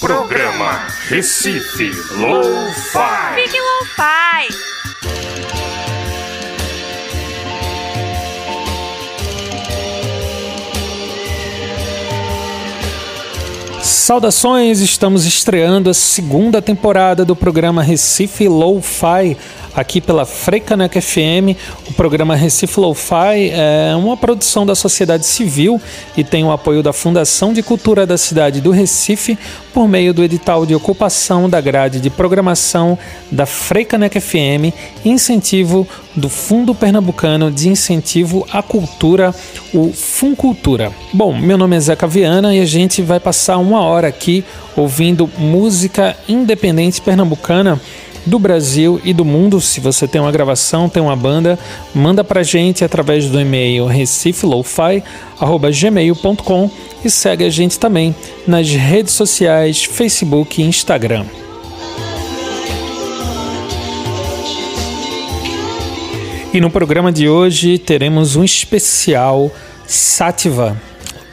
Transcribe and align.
Programa 0.00 0.86
Recife 1.08 1.90
Low-Fi. 2.14 3.34
Fique 3.34 3.58
Lo-Fi. 3.58 4.74
Saudações, 13.82 14.80
estamos 14.80 15.24
estreando 15.24 15.88
a 15.88 15.94
segunda 15.94 16.60
temporada 16.60 17.24
do 17.24 17.34
programa 17.34 17.82
Recife 17.82 18.46
Lo-Fi 18.46 19.36
aqui 19.74 20.00
pela 20.00 20.24
Freicaneca 20.24 21.00
FM. 21.00 21.56
O 21.88 21.92
programa 21.94 22.36
Recife 22.36 22.78
Lo-Fi 22.78 23.50
é 23.50 23.94
uma 23.96 24.16
produção 24.16 24.64
da 24.64 24.74
sociedade 24.74 25.26
civil 25.26 25.80
e 26.16 26.22
tem 26.22 26.44
o 26.44 26.52
apoio 26.52 26.82
da 26.82 26.92
Fundação 26.92 27.52
de 27.52 27.62
Cultura 27.62 28.06
da 28.06 28.16
cidade 28.16 28.60
do 28.60 28.70
Recife 28.70 29.38
por 29.72 29.88
meio 29.88 30.14
do 30.14 30.22
edital 30.22 30.64
de 30.64 30.74
ocupação 30.74 31.48
da 31.50 31.60
grade 31.60 32.00
de 32.00 32.10
programação 32.10 32.98
da 33.30 33.46
Freicaneca 33.46 34.20
FM 34.20 34.72
incentivo 35.04 35.86
do 36.14 36.28
Fundo 36.28 36.74
Pernambucano 36.74 37.50
de 37.50 37.68
Incentivo 37.68 38.46
à 38.52 38.62
Cultura, 38.62 39.34
o 39.72 39.92
Funcultura. 39.92 40.92
Bom, 41.12 41.36
meu 41.36 41.58
nome 41.58 41.76
é 41.76 41.80
Zeca 41.80 42.06
Viana 42.06 42.54
e 42.54 42.60
a 42.60 42.64
gente 42.64 43.02
vai 43.02 43.18
passar 43.18 43.58
uma 43.58 43.80
hora 43.80 44.08
aqui 44.08 44.44
ouvindo 44.76 45.28
música 45.38 46.16
independente 46.28 47.00
pernambucana 47.00 47.80
do 48.26 48.38
Brasil 48.38 49.00
e 49.04 49.12
do 49.12 49.22
mundo. 49.24 49.60
Se 49.60 49.80
você 49.80 50.08
tem 50.08 50.20
uma 50.20 50.32
gravação, 50.32 50.88
tem 50.88 51.02
uma 51.02 51.16
banda, 51.16 51.58
manda 51.94 52.24
pra 52.24 52.42
gente 52.42 52.82
através 52.84 53.28
do 53.28 53.40
e-mail 53.40 53.86
recifelofi@gmail.com 53.86 56.70
e 57.04 57.10
segue 57.10 57.44
a 57.44 57.50
gente 57.50 57.78
também 57.78 58.14
nas 58.46 58.70
redes 58.70 59.12
sociais, 59.14 59.84
Facebook 59.84 60.62
e 60.62 60.64
Instagram. 60.64 61.26
E 66.52 66.60
no 66.60 66.70
programa 66.70 67.10
de 67.10 67.28
hoje 67.28 67.78
teremos 67.78 68.36
um 68.36 68.44
especial 68.44 69.50
Sativa, 69.86 70.80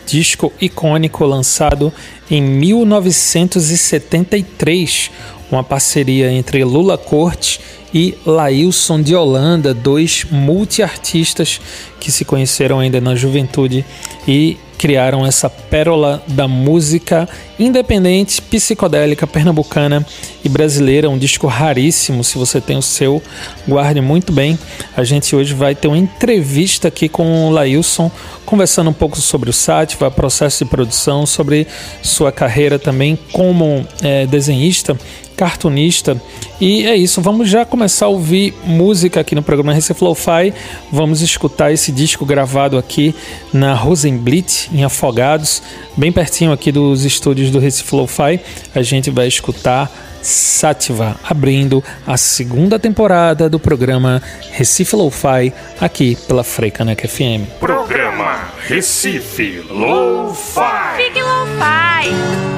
disco 0.05 0.51
icônico 0.59 1.23
lançado 1.25 1.93
em 2.29 2.41
1973, 2.41 5.09
uma 5.51 5.63
parceria 5.63 6.31
entre 6.31 6.63
Lula 6.63 6.97
Corte 6.97 7.59
e 7.93 8.15
Lailson 8.25 9.01
de 9.01 9.15
Holanda, 9.15 9.73
dois 9.73 10.25
multiartistas 10.31 11.59
que 11.99 12.11
se 12.11 12.23
conheceram 12.23 12.79
ainda 12.79 13.01
na 13.01 13.15
juventude 13.15 13.85
e 14.27 14.57
criaram 14.81 15.23
essa 15.23 15.47
pérola 15.47 16.23
da 16.27 16.47
música 16.47 17.29
independente, 17.59 18.41
psicodélica, 18.41 19.27
pernambucana 19.27 20.03
e 20.43 20.49
brasileira, 20.49 21.07
um 21.07 21.19
disco 21.19 21.45
raríssimo. 21.45 22.23
Se 22.23 22.35
você 22.35 22.59
tem 22.59 22.77
o 22.77 22.81
seu, 22.81 23.21
guarde 23.67 24.01
muito 24.01 24.33
bem. 24.33 24.57
A 24.97 25.03
gente 25.03 25.35
hoje 25.35 25.53
vai 25.53 25.75
ter 25.75 25.87
uma 25.87 25.99
entrevista 25.99 26.87
aqui 26.87 27.07
com 27.07 27.47
o 27.47 27.51
Lailson, 27.51 28.09
conversando 28.51 28.89
um 28.89 28.93
pouco 28.93 29.17
sobre 29.21 29.49
o 29.49 29.53
Sátiva, 29.53 30.11
processo 30.11 30.65
de 30.65 30.69
produção, 30.69 31.25
sobre 31.25 31.65
sua 32.03 32.33
carreira 32.33 32.77
também 32.77 33.17
como 33.31 33.87
é, 34.03 34.27
desenhista 34.27 34.97
cartunista. 35.37 36.21
E 36.59 36.85
é 36.85 36.93
isso, 36.93 37.21
vamos 37.21 37.49
já 37.49 37.63
começar 37.63 38.07
a 38.07 38.09
ouvir 38.09 38.53
música 38.65 39.21
aqui 39.21 39.33
no 39.33 39.41
programa 39.41 39.73
Recife 39.73 40.03
Lo-Fi. 40.03 40.53
Vamos 40.91 41.21
escutar 41.21 41.71
esse 41.71 41.93
disco 41.93 42.25
gravado 42.25 42.77
aqui 42.77 43.15
na 43.53 43.73
Rosenblit, 43.73 44.69
em 44.73 44.83
Afogados, 44.83 45.63
bem 45.95 46.11
pertinho 46.11 46.51
aqui 46.51 46.73
dos 46.73 47.05
estúdios 47.05 47.51
do 47.51 47.57
Recife 47.57 47.95
Lo-Fi. 47.95 48.37
A 48.75 48.81
gente 48.81 49.09
vai 49.09 49.27
escutar 49.29 49.89
Sativa, 50.21 51.15
abrindo 51.23 51.83
a 52.05 52.17
segunda 52.17 52.77
temporada 52.77 53.49
do 53.49 53.59
programa 53.59 54.21
Recife 54.51 54.95
Lo-Fi, 54.95 55.53
aqui 55.79 56.15
pela 56.27 56.43
Freicaneca 56.43 57.07
FM. 57.07 57.45
Programa 57.59 58.49
Recife 58.67 59.63
Lo-Fi. 59.69 60.97
Fique 60.97 61.21
Lo-Fi. 61.21 62.50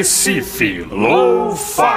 Recife 0.00 0.86
Low-Fi. 0.90 1.89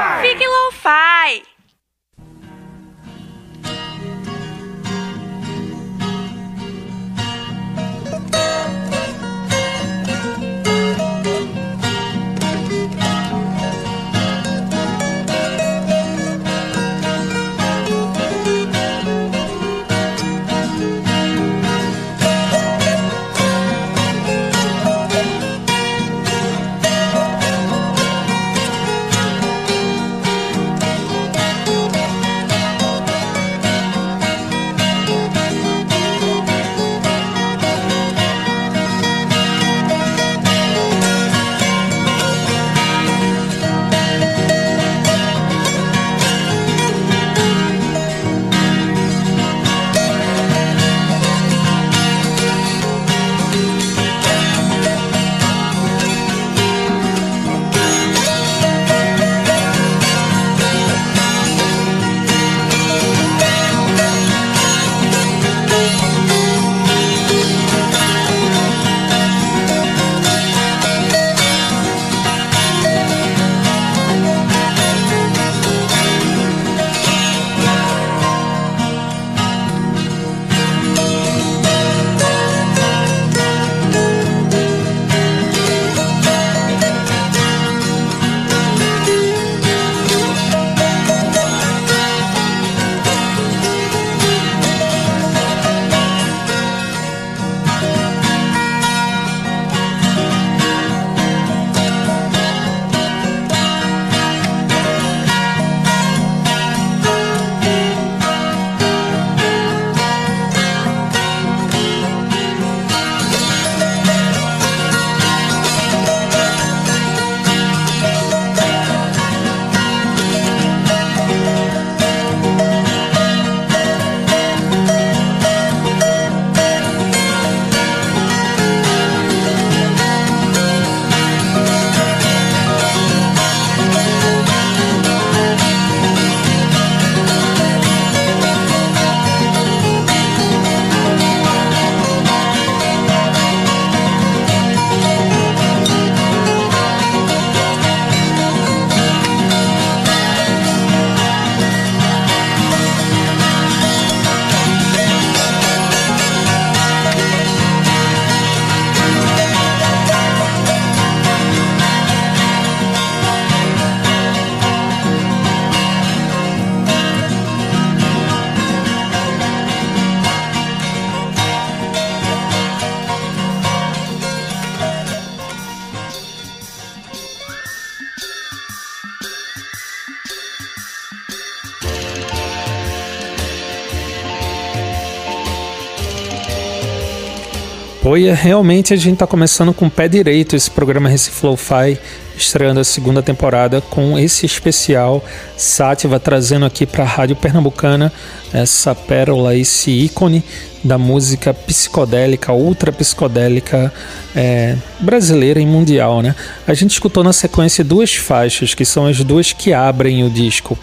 Poia, 188.13 188.35
realmente 188.35 188.93
a 188.93 188.95
gente 188.95 189.13
está 189.13 189.25
começando 189.25 189.73
com 189.73 189.87
o 189.87 189.89
pé 189.89 190.07
direito 190.07 190.55
esse 190.55 190.69
programa 190.69 191.09
Recife 191.09 191.43
Lo-Fi, 191.43 191.97
estreando 192.37 192.79
a 192.79 192.83
segunda 192.83 193.23
temporada 193.23 193.81
com 193.81 194.19
esse 194.19 194.45
especial. 194.45 195.25
Sátiva 195.57 196.19
trazendo 196.19 196.63
aqui 196.63 196.85
para 196.85 197.03
a 197.03 197.07
Rádio 197.07 197.35
Pernambucana 197.35 198.13
essa 198.53 198.93
pérola, 198.93 199.55
esse 199.55 199.89
ícone 199.89 200.43
da 200.83 200.97
música 200.97 201.53
psicodélica, 201.53 202.53
ultra 202.53 202.91
psicodélica 202.91 203.91
é, 204.35 204.75
brasileira 204.99 205.59
e 205.59 205.65
mundial, 205.65 206.21
né? 206.21 206.35
A 206.67 206.73
gente 206.73 206.91
escutou 206.91 207.23
na 207.23 207.33
sequência 207.33 207.83
duas 207.83 208.13
faixas, 208.13 208.73
que 208.73 208.85
são 208.85 209.07
as 209.07 209.23
duas 209.23 209.53
que 209.53 209.73
abrem 209.73 210.23
o 210.23 210.29
disco. 210.29 210.77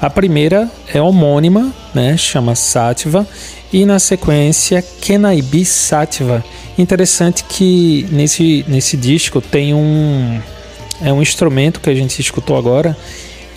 A 0.00 0.08
primeira 0.08 0.70
é 0.92 1.00
homônima, 1.00 1.72
né? 1.94 2.16
Chama 2.16 2.54
Sátiva, 2.54 3.26
e 3.72 3.84
na 3.84 3.98
sequência 3.98 4.84
Kenaibi 5.00 5.64
Sativa. 5.64 6.44
Interessante 6.76 7.44
que 7.44 8.06
nesse, 8.10 8.64
nesse 8.68 8.96
disco 8.96 9.40
tem 9.40 9.74
um 9.74 10.40
é 11.00 11.12
um 11.12 11.22
instrumento 11.22 11.80
que 11.80 11.88
a 11.88 11.94
gente 11.94 12.20
escutou 12.20 12.56
agora 12.56 12.96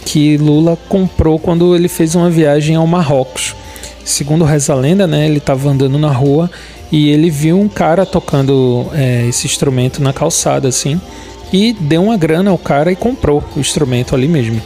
que 0.05 0.38
Lula 0.38 0.77
comprou 0.89 1.39
quando 1.39 1.75
ele 1.75 1.88
fez 1.88 2.15
uma 2.15 2.29
viagem 2.29 2.75
ao 2.75 2.88
Marrocos. 2.88 3.55
Segundo 4.03 4.43
reza 4.43 4.74
a 4.74 4.75
lenda, 4.75 5.05
né, 5.05 5.25
ele 5.25 5.38
estava 5.38 5.70
andando 5.70 5.98
na 5.98 6.12
rua 6.12 6.50
e 6.91 7.10
ele 7.10 7.29
viu 7.29 7.60
um 7.60 7.70
cara 7.70 8.05
tocando 8.05 8.88
é, 8.93 9.27
esse 9.27 9.46
instrumento 9.46 10.01
na 10.01 10.12
calçada, 10.12 10.67
assim, 10.67 11.00
e 11.53 11.74
deu 11.74 12.03
uma 12.03 12.17
grana 12.17 12.51
ao 12.51 12.58
cara 12.58 12.91
e 12.91 12.96
comprou 12.96 13.43
o 13.55 13.60
instrumento 13.60 14.15
ali 14.15 14.27
mesmo. 14.27 14.62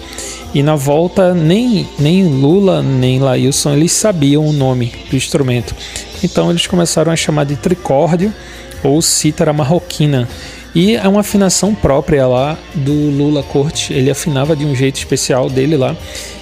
E 0.53 0.63
na 0.63 0.75
volta, 0.75 1.33
nem, 1.33 1.87
nem 1.99 2.23
Lula 2.23 2.81
nem 2.81 3.19
Lailson 3.19 3.73
eles 3.73 3.91
sabiam 3.91 4.47
o 4.47 4.53
nome 4.53 4.93
do 5.09 5.15
instrumento. 5.15 5.75
Então 6.23 6.49
eles 6.49 6.65
começaram 6.65 7.11
a 7.11 7.15
chamar 7.15 7.45
de 7.45 7.57
tricórdio 7.57 8.33
ou 8.81 9.01
cítara 9.01 9.51
marroquina. 9.51 10.27
E 10.75 10.98
é 10.98 11.08
uma 11.08 11.22
afinação 11.22 11.74
própria 11.74 12.27
lá 12.27 12.58
do 12.75 12.91
Lula 12.91 13.41
Corte. 13.41 13.94
Ele 13.94 14.12
afinava 14.12 14.55
de 14.58 14.65
um 14.65 14.75
jeito 14.75 14.98
especial 14.98 15.50
dele 15.50 15.77
lá. 15.77 15.96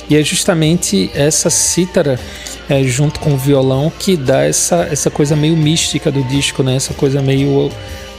E 0.10 0.18
é 0.18 0.24
justamente 0.24 1.12
essa 1.14 1.52
cítara 1.52 2.20
é, 2.68 2.84
junto 2.84 3.20
com 3.20 3.34
o 3.34 3.38
violão 3.38 3.92
que 3.98 4.18
dá 4.18 4.44
essa, 4.44 4.88
essa 4.92 5.12
coisa 5.12 5.36
meio 5.36 5.56
mística 5.56 6.12
do 6.12 6.24
disco, 6.24 6.64
né? 6.64 6.76
Essa 6.76 6.96
coisa 6.96 7.22
meio 7.22 7.70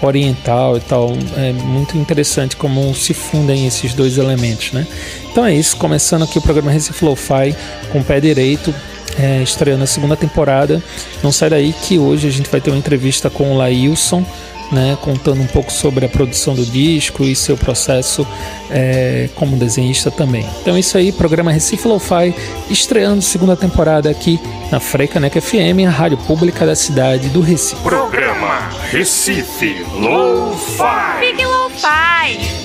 oriental 0.01 0.77
e 0.77 0.81
tal. 0.81 1.13
É 1.37 1.53
muito 1.53 1.99
interessante 1.99 2.57
como 2.57 2.95
se 2.95 3.13
fundem 3.13 3.67
esses 3.67 3.93
dois 3.93 4.17
elementos, 4.17 4.73
né? 4.73 4.87
Então 5.31 5.45
é 5.45 5.53
isso, 5.53 5.77
começando 5.77 6.23
aqui 6.23 6.39
o 6.39 6.43
programa 6.43 6.71
Recife 6.71 7.05
Lo-Fi 7.05 7.57
com 7.91 7.99
o 7.99 8.05
pé 8.05 8.21
direito, 8.21 8.73
é, 9.19 9.43
estreando 9.43 9.83
a 9.83 9.87
segunda 9.87 10.17
temporada. 10.17 10.83
Não 11.23 11.33
sai 11.33 11.51
daí 11.51 11.73
que 11.73 11.99
hoje 11.99 12.29
a 12.29 12.31
gente 12.31 12.49
vai 12.49 12.61
ter 12.61 12.71
uma 12.71 12.79
entrevista 12.79 13.29
com 13.29 13.53
o 13.53 13.57
Lailson, 13.57 14.25
né, 14.75 14.99
contando 15.01 15.41
um 15.41 15.47
pouco 15.47 15.73
sobre 15.73 16.05
a 16.05 16.09
produção 16.09 16.55
do 16.55 16.67
disco 16.67 17.23
e 17.23 17.35
seu 17.35 17.57
processo 17.57 18.27
é, 18.71 19.29
como 19.37 19.57
desenhista 19.57 20.11
também. 20.11 20.45
Então 20.61 20.75
é 20.75 20.81
isso 20.81 20.99
aí, 20.99 21.13
programa 21.13 21.53
Recife 21.53 21.87
Lo-Fi, 21.87 22.35
estreando 22.69 23.23
segunda 23.23 23.57
temporada 23.57 24.11
aqui 24.11 24.41
na 24.71 24.81
Frecanec 24.81 25.41
FM, 25.41 25.87
a 25.87 25.91
rádio 25.91 26.19
pública 26.19 26.67
da 26.67 26.75
cidade 26.75 27.29
do 27.29 27.41
Recife. 27.41 27.81
Programa 27.83 28.69
Recife 28.91 29.87
Lo-Fi. 29.95 31.21
Fique 31.21 31.45
Lo-Fi. 31.45 32.64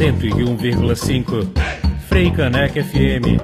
101,5 0.00 1.46
Frei 2.08 2.30
Caneca 2.30 2.82
FM. 2.82 3.36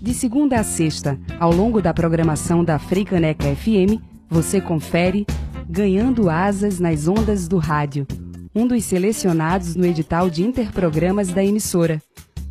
De 0.00 0.14
segunda 0.14 0.58
a 0.58 0.64
sexta, 0.64 1.20
ao 1.38 1.52
longo 1.52 1.82
da 1.82 1.92
programação 1.92 2.64
da 2.64 2.78
Freicaneca 2.78 3.54
FM, 3.54 4.00
você 4.26 4.58
confere 4.58 5.26
Ganhando 5.68 6.30
Asas 6.30 6.80
nas 6.80 7.06
Ondas 7.06 7.46
do 7.46 7.58
Rádio, 7.58 8.06
um 8.54 8.66
dos 8.66 8.84
selecionados 8.84 9.76
no 9.76 9.84
edital 9.84 10.30
de 10.30 10.42
interprogramas 10.42 11.28
da 11.28 11.44
emissora. 11.44 12.00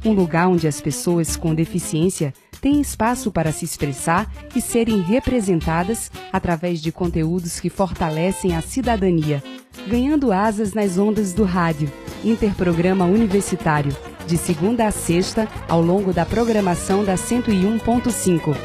Um 0.06 0.12
lugar 0.12 0.48
onde 0.48 0.68
as 0.68 0.80
pessoas 0.80 1.36
com 1.36 1.54
deficiência 1.54 2.34
têm 2.62 2.82
espaço 2.82 3.32
para 3.32 3.52
se 3.52 3.66
expressar 3.66 4.32
e 4.56 4.62
serem 4.62 5.02
representadas 5.02 6.12
através 6.32 6.82
de 6.82 6.92
conteúdos 6.92 7.60
que 7.60 7.70
fortalecem 7.70 8.56
a 8.56 8.62
cidadania. 8.62 9.44
Ganhando 9.88 10.32
Asas 10.32 10.74
nas 10.74 10.98
Ondas 10.98 11.34
do 11.34 11.44
Rádio, 11.44 11.92
interprograma 12.24 13.06
universitário 13.06 13.96
de 14.28 14.38
segunda 14.38 14.86
a 14.86 14.92
sexta, 14.92 15.48
ao 15.70 15.82
longo 15.82 16.12
da 16.12 16.26
programação 16.26 17.04
da 17.04 17.16
101.5. 17.16 18.56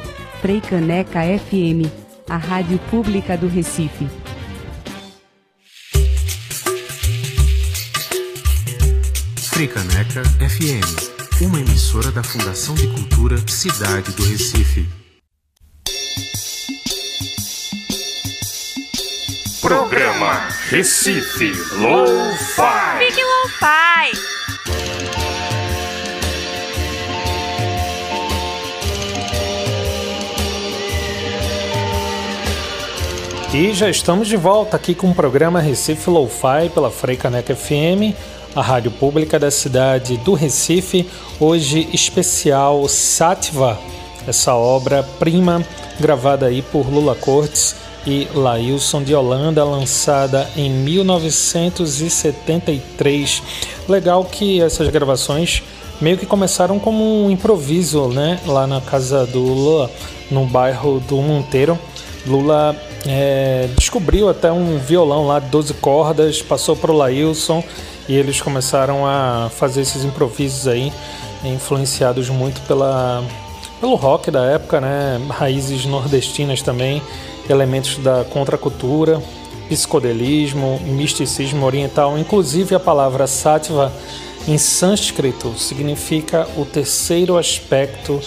Frei 0.40 0.60
Caneca 0.60 1.20
FM, 1.22 1.88
a 2.28 2.36
rádio 2.36 2.78
pública 2.90 3.36
do 3.36 3.46
Recife. 3.46 4.08
Frei 9.36 9.68
Caneca 9.68 10.24
FM, 10.24 11.11
uma 11.46 11.58
emissora 11.58 12.10
da 12.10 12.22
Fundação 12.22 12.74
de 12.74 12.86
Cultura 12.86 13.36
Cidade 13.48 14.12
do 14.12 14.24
Recife. 14.24 14.86
Programa 19.60 20.48
Recife 20.68 21.52
Low-Fi. 21.78 22.98
Fique 22.98 23.22
Lo-Fi. 23.22 24.32
E 33.54 33.72
já 33.74 33.90
estamos 33.90 34.28
de 34.28 34.36
volta 34.36 34.76
aqui 34.76 34.94
com 34.94 35.10
o 35.10 35.14
programa 35.14 35.60
Recife 35.60 36.08
Lo-Fi 36.08 36.70
pela 36.72 36.90
Freicaneca 36.90 37.54
FM, 37.54 38.14
a 38.54 38.60
rádio 38.60 38.90
pública 38.90 39.38
da 39.38 39.50
cidade 39.50 40.18
do 40.18 40.34
Recife. 40.34 41.08
Hoje 41.40 41.88
especial 41.92 42.86
Sativa, 42.88 43.78
essa 44.26 44.54
obra-prima 44.54 45.64
gravada 45.98 46.46
aí 46.46 46.60
por 46.62 46.88
Lula 46.88 47.14
Cortes 47.14 47.76
e 48.06 48.28
Lailson 48.34 49.02
de 49.02 49.14
Holanda, 49.14 49.62
lançada 49.64 50.48
em 50.56 50.70
1973. 50.70 53.42
Legal 53.88 54.24
que 54.24 54.60
essas 54.60 54.88
gravações 54.88 55.62
meio 56.00 56.18
que 56.18 56.26
começaram 56.26 56.78
como 56.78 57.24
um 57.24 57.30
improviso, 57.30 58.08
né? 58.08 58.38
Lá 58.46 58.66
na 58.66 58.80
casa 58.80 59.26
do 59.26 59.40
Lula, 59.40 59.90
no 60.30 60.46
bairro 60.46 61.00
do 61.00 61.16
Monteiro. 61.16 61.78
Lula 62.26 62.76
é, 63.06 63.68
descobriu 63.76 64.28
até 64.28 64.52
um 64.52 64.78
violão 64.78 65.26
lá 65.26 65.38
de 65.38 65.46
12 65.48 65.74
cordas, 65.74 66.42
passou 66.42 66.76
para 66.76 66.92
o 66.92 66.96
Lailson 66.96 67.64
e 68.08 68.16
eles 68.16 68.40
começaram 68.40 69.06
a 69.06 69.50
fazer 69.50 69.82
esses 69.82 70.04
improvisos 70.04 70.66
aí, 70.66 70.92
influenciados 71.44 72.28
muito 72.28 72.60
pela, 72.66 73.24
pelo 73.80 73.94
rock 73.94 74.30
da 74.30 74.44
época, 74.44 74.80
né? 74.80 75.20
raízes 75.30 75.84
nordestinas 75.84 76.62
também, 76.62 77.02
elementos 77.48 77.98
da 77.98 78.24
contracultura, 78.24 79.22
psicodelismo, 79.68 80.80
misticismo 80.80 81.64
oriental, 81.64 82.18
inclusive 82.18 82.74
a 82.74 82.80
palavra 82.80 83.26
sattva 83.26 83.92
em 84.46 84.58
sânscrito 84.58 85.56
significa 85.56 86.48
o 86.56 86.64
terceiro 86.64 87.38
aspecto 87.38 88.20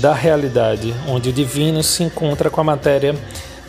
da 0.00 0.14
realidade, 0.14 0.94
onde 1.08 1.30
o 1.30 1.32
divino 1.32 1.82
se 1.82 2.04
encontra 2.04 2.48
com 2.48 2.60
a 2.60 2.64
matéria 2.64 3.16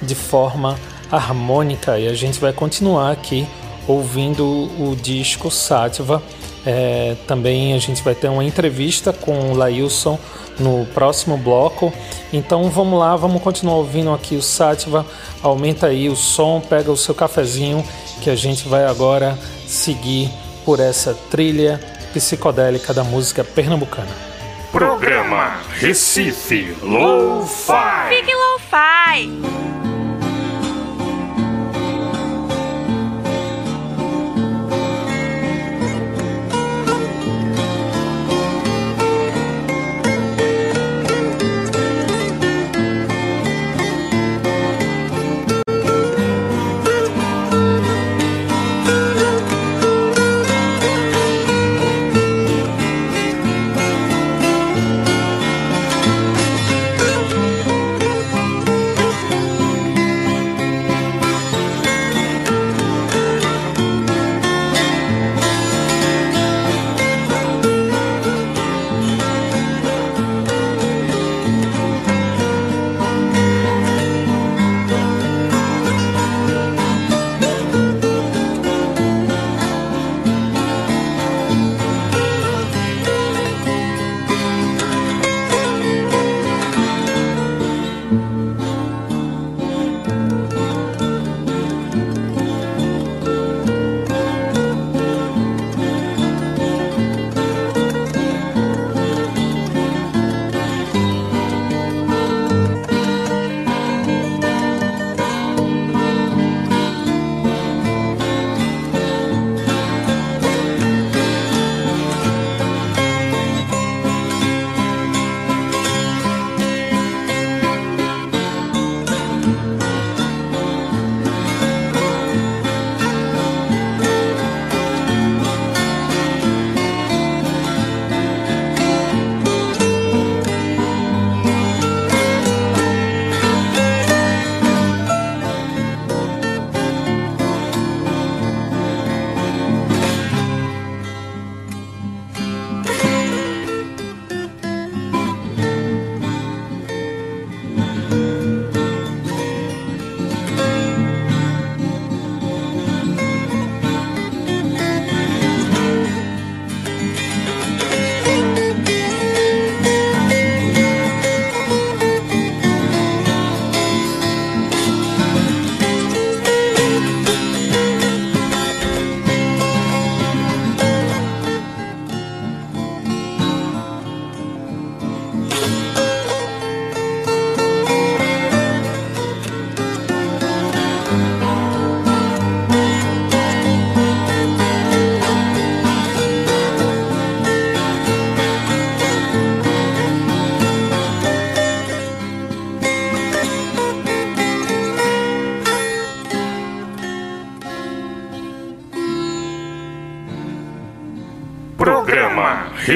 de 0.01 0.13
forma 0.13 0.77
harmônica. 1.11 1.97
E 1.97 2.07
a 2.07 2.13
gente 2.13 2.39
vai 2.39 2.53
continuar 2.53 3.11
aqui 3.11 3.47
ouvindo 3.89 4.45
o 4.45 4.95
disco 4.95 5.49
Sativa. 5.49 6.21
É, 6.65 7.15
também 7.25 7.73
a 7.73 7.79
gente 7.79 8.03
vai 8.03 8.13
ter 8.13 8.27
uma 8.27 8.43
entrevista 8.43 9.11
com 9.11 9.51
o 9.51 9.55
Lailson 9.55 10.19
no 10.59 10.85
próximo 10.93 11.35
bloco. 11.37 11.91
Então 12.31 12.69
vamos 12.69 12.99
lá, 12.99 13.15
vamos 13.15 13.41
continuar 13.41 13.77
ouvindo 13.77 14.13
aqui 14.13 14.35
o 14.35 14.41
Sativa. 14.41 15.05
Aumenta 15.41 15.87
aí 15.87 16.07
o 16.07 16.15
som, 16.15 16.61
pega 16.61 16.91
o 16.91 16.97
seu 16.97 17.15
cafezinho 17.15 17.83
que 18.21 18.29
a 18.29 18.35
gente 18.35 18.67
vai 18.67 18.85
agora 18.85 19.37
seguir 19.65 20.29
por 20.63 20.79
essa 20.79 21.15
trilha 21.31 21.79
psicodélica 22.13 22.93
da 22.93 23.03
música 23.03 23.43
pernambucana. 23.43 24.29
Programa 24.71 25.61
Recife 25.79 26.77
Lo-Fi. 26.83 28.09
Fique 28.09 28.33
Lo-Fi. 28.35 29.48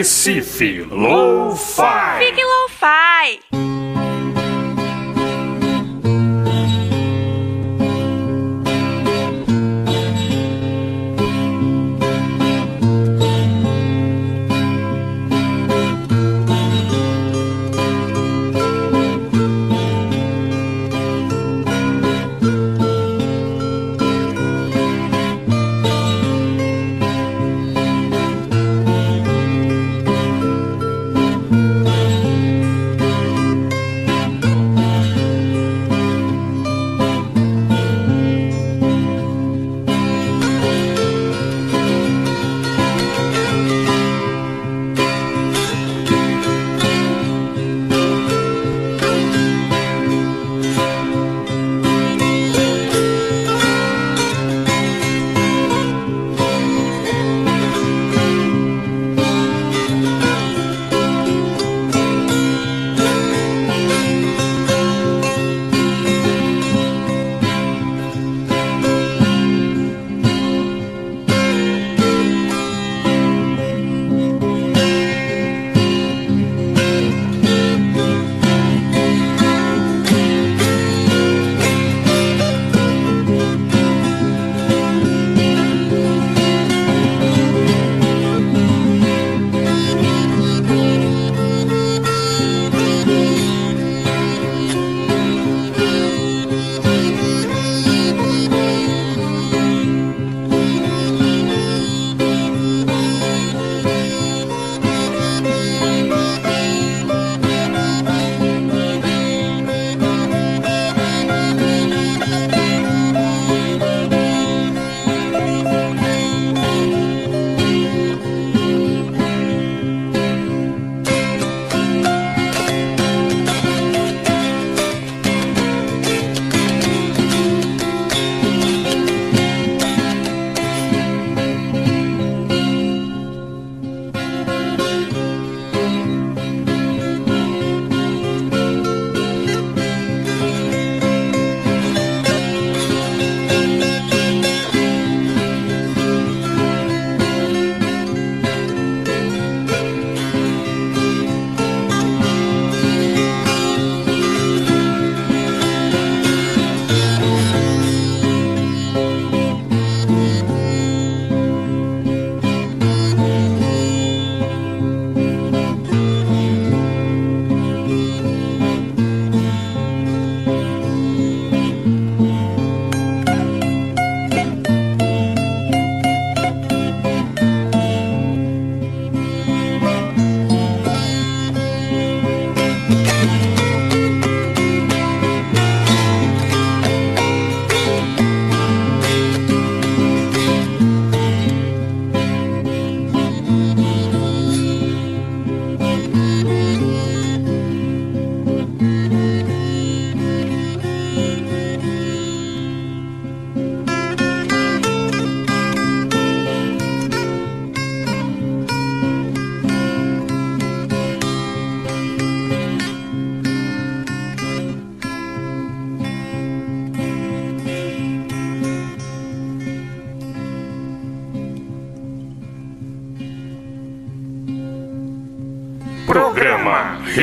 Recife 0.03 0.85
Lo-Fi. 0.89 1.92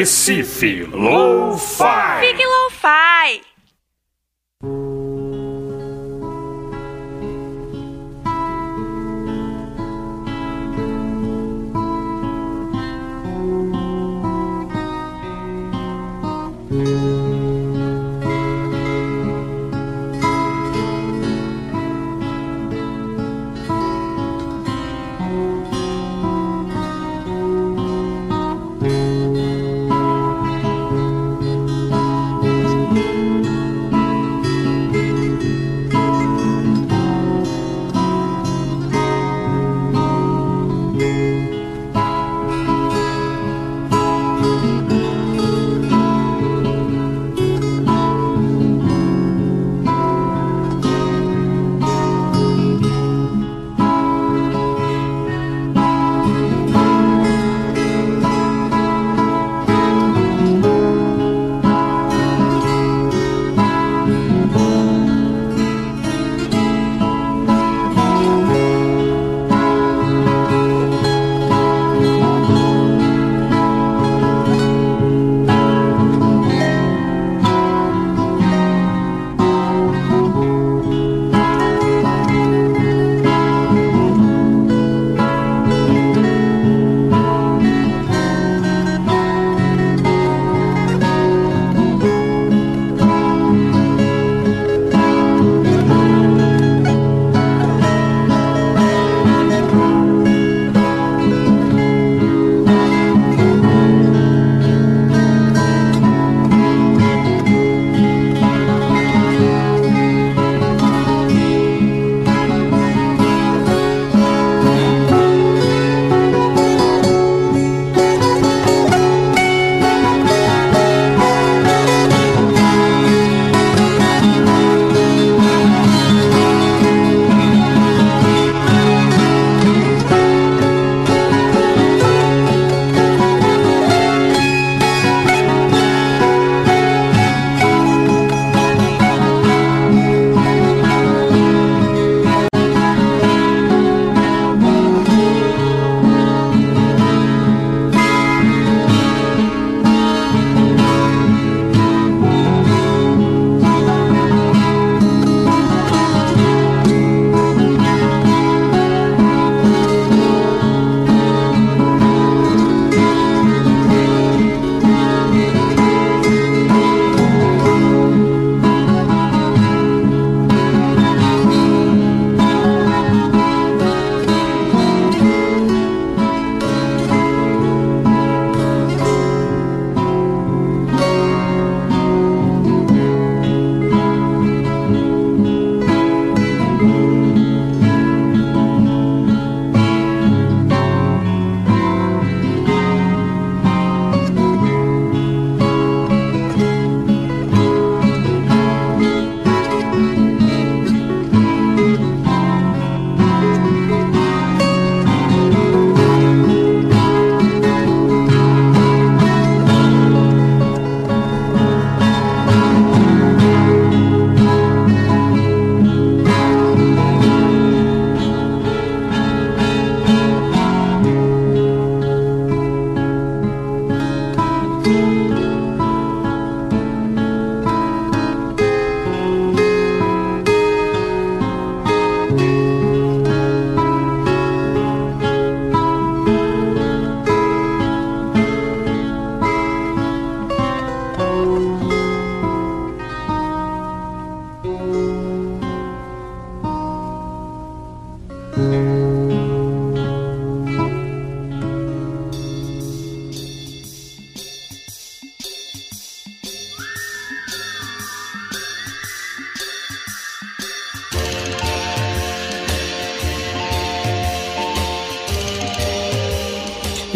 Recife 0.00 0.86
Low-Fi. 0.94 1.29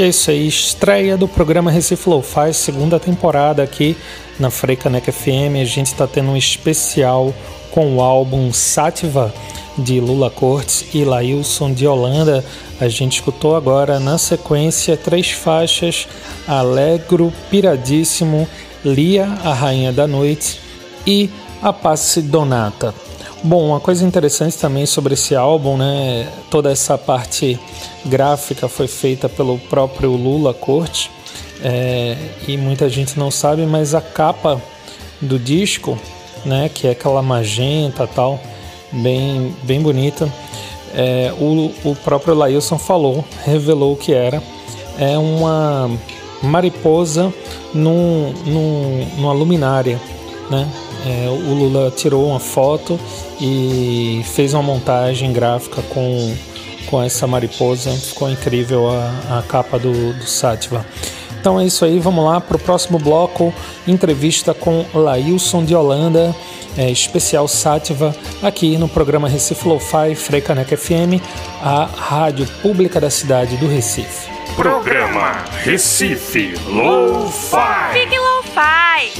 É 0.05 0.09
isso 0.09 0.31
aí, 0.31 0.47
estreia 0.47 1.17
do 1.17 1.27
programa 1.27 1.71
Recife 1.71 2.11
Lo-Fi, 2.11 2.53
segunda 2.53 3.01
temporada 3.01 3.63
aqui 3.63 3.97
na 4.39 4.51
Freicaneca 4.51 5.11
FM. 5.11 5.57
A 5.63 5.65
gente 5.65 5.87
está 5.87 6.07
tendo 6.07 6.31
um 6.31 6.37
especial 6.37 7.33
com 7.71 7.97
o 7.97 8.03
álbum 8.03 8.53
Sativa 8.53 9.33
de 9.79 10.01
Lula 10.01 10.29
Cortes 10.29 10.85
e 10.93 11.05
Lailson 11.05 11.73
de 11.73 11.87
Holanda. 11.87 12.45
A 12.79 12.87
gente 12.87 13.15
escutou 13.15 13.57
agora 13.57 13.99
na 13.99 14.19
sequência 14.19 14.95
três 14.95 15.31
faixas: 15.31 16.07
Alegro, 16.47 17.33
Piradíssimo, 17.51 18.47
Lia, 18.85 19.27
a 19.43 19.55
Rainha 19.55 19.93
da 19.93 20.07
Noite 20.07 20.61
e 21.07 21.31
A 21.63 21.73
Passe 21.73 22.21
Donata. 22.21 22.95
Bom, 23.47 23.67
uma 23.69 23.79
coisa 23.79 24.07
interessante 24.07 24.57
também 24.57 24.87
sobre 24.87 25.13
esse 25.13 25.37
álbum, 25.37 25.77
né? 25.77 26.33
Toda 26.51 26.73
essa 26.73 26.97
parte 26.97 27.61
gráfica 28.07 28.69
foi 28.69 28.89
feita 28.89 29.29
pelo 29.29 29.59
próprio 29.59 30.13
Lula 30.13 30.55
Corte 30.55 31.11
é, 31.63 32.17
e 32.49 32.57
muita 32.57 32.89
gente 32.89 33.19
não 33.19 33.31
sabe, 33.31 33.67
mas 33.67 33.95
a 33.95 34.01
capa 34.01 34.59
do 35.21 35.39
disco, 35.39 35.99
né? 36.43 36.71
Que 36.73 36.87
é 36.87 36.93
aquela 36.93 37.21
magenta 37.21 38.07
tal, 38.07 38.41
bem, 38.91 39.55
bem 39.63 39.79
bonita. 39.83 40.27
É, 40.95 41.31
o, 41.39 41.71
o 41.85 41.95
próprio 41.97 42.33
Lailson 42.35 42.79
falou, 42.79 43.23
revelou 43.45 43.93
o 43.93 43.97
que 43.97 44.15
era. 44.15 44.43
É 44.99 45.19
uma 45.19 45.91
mariposa 46.43 47.31
num, 47.75 48.33
num, 48.47 49.07
numa 49.19 49.35
luminária, 49.35 50.01
né? 50.51 50.67
É, 51.05 51.29
o 51.29 51.53
Lula 51.53 51.91
tirou 51.91 52.27
uma 52.27 52.41
foto 52.41 52.99
e 53.41 54.23
fez 54.35 54.55
uma 54.55 54.63
montagem 54.63 55.33
gráfica 55.33 55.83
com, 55.83 56.35
com 56.87 57.03
essa 57.03 57.27
mariposa. 57.27 57.91
Ficou 57.91 58.31
incrível 58.31 58.91
a, 58.91 59.39
a 59.39 59.43
capa 59.43 59.79
do, 59.79 60.13
do 60.13 60.27
Sativa. 60.27 60.85
Então 61.45 61.61
é 61.61 61.67
isso 61.67 61.85
aí, 61.85 61.99
vamos 61.99 62.25
lá 62.25 62.41
para 62.41 62.57
o 62.57 62.59
próximo 62.59 62.99
bloco. 62.99 63.53
Entrevista 63.87 64.55
com 64.55 64.87
Lailson 64.95 65.63
de 65.63 65.75
Holanda, 65.75 66.35
é, 66.75 66.91
especial 66.91 67.47
Sativa, 67.47 68.17
aqui 68.43 68.79
no 68.79 68.89
programa 68.89 69.29
Recife 69.29 69.69
Lo-Fi, 69.69 70.15
Freicaneca 70.15 70.75
FM, 70.75 71.21
a 71.63 71.85
rádio 71.85 72.47
pública 72.63 72.99
da 72.99 73.11
cidade 73.11 73.59
do 73.59 73.69
Recife. 73.69 74.33
Programa 74.57 75.45
Recife 75.63 76.55
Lo-Fi. 76.67 77.93
Fique 77.93 78.19
Lo-Fi. 78.19 79.13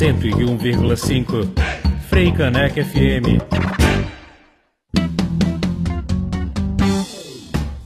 Cento 0.00 0.26
e 0.26 0.44
um 0.46 0.56
vírgula 0.56 0.96
cinco. 0.96 1.42
Freicaneca 2.08 2.82
FM. 2.82 3.36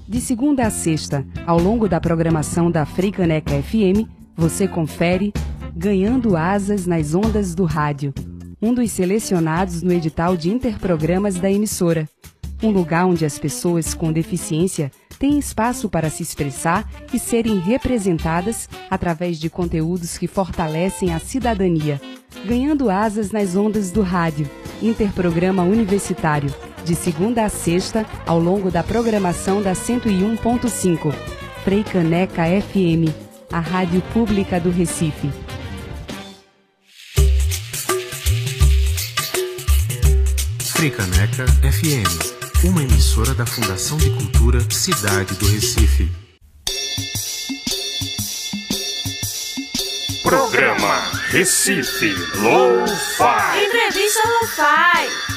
De 0.07 0.21
segunda 0.21 0.65
a 0.65 0.71
sexta, 0.71 1.27
ao 1.45 1.59
longo 1.59 1.89
da 1.89 2.01
programação 2.01 2.71
da 2.71 2.87
Freicaneca 2.87 3.61
FM, 3.61 4.09
você 4.37 4.69
confere 4.69 5.33
Ganhando 5.75 6.37
Asas 6.37 6.87
nas 6.87 7.17
Ondas 7.17 7.53
do 7.53 7.65
Rádio, 7.65 8.15
um 8.63 8.73
dos 8.73 8.93
selecionados 8.93 9.83
no 9.83 9.93
edital 9.93 10.37
de 10.37 10.51
interprogramas 10.51 11.35
da 11.35 11.51
emissora. 11.51 12.09
Um 12.63 12.71
lugar 12.71 13.07
onde 13.07 13.25
as 13.25 13.41
pessoas 13.41 13.93
com 13.93 14.13
deficiência 14.13 14.93
têm 15.25 15.39
espaço 15.39 15.89
para 15.89 16.11
se 16.11 16.23
expressar 16.23 16.87
e 17.11 17.19
serem 17.19 17.59
representadas 17.59 18.69
através 18.91 19.39
de 19.39 19.49
conteúdos 19.49 20.19
que 20.19 20.27
fortalecem 20.27 21.15
a 21.15 21.19
cidadania. 21.19 21.99
Ganhando 22.45 22.91
Asas 22.91 23.31
nas 23.31 23.57
Ondas 23.57 23.91
do 23.91 24.03
Rádio, 24.03 24.47
interprograma 24.83 25.63
universitário 25.63 26.55
de 26.85 26.95
segunda 26.95 27.47
a 27.47 27.49
sexta, 27.49 28.05
ao 28.27 28.39
longo 28.39 28.71
da 28.71 28.83
programação 28.83 29.63
da 29.63 29.73
101.5. 29.73 31.15
Freicaneca 31.65 32.43
FM, 32.45 33.09
a 33.51 33.61
rádio 33.61 34.03
pública 34.13 34.61
do 34.61 34.69
Recife. 34.69 35.31
Freicaneca 40.75 41.47
FM, 41.63 42.44
uma 42.65 42.83
emissora 42.83 43.35
da 43.35 43.45
Fundação 43.45 43.99
de 43.99 44.09
Cultura 44.11 44.59
Cidade 44.71 45.35
do 45.35 45.47
Recife. 45.47 46.11
Programa 50.23 51.11
Recife 51.29 52.15
Lo-Fi. 52.39 53.65
Entrevista 53.65 54.23
Lo-Fi. 54.27 55.34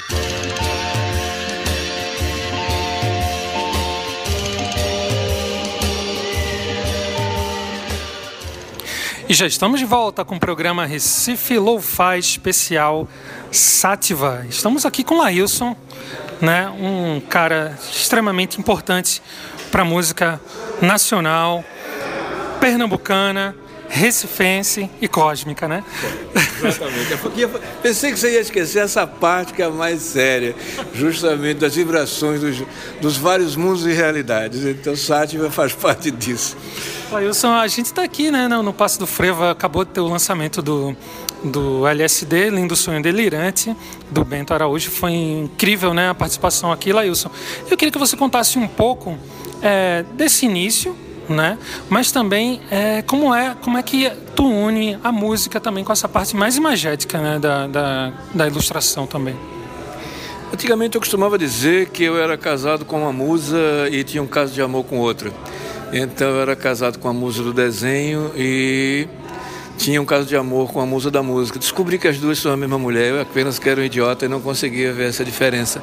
E 9.30 9.34
já 9.34 9.46
estamos 9.46 9.82
de 9.82 9.86
volta 9.86 10.24
com 10.24 10.36
o 10.36 10.40
programa 10.40 10.86
Recife 10.86 11.58
Lo-Fi 11.58 12.18
especial 12.18 13.06
Sativa. 13.52 14.46
Estamos 14.50 14.86
aqui 14.86 15.04
com 15.04 15.18
Lailson, 15.18 15.76
né, 16.40 16.70
um 16.70 17.20
cara 17.20 17.78
extremamente 17.92 18.58
importante 18.58 19.22
para 19.70 19.82
a 19.82 19.86
música 19.86 20.40
nacional, 20.82 21.62
pernambucana, 22.62 23.54
recifense 23.90 24.90
e 25.02 25.10
cósmica, 25.10 25.68
né? 25.68 25.84
Exatamente. 26.64 27.14
É 27.14 27.44
eu 27.44 27.50
pensei 27.84 28.14
que 28.14 28.20
você 28.20 28.32
ia 28.32 28.40
esquecer 28.40 28.80
essa 28.80 29.06
parte 29.06 29.52
que 29.52 29.62
é 29.62 29.66
a 29.66 29.70
mais 29.70 30.04
séria, 30.04 30.56
justamente 30.94 31.60
das 31.60 31.76
vibrações 31.76 32.40
dos, 32.40 32.64
dos 33.02 33.18
vários 33.18 33.58
mundos 33.58 33.86
e 33.86 33.92
realidades. 33.92 34.64
Então, 34.64 34.96
Sátiva 34.96 35.52
faz 35.52 35.74
parte 35.74 36.12
disso. 36.12 36.56
Wilson, 37.16 37.54
a 37.54 37.68
gente 37.68 37.86
está 37.86 38.04
aqui, 38.04 38.30
né, 38.30 38.48
no, 38.48 38.74
Passo 38.74 39.00
do 39.00 39.08
Frevo, 39.08 39.46
acabou 39.46 39.86
de 39.86 39.92
ter 39.92 40.02
o 40.02 40.08
lançamento 40.08 40.62
do, 40.62 40.96
do 41.44 41.88
LSD, 41.88 42.50
Lindo 42.50 42.76
Sonho 42.76 43.02
Delirante, 43.02 43.76
do 44.12 44.26
Bento 44.26 44.54
Araújo. 44.54 44.92
Foi 44.92 45.14
incrível, 45.14 45.94
né, 45.94 46.10
a 46.10 46.14
participação 46.14 46.72
aqui, 46.72 46.92
Lailson. 46.92 47.30
Eu 47.70 47.78
queria 47.78 47.92
que 47.92 47.98
você 47.98 48.18
contasse 48.18 48.60
um 48.60 48.68
pouco 48.68 49.18
é, 49.62 50.04
desse 50.14 50.46
início, 50.46 50.96
né, 51.30 51.58
mas 51.90 52.12
também 52.12 52.62
é, 52.70 53.02
como, 53.02 53.34
é, 53.34 53.56
como 53.62 53.78
é 53.78 53.84
que 53.84 54.10
tu 54.36 54.46
une 54.46 55.00
a 55.04 55.12
música 55.12 55.60
também 55.60 55.84
com 55.84 55.94
essa 55.94 56.10
parte 56.10 56.36
mais 56.36 56.58
imagética, 56.58 57.20
né, 57.20 57.40
da, 57.40 57.68
da, 57.68 58.14
da 58.34 58.48
ilustração 58.48 59.08
também. 59.08 59.36
Antigamente 60.54 60.96
eu 60.96 61.02
costumava 61.02 61.38
dizer 61.38 61.90
que 61.90 62.04
eu 62.04 62.18
era 62.18 62.38
casado 62.38 62.86
com 62.86 63.02
uma 63.02 63.12
musa 63.12 63.58
e 63.92 64.04
tinha 64.04 64.24
um 64.24 64.28
caso 64.28 64.54
de 64.54 64.62
amor 64.62 64.86
com 64.86 64.98
outra. 64.98 65.32
Então 65.94 66.30
eu 66.30 66.42
era 66.42 66.56
casado 66.56 67.00
com 67.00 67.08
a 67.08 67.14
musa 67.14 67.42
do 67.42 67.54
desenho 67.54 68.32
e 68.36 69.08
tinha 69.78 70.02
um 70.02 70.06
caso 70.06 70.28
de 70.28 70.36
amor 70.36 70.74
com 70.74 70.82
a 70.82 70.86
musa 70.86 71.10
da 71.10 71.24
música. 71.24 71.58
Descobri 71.58 71.98
que 71.98 72.08
as 72.08 72.18
duas 72.18 72.40
são 72.40 72.52
a 72.52 72.58
mesma 72.58 72.78
mulher, 72.78 73.14
eu 73.14 73.22
apenas 73.22 73.58
que 73.58 73.70
era 73.70 73.80
um 73.80 73.84
idiota 73.84 74.26
e 74.26 74.28
não 74.28 74.42
conseguia 74.42 74.92
ver 74.92 75.08
essa 75.08 75.24
diferença. 75.24 75.82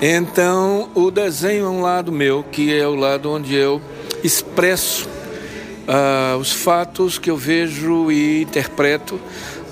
Então 0.00 0.88
o 0.94 1.10
desenho 1.10 1.66
é 1.66 1.68
um 1.68 1.82
lado 1.82 2.10
meu, 2.10 2.42
que 2.42 2.74
é 2.74 2.86
o 2.86 2.94
lado 2.94 3.30
onde 3.30 3.54
eu 3.54 3.82
expresso 4.22 5.06
uh, 5.86 6.38
os 6.38 6.50
fatos 6.50 7.18
que 7.18 7.30
eu 7.30 7.36
vejo 7.36 8.10
e 8.10 8.42
interpreto, 8.42 9.20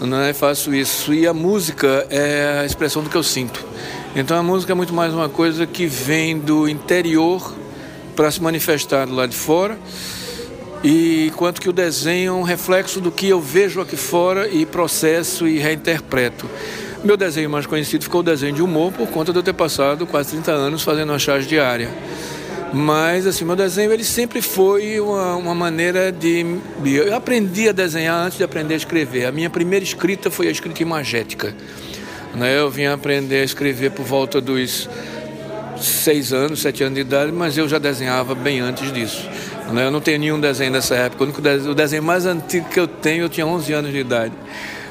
né? 0.01 0.35
faço 0.35 0.75
isso. 0.75 1.15
E 1.15 1.27
a 1.27 1.33
música 1.33 2.07
é 2.11 2.61
a 2.61 2.67
expressão 2.67 3.03
do 3.03 3.09
que 3.09 3.17
eu 3.17 3.23
sinto. 3.23 3.65
Então 4.15 4.37
a 4.37 4.43
música 4.43 4.73
é 4.73 4.75
muito 4.75 4.93
mais 4.93 5.15
uma 5.15 5.31
coisa 5.31 5.67
que 5.67 5.87
vem 5.87 6.39
do 6.39 6.69
interior 6.69 7.62
para 8.15 8.31
se 8.31 8.43
manifestar 8.43 9.09
lado 9.09 9.31
de 9.31 9.37
fora, 9.37 9.79
e 10.85 11.29
enquanto 11.29 11.61
que 11.61 11.69
o 11.69 11.73
desenho 11.73 12.31
é 12.31 12.33
um 12.35 12.43
reflexo 12.43 13.01
do 13.01 13.11
que 13.11 13.29
eu 13.29 13.41
vejo 13.41 13.81
aqui 13.81 13.97
fora 13.97 14.49
e 14.49 14.67
processo 14.67 15.47
e 15.47 15.59
reinterpreto. 15.59 16.49
Meu 17.05 17.17
desenho 17.17 17.51
mais 17.51 17.67
conhecido 17.67 18.05
ficou 18.05 18.21
o 18.21 18.25
desenho 18.25 18.55
de 18.55 18.63
humor 18.63 18.93
por 18.93 19.09
conta 19.09 19.33
de 19.33 19.39
eu 19.39 19.43
ter 19.43 19.53
passado 19.53 20.07
quase 20.07 20.31
30 20.31 20.53
anos 20.53 20.83
fazendo 20.83 21.11
uma 21.11 21.19
charge 21.19 21.49
diária. 21.49 21.89
Mas 22.73 23.27
assim, 23.27 23.45
meu 23.45 23.55
desenho 23.55 23.93
ele 23.93 24.05
sempre 24.05 24.41
foi 24.41 24.99
uma, 24.99 25.37
uma 25.37 25.55
maneira 25.55 26.11
de, 26.11 26.57
de, 26.83 26.95
Eu 26.95 27.15
aprendi 27.15 27.69
a 27.69 27.73
desenhar 27.73 28.17
antes 28.17 28.39
de 28.39 28.45
aprender 28.45 28.75
a 28.75 28.77
escrever. 28.79 29.27
A 29.27 29.33
minha 29.33 29.51
primeira 29.51 29.85
escrita 29.85 30.31
foi 30.31 30.49
a 30.49 30.51
escrita 30.51 30.81
imagética. 30.81 31.55
Né? 32.35 32.59
Eu 32.59 32.71
vim 32.71 32.87
aprender 32.87 33.43
a 33.43 33.45
escrever 33.45 33.91
por 33.91 34.05
volta 34.05 34.41
dos 34.41 34.89
seis 35.83 36.33
anos, 36.33 36.61
sete 36.61 36.83
anos 36.83 36.95
de 36.95 37.01
idade, 37.01 37.33
mas 37.33 37.57
eu 37.57 37.69
já 37.69 37.79
desenhava 37.79 38.35
bem 38.35 38.61
antes 38.61 38.93
disso. 38.93 39.29
Né? 39.73 39.87
Eu 39.87 39.91
não 39.91 40.01
tenho 40.01 40.19
nenhum 40.19 40.41
desenho 40.41 40.73
dessa 40.73 40.95
época. 40.95 41.23
O, 41.23 41.27
único 41.27 41.41
desenho, 41.41 41.71
o 41.73 41.75
desenho 41.75 42.03
mais 42.03 42.27
antigo 42.27 42.69
que 42.69 42.79
eu 42.79 42.87
tenho, 42.87 43.25
eu 43.25 43.29
tinha 43.29 43.47
11 43.47 43.73
anos 43.73 43.93
de 43.93 43.99
idade, 43.99 44.35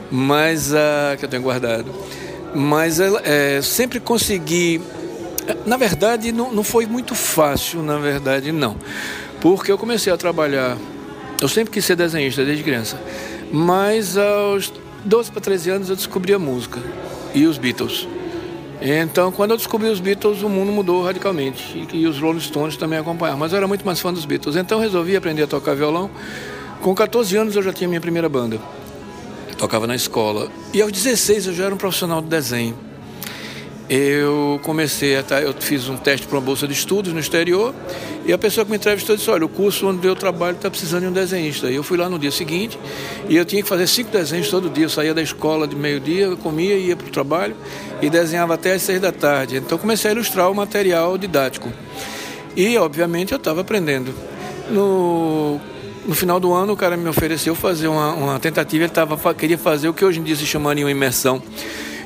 mas 0.10 0.71
uh, 0.71 1.17
que 1.17 1.25
eu 1.25 1.30
tenho 1.30 1.41
guardado. 1.41 1.91
Mas 2.54 2.99
é, 2.99 3.62
sempre 3.62 3.99
consegui. 3.99 4.82
Na 5.65 5.77
verdade, 5.77 6.32
não, 6.32 6.51
não 6.51 6.63
foi 6.63 6.86
muito 6.86 7.15
fácil, 7.15 7.82
na 7.82 7.97
verdade, 7.97 8.51
não. 8.51 8.75
Porque 9.39 9.71
eu 9.71 9.77
comecei 9.77 10.12
a 10.12 10.17
trabalhar. 10.17 10.77
Eu 11.41 11.47
sempre 11.47 11.73
quis 11.73 11.86
ser 11.86 11.95
desenhista 11.95 12.45
desde 12.45 12.63
criança. 12.63 12.99
Mas 13.51 14.17
aos 14.17 14.71
12 15.04 15.32
para 15.32 15.41
13 15.41 15.69
anos 15.71 15.89
eu 15.89 15.95
descobri 15.95 16.34
a 16.34 16.39
música 16.39 16.80
e 17.34 17.45
os 17.45 17.58
Beatles. 17.58 18.08
Então, 18.82 19.32
quando 19.32 19.52
eu 19.52 19.58
descobri 19.58 19.88
os 19.89 20.00
Beatles, 20.00 20.41
o 20.41 20.50
mundo 20.50 20.72
mudou 20.72 21.04
radicalmente. 21.04 21.88
E, 21.94 21.98
e 21.98 22.08
os 22.08 22.20
Rolling 22.20 22.39
Stones 22.39 22.76
também 22.76 22.98
acompanharam. 22.98 23.38
Mas 23.38 23.52
eu 23.52 23.58
era 23.58 23.67
muito 23.67 23.86
mais 23.86 24.00
fã 24.00 24.12
dos 24.12 24.26
Beatles. 24.26 24.56
Então, 24.56 24.80
resolvi 24.80 25.15
aprender 25.15 25.44
a 25.44 25.48
tocar 25.48 25.76
violão. 25.76 26.10
Com 26.82 26.96
14 26.96 27.38
anos, 27.38 27.56
eu 27.56 27.62
já 27.62 27.72
tinha 27.72 27.88
minha 27.88 28.02
primeira 28.02 28.28
banda. 28.28 28.60
Eu 29.50 29.56
tocava 29.56 29.86
na 29.86 29.96
escola. 29.96 30.50
E 30.74 30.82
aos 30.82 30.91
16, 30.91 31.48
eu 31.48 31.54
já 31.54 31.65
era 31.65 31.76
um 31.76 31.78
profissional 31.78 32.22
de 32.22 32.28
desenho 32.28 32.90
eu 33.89 34.60
comecei 34.63 35.17
a 35.17 35.24
eu 35.41 35.54
fiz 35.60 35.89
um 35.89 35.98
teste 35.98 36.26
para 36.26 36.38
uma 36.38 36.41
bolsa 36.41 36.67
de 36.67 36.74
estudos 36.74 37.12
no 37.12 37.20
exterior 37.20 37.74
e 38.26 38.32
a 38.32 38.38
pessoa 38.38 38.63
que 38.63 38.72
me 38.72 38.78
entrevistou 38.78 39.15
disse, 39.15 39.30
olha, 39.30 39.46
o 39.46 39.50
curso 39.50 39.88
onde 39.88 40.08
eu 40.08 40.15
trabalho 40.15 40.56
está 40.56 40.70
precisando 40.70 41.02
de 41.02 41.08
um 41.08 41.12
desenhista. 41.12 41.70
E 41.70 41.76
eu 41.76 41.84
fui 41.84 41.98
lá 41.98 42.08
no 42.10 42.20
dia 42.20 42.32
seguinte 42.32 42.80
e 43.28 43.36
eu 43.36 43.44
tinha 43.44 43.62
que 43.62 43.67
fazer 43.67 43.88
cinco 43.88 44.12
desenhos 44.12 44.50
todo 44.50 44.70
dia. 44.70 44.86
Eu 44.86 44.89
saía 44.89 45.13
da 45.13 45.22
escola 45.22 45.67
de 45.67 45.76
meio-dia, 45.76 46.36
comia, 46.38 46.76
ia 46.76 46.96
para 46.96 47.08
o 47.08 47.10
trabalho 47.10 47.56
e 48.02 48.10
desenhava 48.10 48.54
até 48.54 48.74
às 48.74 48.82
seis 48.82 49.02
da 49.02 49.12
tarde. 49.12 49.58
Então 49.58 49.78
comecei 49.78 50.12
a 50.12 50.13
ilustrar 50.13 50.50
o 50.50 50.56
material 50.56 51.17
didático. 51.17 51.72
E, 52.56 52.78
obviamente, 52.78 53.32
eu 53.32 53.38
estava 53.38 53.62
aprendendo. 53.62 54.13
No, 54.70 55.60
no 56.06 56.15
final 56.15 56.39
do 56.39 56.54
ano, 56.54 56.74
o 56.74 56.78
cara 56.78 56.96
me 56.96 57.10
ofereceu 57.10 57.56
fazer 57.56 57.88
uma, 57.88 58.13
uma 58.13 58.39
tentativa, 58.39 58.84
ele 58.84 58.91
tava, 58.91 59.34
queria 59.34 59.58
fazer 59.58 59.89
o 59.89 59.94
que 59.94 60.04
hoje 60.04 60.20
em 60.20 60.24
dia 60.24 60.36
se 60.36 60.46
chamaria 60.46 60.86
uma 60.86 60.91
imersão 60.91 61.41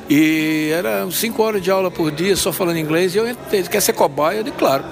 e 0.10 0.70
era 0.72 1.10
cinco 1.12 1.42
horas 1.42 1.62
de 1.62 1.72
aula 1.72 1.90
por 1.90 2.12
dia, 2.12 2.36
só 2.36 2.52
falando 2.52 2.78
inglês, 2.78 3.16
e 3.16 3.18
eu 3.18 3.28
entrei, 3.28 3.64
quer 3.64 3.82
ser 3.82 3.94
cobaia? 3.94 4.38
Eu 4.38 4.44
disse, 4.44 4.56
claro. 4.56 4.84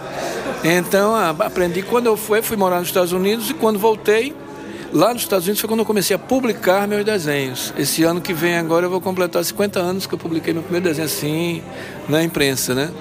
Então, 0.64 1.16
aprendi. 1.16 1.82
Quando 1.82 2.07
eu 2.07 2.18
fui, 2.18 2.41
fui 2.41 2.57
morar 2.57 2.80
nos 2.80 2.88
Estados 2.88 3.11
Unidos, 3.11 3.49
e 3.49 3.53
quando 3.53 3.78
voltei, 3.78 4.34
lá 4.91 5.14
nos 5.14 5.24
Estados 5.24 5.45
Unidos 5.45 5.59
foi 5.59 5.68
quando 5.68 5.82
eu 5.82 5.86
comecei 5.86 6.16
a 6.16 6.20
publicar 6.20 6.88
meus 6.88 7.03
desenhos. 7.03 7.74
Esse 7.78 8.03
ano 8.03 8.22
que 8.22 8.34
vem 8.34 8.57
agora 8.57 8.86
eu 8.86 8.89
vou 8.89 9.01
completar 9.01 9.43
50 9.43 9.80
anos 9.80 10.05
que 10.05 10.14
eu 10.14 10.20
publiquei 10.20 10.53
meu 10.53 10.64
primeiro 10.64 10.86
desenho 10.86 11.05
assim, 11.05 11.64
na 12.07 12.24
imprensa, 12.24 12.74
né? 12.74 12.91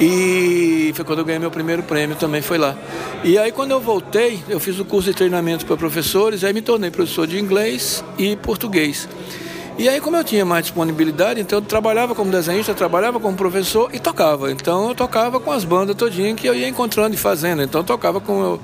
E 0.00 0.92
foi 0.94 1.04
quando 1.04 1.18
eu 1.18 1.24
ganhei 1.24 1.38
meu 1.38 1.50
primeiro 1.50 1.82
prêmio 1.82 2.16
também, 2.16 2.40
foi 2.40 2.58
lá. 2.58 2.76
E 3.22 3.36
aí 3.38 3.52
quando 3.52 3.72
eu 3.72 3.80
voltei, 3.80 4.42
eu 4.48 4.58
fiz 4.58 4.78
o 4.78 4.84
curso 4.84 5.10
de 5.10 5.14
treinamento 5.14 5.66
para 5.66 5.76
professores, 5.76 6.42
aí 6.42 6.52
me 6.52 6.62
tornei 6.62 6.90
professor 6.90 7.26
de 7.26 7.38
inglês 7.38 8.02
e 8.18 8.34
português. 8.36 9.08
E 9.80 9.88
aí, 9.88 9.98
como 9.98 10.14
eu 10.14 10.22
tinha 10.22 10.44
mais 10.44 10.66
disponibilidade, 10.66 11.40
então 11.40 11.58
eu 11.58 11.64
trabalhava 11.64 12.14
como 12.14 12.30
desenhista, 12.30 12.74
trabalhava 12.74 13.18
como 13.18 13.34
professor 13.34 13.88
e 13.94 13.98
tocava. 13.98 14.52
Então 14.52 14.90
eu 14.90 14.94
tocava 14.94 15.40
com 15.40 15.50
as 15.50 15.64
bandas 15.64 15.96
todinhas 15.96 16.38
que 16.38 16.46
eu 16.46 16.54
ia 16.54 16.68
encontrando 16.68 17.14
e 17.14 17.16
fazendo. 17.16 17.62
Então 17.62 17.80
eu 17.80 17.84
tocava 17.86 18.20
com, 18.20 18.58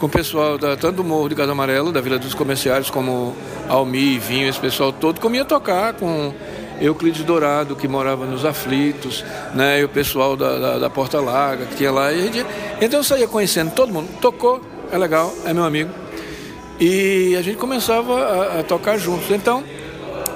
com 0.00 0.06
o 0.06 0.08
pessoal 0.08 0.56
da, 0.56 0.74
tanto 0.74 0.96
do 0.96 1.04
Morro 1.04 1.28
de 1.28 1.34
Casa 1.34 1.52
Amarelo, 1.52 1.92
da 1.92 2.00
Vila 2.00 2.18
dos 2.18 2.32
Comerciários, 2.32 2.88
como 2.88 3.36
Almi, 3.68 4.18
Vinho, 4.18 4.48
esse 4.48 4.58
pessoal 4.58 4.90
todo, 4.90 5.20
como 5.20 5.36
ia 5.36 5.44
tocar 5.44 5.92
com 5.92 6.32
Euclides 6.80 7.24
Dourado, 7.24 7.76
que 7.76 7.86
morava 7.86 8.24
nos 8.24 8.46
Aflitos, 8.46 9.22
né, 9.54 9.82
e 9.82 9.84
o 9.84 9.88
pessoal 9.90 10.34
da, 10.34 10.58
da, 10.58 10.78
da 10.78 10.88
Porta 10.88 11.20
Larga, 11.20 11.66
que 11.66 11.76
tinha 11.76 11.92
lá. 11.92 12.10
Gente, 12.10 12.42
então 12.80 13.00
eu 13.00 13.04
saía 13.04 13.28
conhecendo 13.28 13.70
todo 13.72 13.92
mundo. 13.92 14.08
Tocou, 14.18 14.62
é 14.90 14.96
legal, 14.96 15.30
é 15.44 15.52
meu 15.52 15.64
amigo. 15.64 15.90
E 16.80 17.36
a 17.38 17.42
gente 17.42 17.58
começava 17.58 18.18
a, 18.18 18.60
a 18.60 18.62
tocar 18.62 18.96
juntos. 18.96 19.30
Então, 19.30 19.62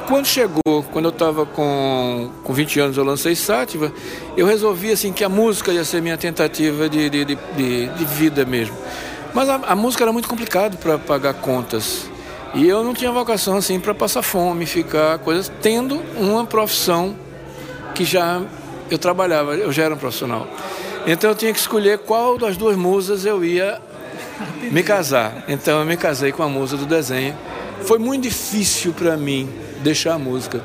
quando 0.09 0.25
chegou, 0.25 0.83
quando 0.91 1.05
eu 1.05 1.11
estava 1.11 1.45
com, 1.45 2.31
com 2.43 2.53
20 2.55 2.81
anos, 2.81 2.97
eu 2.97 3.05
lancei 3.05 3.37
Sátiva, 3.37 3.93
eu 4.39 4.47
resolvi 4.47 4.91
assim 4.91 5.13
que 5.13 5.23
a 5.23 5.29
música 5.29 5.71
ia 5.71 5.85
ser 5.85 6.01
minha 6.01 6.17
tentativa 6.17 6.89
de, 6.89 7.11
de, 7.11 7.25
de, 7.27 7.37
de 7.87 8.05
vida 8.07 8.47
mesmo. 8.47 8.75
Mas 9.35 9.51
a, 9.51 9.57
a 9.57 9.77
música 9.77 10.05
era 10.05 10.13
muito 10.13 10.27
complicado 10.27 10.79
para 10.79 10.97
pagar 10.97 11.35
contas. 11.35 12.07
E 12.55 12.67
eu 12.67 12.83
não 12.83 12.95
tinha 12.95 13.13
vocação 13.13 13.59
assim 13.59 13.79
para 13.79 13.95
passar 13.95 14.23
fome, 14.23 14.65
ficar 14.65 15.19
coisas, 15.19 15.53
tendo 15.61 16.03
uma 16.17 16.47
profissão 16.47 17.15
que 17.95 18.03
já 18.03 18.41
eu 18.91 18.97
trabalhava, 18.97 19.57
eu 19.57 19.71
já 19.71 19.85
era 19.85 19.95
um 19.95 19.99
profissional. 19.99 20.49
Então 21.07 21.29
eu 21.29 21.37
tinha 21.37 21.53
que 21.53 21.59
escolher 21.59 21.99
qual 21.99 22.39
das 22.39 22.57
duas 22.57 22.77
musas 22.77 23.27
eu 23.27 23.45
ia 23.45 23.79
me 24.71 24.83
casar. 24.83 25.45
Então 25.49 25.81
eu 25.81 25.85
me 25.85 25.99
casei 25.99 26.33
com 26.33 26.43
a 26.43 26.49
musa 26.49 26.79
do 26.79 26.87
desenho. 26.87 27.37
Foi 27.83 27.99
muito 27.99 28.23
difícil 28.23 28.95
para 28.95 29.15
mim 29.15 29.68
deixar 29.83 30.15
a 30.15 30.19
música. 30.19 30.63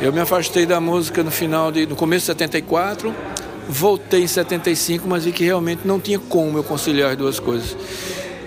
Eu 0.00 0.12
me 0.12 0.20
afastei 0.20 0.64
da 0.64 0.80
música 0.80 1.22
no 1.22 1.30
final 1.30 1.70
de, 1.70 1.86
no 1.86 1.94
começo 1.94 2.22
de 2.22 2.26
74, 2.26 3.14
voltei 3.68 4.22
em 4.22 4.26
75, 4.26 5.06
mas 5.06 5.24
vi 5.24 5.32
que 5.32 5.44
realmente 5.44 5.82
não 5.84 6.00
tinha 6.00 6.18
como 6.18 6.58
eu 6.58 6.64
conciliar 6.64 7.10
as 7.10 7.16
duas 7.16 7.38
coisas. 7.38 7.76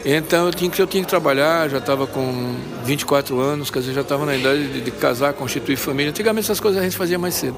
Então 0.06 0.48
eu 0.48 0.54
tinha 0.54 0.70
que 0.70 0.82
eu 0.82 0.88
tinha 0.88 1.02
que 1.04 1.10
trabalhar, 1.10 1.70
já 1.70 1.78
estava 1.78 2.06
com 2.06 2.56
24 2.84 3.40
anos, 3.40 3.72
quer 3.72 3.80
dizer, 3.80 3.94
já 3.94 4.02
estava 4.02 4.26
na 4.26 4.36
idade 4.36 4.68
de, 4.68 4.82
de, 4.82 4.92
casar, 4.92 5.32
constituir 5.34 5.78
família. 5.78 6.10
Antigamente 6.10 6.46
essas 6.46 6.60
coisas 6.60 6.82
a 6.82 6.84
gente 6.84 6.98
fazia 6.98 7.18
mais 7.18 7.36
cedo. 7.36 7.56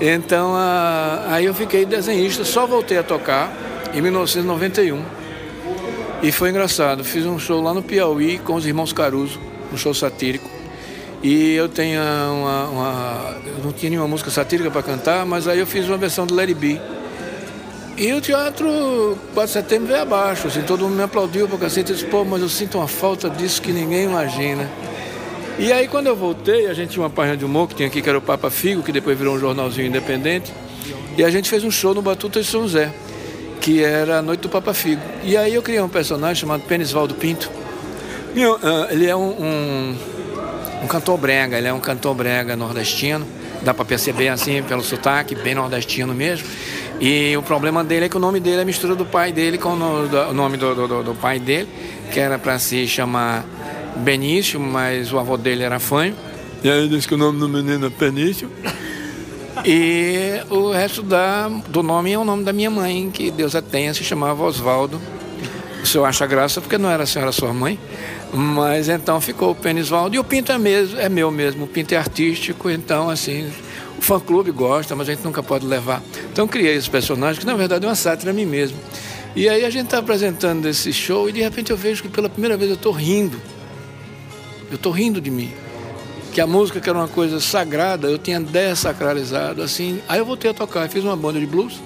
Então 0.00 0.54
a, 0.56 1.26
aí 1.28 1.44
eu 1.44 1.54
fiquei 1.54 1.84
desenhista, 1.84 2.44
só 2.44 2.66
voltei 2.66 2.98
a 2.98 3.02
tocar 3.02 3.52
em 3.94 4.00
1991. 4.00 5.00
E 6.22 6.32
foi 6.32 6.50
engraçado, 6.50 7.04
fiz 7.04 7.24
um 7.24 7.38
show 7.38 7.62
lá 7.62 7.72
no 7.72 7.82
Piauí 7.82 8.38
com 8.38 8.54
os 8.54 8.66
irmãos 8.66 8.92
Caruso, 8.92 9.38
um 9.72 9.76
show 9.76 9.94
satírico. 9.94 10.59
E 11.22 11.54
eu 11.54 11.68
tenho 11.68 12.00
uma, 12.00 12.64
uma, 12.68 13.36
Eu 13.46 13.64
não 13.64 13.72
tinha 13.72 13.90
nenhuma 13.90 14.08
música 14.08 14.30
satírica 14.30 14.70
para 14.70 14.82
cantar, 14.82 15.26
mas 15.26 15.46
aí 15.46 15.58
eu 15.58 15.66
fiz 15.66 15.86
uma 15.86 15.98
versão 15.98 16.26
do 16.26 16.34
Larry 16.34 16.54
B. 16.54 16.80
E 17.96 18.12
o 18.14 18.20
teatro 18.20 19.18
4 19.34 19.46
de 19.46 19.52
setembro 19.52 19.88
veio 19.88 20.00
abaixo, 20.00 20.48
assim, 20.48 20.62
todo 20.62 20.84
mundo 20.84 20.94
me 20.94 21.02
aplaudiu 21.02 21.46
pra 21.46 21.58
cacete. 21.58 21.90
Eu 21.90 21.96
disse, 21.96 22.08
pô, 22.08 22.24
mas 22.24 22.40
eu 22.40 22.48
sinto 22.48 22.78
uma 22.78 22.88
falta 22.88 23.28
disso 23.28 23.60
que 23.60 23.72
ninguém 23.72 24.04
imagina. 24.04 24.66
E 25.58 25.70
aí 25.70 25.86
quando 25.86 26.06
eu 26.06 26.16
voltei, 26.16 26.66
a 26.68 26.72
gente 26.72 26.92
tinha 26.92 27.02
uma 27.02 27.10
página 27.10 27.36
de 27.36 27.44
humor 27.44 27.68
que 27.68 27.74
tinha 27.74 27.88
aqui, 27.88 28.00
que 28.00 28.08
era 28.08 28.16
o 28.16 28.22
Papa 28.22 28.50
Figo, 28.50 28.82
que 28.82 28.90
depois 28.90 29.18
virou 29.18 29.34
um 29.34 29.38
jornalzinho 29.38 29.88
independente. 29.88 30.50
E 31.18 31.22
a 31.22 31.28
gente 31.28 31.50
fez 31.50 31.62
um 31.62 31.70
show 31.70 31.94
no 31.94 32.00
Batuta 32.00 32.40
de 32.40 32.46
São 32.46 32.62
José, 32.62 32.90
que 33.60 33.84
era 33.84 34.20
a 34.20 34.22
Noite 34.22 34.40
do 34.40 34.48
Papa 34.48 34.72
Figo. 34.72 35.02
E 35.22 35.36
aí 35.36 35.54
eu 35.54 35.60
criei 35.60 35.82
um 35.82 35.88
personagem 35.88 36.36
chamado 36.36 36.62
Penisvaldo 36.62 37.14
Pinto. 37.14 37.50
Ah, 38.62 38.88
ele 38.90 39.06
é 39.06 39.14
um, 39.14 39.28
um 39.28 39.96
um 40.82 40.86
cantor 40.86 41.18
brega, 41.18 41.58
ele 41.58 41.68
é 41.68 41.72
um 41.72 41.80
cantor 41.80 42.14
brega 42.14 42.56
nordestino, 42.56 43.26
dá 43.62 43.74
para 43.74 43.84
perceber 43.84 44.28
assim 44.28 44.62
pelo 44.62 44.82
sotaque, 44.82 45.34
bem 45.34 45.54
nordestino 45.54 46.14
mesmo. 46.14 46.46
E 47.00 47.36
o 47.36 47.42
problema 47.42 47.82
dele 47.82 48.06
é 48.06 48.08
que 48.08 48.16
o 48.16 48.20
nome 48.20 48.40
dele 48.40 48.62
é 48.62 48.64
mistura 48.64 48.94
do 48.94 49.06
pai 49.06 49.32
dele 49.32 49.58
com 49.58 49.70
o 49.70 50.32
nome 50.34 50.56
do, 50.56 50.74
do, 50.74 51.02
do 51.02 51.14
pai 51.14 51.38
dele, 51.38 51.68
que 52.12 52.20
era 52.20 52.38
para 52.38 52.58
se 52.58 52.86
chamar 52.86 53.44
Benício, 53.96 54.60
mas 54.60 55.12
o 55.12 55.18
avô 55.18 55.36
dele 55.36 55.62
era 55.62 55.78
Fanho. 55.78 56.14
E 56.62 56.70
aí 56.70 56.88
disse 56.88 57.08
que 57.08 57.14
o 57.14 57.18
nome 57.18 57.38
do 57.38 57.48
menino 57.48 57.86
é 57.86 57.90
Penício. 57.90 58.50
E 59.64 60.40
o 60.48 60.70
resto 60.70 61.02
da, 61.02 61.48
do 61.48 61.82
nome 61.82 62.12
é 62.12 62.18
o 62.18 62.24
nome 62.24 62.44
da 62.44 62.52
minha 62.52 62.70
mãe, 62.70 63.10
que 63.10 63.30
Deus 63.30 63.54
a 63.54 63.62
tenha, 63.62 63.92
se 63.92 64.04
chamava 64.04 64.42
Oswaldo. 64.42 65.00
O 65.82 65.86
senhor 65.86 66.04
acha 66.04 66.26
graça 66.26 66.60
porque 66.60 66.76
não 66.76 66.90
era 66.90 67.04
a 67.04 67.06
senhora 67.06 67.32
sua 67.32 67.52
mãe. 67.52 67.78
Mas 68.32 68.88
então 68.88 69.20
ficou 69.20 69.50
o 69.50 69.54
Penisvaldo. 69.54 70.14
E 70.14 70.18
o 70.18 70.24
Pinto 70.24 70.52
é, 70.52 70.58
mesmo, 70.58 70.98
é 70.98 71.08
meu 71.08 71.30
mesmo, 71.30 71.64
o 71.64 71.68
Pinto 71.68 71.94
é 71.94 71.96
artístico, 71.96 72.70
então 72.70 73.10
assim, 73.10 73.50
o 73.98 74.02
fã-clube 74.02 74.50
gosta, 74.50 74.94
mas 74.94 75.08
a 75.08 75.12
gente 75.12 75.24
nunca 75.24 75.42
pode 75.42 75.66
levar. 75.66 76.02
Então 76.32 76.46
criei 76.46 76.76
esse 76.76 76.88
personagem, 76.88 77.40
que 77.40 77.46
na 77.46 77.54
verdade 77.54 77.84
é 77.84 77.88
uma 77.88 77.94
sátira 77.94 78.30
a 78.30 78.34
mim 78.34 78.46
mesmo. 78.46 78.78
E 79.34 79.48
aí 79.48 79.64
a 79.64 79.70
gente 79.70 79.86
está 79.86 79.98
apresentando 79.98 80.66
esse 80.66 80.92
show 80.92 81.28
e 81.28 81.32
de 81.32 81.40
repente 81.40 81.70
eu 81.70 81.76
vejo 81.76 82.02
que 82.02 82.08
pela 82.08 82.28
primeira 82.28 82.56
vez 82.56 82.70
eu 82.70 82.76
estou 82.76 82.92
rindo. 82.92 83.40
Eu 84.70 84.76
estou 84.76 84.92
rindo 84.92 85.20
de 85.20 85.30
mim. 85.30 85.52
Que 86.32 86.40
a 86.40 86.46
música, 86.46 86.80
que 86.80 86.88
era 86.88 86.98
uma 86.98 87.08
coisa 87.08 87.40
sagrada, 87.40 88.08
eu 88.08 88.18
tinha 88.18 88.40
dessacralizado, 88.40 89.62
assim. 89.62 90.00
Aí 90.08 90.18
eu 90.18 90.24
voltei 90.24 90.50
a 90.50 90.54
tocar, 90.54 90.88
fiz 90.88 91.02
uma 91.02 91.16
banda 91.16 91.40
de 91.40 91.46
blues, 91.46 91.80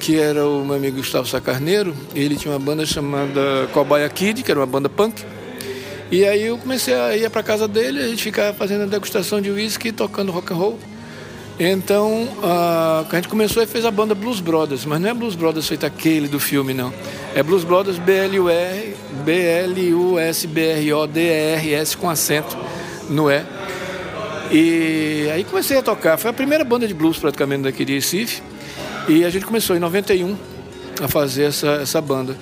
que 0.00 0.18
era 0.18 0.48
o 0.48 0.64
meu 0.64 0.76
amigo 0.76 0.96
Gustavo 0.96 1.28
Sacarneiro. 1.28 1.94
Ele 2.14 2.34
tinha 2.34 2.52
uma 2.52 2.58
banda 2.58 2.86
chamada 2.86 3.68
Cobaia 3.72 4.08
Kid, 4.08 4.42
que 4.42 4.50
era 4.50 4.58
uma 4.58 4.66
banda 4.66 4.88
punk. 4.88 5.22
E 6.10 6.24
aí 6.24 6.46
eu 6.46 6.58
comecei 6.58 6.94
a 6.94 7.16
ir 7.16 7.30
para 7.30 7.42
casa 7.42 7.68
dele, 7.68 8.02
a 8.02 8.08
gente 8.08 8.22
ficava 8.22 8.52
fazendo 8.52 8.82
a 8.82 8.86
degustação 8.86 9.40
de 9.40 9.50
uísque, 9.50 9.92
tocando 9.92 10.32
rock 10.32 10.52
and 10.52 10.56
roll. 10.56 10.78
Então 11.62 12.26
a, 12.42 13.04
gente 13.12 13.28
começou 13.28 13.62
e 13.62 13.66
fez 13.66 13.84
a 13.84 13.90
banda 13.90 14.14
Blues 14.14 14.40
Brothers, 14.40 14.86
mas 14.86 14.98
não 14.98 15.10
é 15.10 15.14
Blues 15.14 15.36
Brothers 15.36 15.68
feito 15.68 15.84
aquele 15.84 16.26
do 16.26 16.40
filme, 16.40 16.72
não. 16.72 16.90
É 17.34 17.42
Blues 17.42 17.62
Brothers 17.62 17.98
B-L-U-R, 17.98 18.96
B-L-U-S-B-R-O-D-E-R-S 19.24 21.98
com 21.98 22.08
acento 22.08 22.56
no 23.10 23.30
E. 23.30 23.42
E 24.50 25.28
aí 25.32 25.44
comecei 25.44 25.76
a 25.76 25.82
tocar. 25.82 26.16
Foi 26.16 26.30
a 26.30 26.32
primeira 26.32 26.64
banda 26.64 26.88
de 26.88 26.94
blues 26.94 27.18
praticamente 27.18 27.64
daqui 27.64 27.84
de 27.84 27.92
Recife. 27.92 28.40
E 29.08 29.24
a 29.24 29.30
gente 29.30 29.44
começou 29.44 29.76
em 29.76 29.78
91 29.78 30.36
a 31.02 31.08
fazer 31.08 31.44
essa, 31.44 31.68
essa 31.82 32.00
banda. 32.00 32.36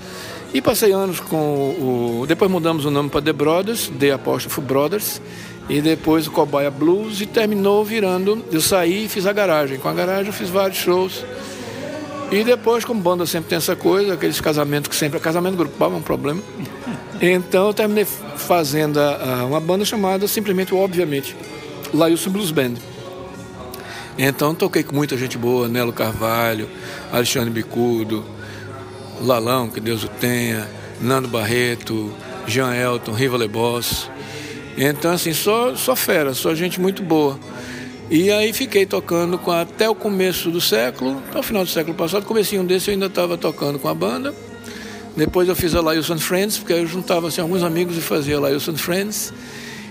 E 0.52 0.62
passei 0.62 0.92
anos 0.92 1.20
com 1.20 2.20
o. 2.20 2.24
Depois 2.26 2.50
mudamos 2.50 2.84
o 2.84 2.90
nome 2.90 3.10
para 3.10 3.20
The 3.20 3.32
Brothers, 3.32 3.90
The 3.98 4.12
Apóstrofo 4.12 4.60
Brothers, 4.62 5.20
e 5.68 5.80
depois 5.80 6.26
o 6.26 6.30
Cobaia 6.30 6.70
Blues, 6.70 7.20
e 7.20 7.26
terminou 7.26 7.84
virando. 7.84 8.42
Eu 8.50 8.60
saí 8.60 9.04
e 9.04 9.08
fiz 9.08 9.26
a 9.26 9.32
garagem. 9.32 9.78
Com 9.78 9.88
a 9.88 9.92
garagem 9.92 10.28
eu 10.28 10.32
fiz 10.32 10.48
vários 10.48 10.78
shows. 10.78 11.24
E 12.30 12.44
depois, 12.44 12.84
como 12.84 13.00
banda 13.00 13.24
sempre 13.26 13.48
tem 13.48 13.56
essa 13.56 13.76
coisa, 13.76 14.14
aqueles 14.14 14.40
casamentos 14.40 14.88
que 14.88 14.96
sempre. 14.96 15.18
Casamento 15.20 15.56
grupal 15.56 15.92
é 15.92 15.96
um 15.96 16.02
problema. 16.02 16.42
Então 17.20 17.66
eu 17.68 17.74
terminei 17.74 18.04
fazendo 18.04 18.98
uma 19.46 19.60
banda 19.60 19.84
chamada 19.84 20.26
simplesmente, 20.28 20.74
obviamente, 20.74 21.36
Lailson 21.92 22.30
Blues 22.30 22.50
Band. 22.50 22.74
Então 24.18 24.52
toquei 24.52 24.82
com 24.82 24.96
muita 24.96 25.16
gente 25.16 25.38
boa, 25.38 25.68
Nelo 25.68 25.92
Carvalho, 25.92 26.68
Alexandre 27.12 27.50
Bicudo, 27.50 28.24
Lalão, 29.20 29.70
que 29.70 29.78
Deus 29.78 30.02
o 30.02 30.08
tenha, 30.08 30.68
Nando 31.00 31.28
Barreto, 31.28 32.12
Jean 32.44 32.74
Elton, 32.74 33.12
Riva 33.12 33.36
Lebos. 33.36 34.10
Então 34.76 35.12
assim, 35.12 35.32
só, 35.32 35.76
só 35.76 35.94
fera, 35.94 36.34
só 36.34 36.52
gente 36.52 36.80
muito 36.80 37.00
boa. 37.00 37.38
E 38.10 38.30
aí 38.32 38.52
fiquei 38.52 38.86
tocando 38.86 39.38
com 39.38 39.52
até 39.52 39.88
o 39.88 39.94
começo 39.94 40.50
do 40.50 40.60
século, 40.60 41.22
até 41.28 41.38
o 41.38 41.42
final 41.42 41.62
do 41.62 41.70
século 41.70 41.94
passado, 41.94 42.24
comecinho 42.24 42.64
desse 42.64 42.88
eu 42.88 42.94
ainda 42.94 43.06
estava 43.06 43.38
tocando 43.38 43.78
com 43.78 43.86
a 43.86 43.94
banda. 43.94 44.34
Depois 45.14 45.48
eu 45.48 45.54
fiz 45.54 45.74
a 45.74 45.80
Lailson 45.80 46.18
Friends, 46.18 46.58
porque 46.58 46.72
eu 46.72 46.86
juntava 46.86 47.28
assim, 47.28 47.40
alguns 47.40 47.62
amigos 47.62 47.96
e 47.96 48.00
fazia 48.00 48.36
a 48.36 48.40
Lailson 48.40 48.76
Friends. 48.76 49.32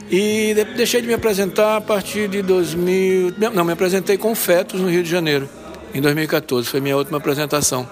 E 0.10 0.54
deixei 0.76 1.02
de 1.02 1.08
me 1.08 1.14
apresentar 1.14 1.78
a 1.78 1.82
partir 1.82 2.30
de 2.30 2.42
2000. 2.42 3.34
Não, 3.38 3.66
me 3.66 3.74
apresentei 3.74 4.18
com 4.18 4.34
Fetos 4.34 4.80
no 4.80 4.90
Rio 4.90 5.04
de 5.04 5.10
Janeiro, 5.10 5.50
em 5.94 6.00
2014. 6.00 6.68
Foi 6.68 6.80
minha 6.80 6.96
última 6.96 7.18
apresentação. 7.18 7.88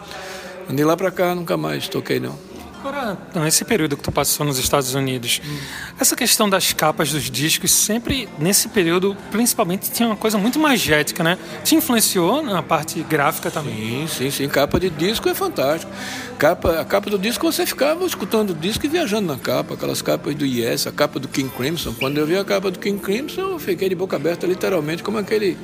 De 0.69 0.83
lá 0.83 0.95
para 0.95 1.11
cá 1.11 1.35
nunca 1.35 1.57
mais 1.57 1.87
toquei, 1.87 2.19
não. 2.19 2.44
Agora, 2.85 3.17
nesse 3.33 3.65
período 3.65 3.97
que 3.97 4.03
tu 4.03 4.11
passou 4.11 4.45
nos 4.45 4.59
Estados 4.59 4.93
Unidos, 4.93 5.41
hum. 5.43 5.57
essa 5.99 6.15
questão 6.15 6.47
das 6.47 6.71
capas 6.71 7.11
dos 7.11 7.31
discos 7.31 7.71
sempre, 7.71 8.29
nesse 8.37 8.69
período, 8.69 9.17
principalmente, 9.31 9.89
tinha 9.89 10.07
uma 10.07 10.15
coisa 10.15 10.37
muito 10.37 10.59
magética, 10.59 11.23
né? 11.23 11.35
Te 11.63 11.73
influenciou 11.73 12.43
na 12.43 12.61
parte 12.61 13.01
gráfica 13.01 13.49
também? 13.49 14.07
Sim, 14.07 14.07
sim, 14.07 14.29
sim. 14.29 14.47
Capa 14.47 14.79
de 14.79 14.91
disco 14.91 15.27
é 15.27 15.33
fantástico. 15.33 15.91
Capa, 16.37 16.79
a 16.79 16.85
capa 16.85 17.09
do 17.09 17.17
disco, 17.17 17.51
você 17.51 17.65
ficava 17.65 18.05
escutando 18.05 18.51
o 18.51 18.53
disco 18.53 18.85
e 18.85 18.89
viajando 18.89 19.33
na 19.33 19.39
capa. 19.39 19.73
Aquelas 19.73 20.03
capas 20.03 20.35
do 20.35 20.45
Yes, 20.45 20.85
a 20.85 20.91
capa 20.91 21.19
do 21.19 21.27
King 21.27 21.49
Crimson. 21.49 21.91
Quando 21.97 22.19
eu 22.19 22.27
vi 22.27 22.37
a 22.37 22.45
capa 22.45 22.69
do 22.69 22.77
King 22.77 22.99
Crimson, 22.99 23.41
eu 23.41 23.57
fiquei 23.57 23.89
de 23.89 23.95
boca 23.95 24.15
aberta, 24.15 24.45
literalmente, 24.45 25.01
como 25.01 25.17
aquele, 25.17 25.57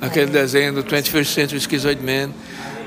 aquele 0.00 0.32
desenho 0.32 0.72
do 0.72 0.82
21st 0.82 1.26
Century 1.26 1.60
Schizoid 1.60 2.02
Man. 2.02 2.32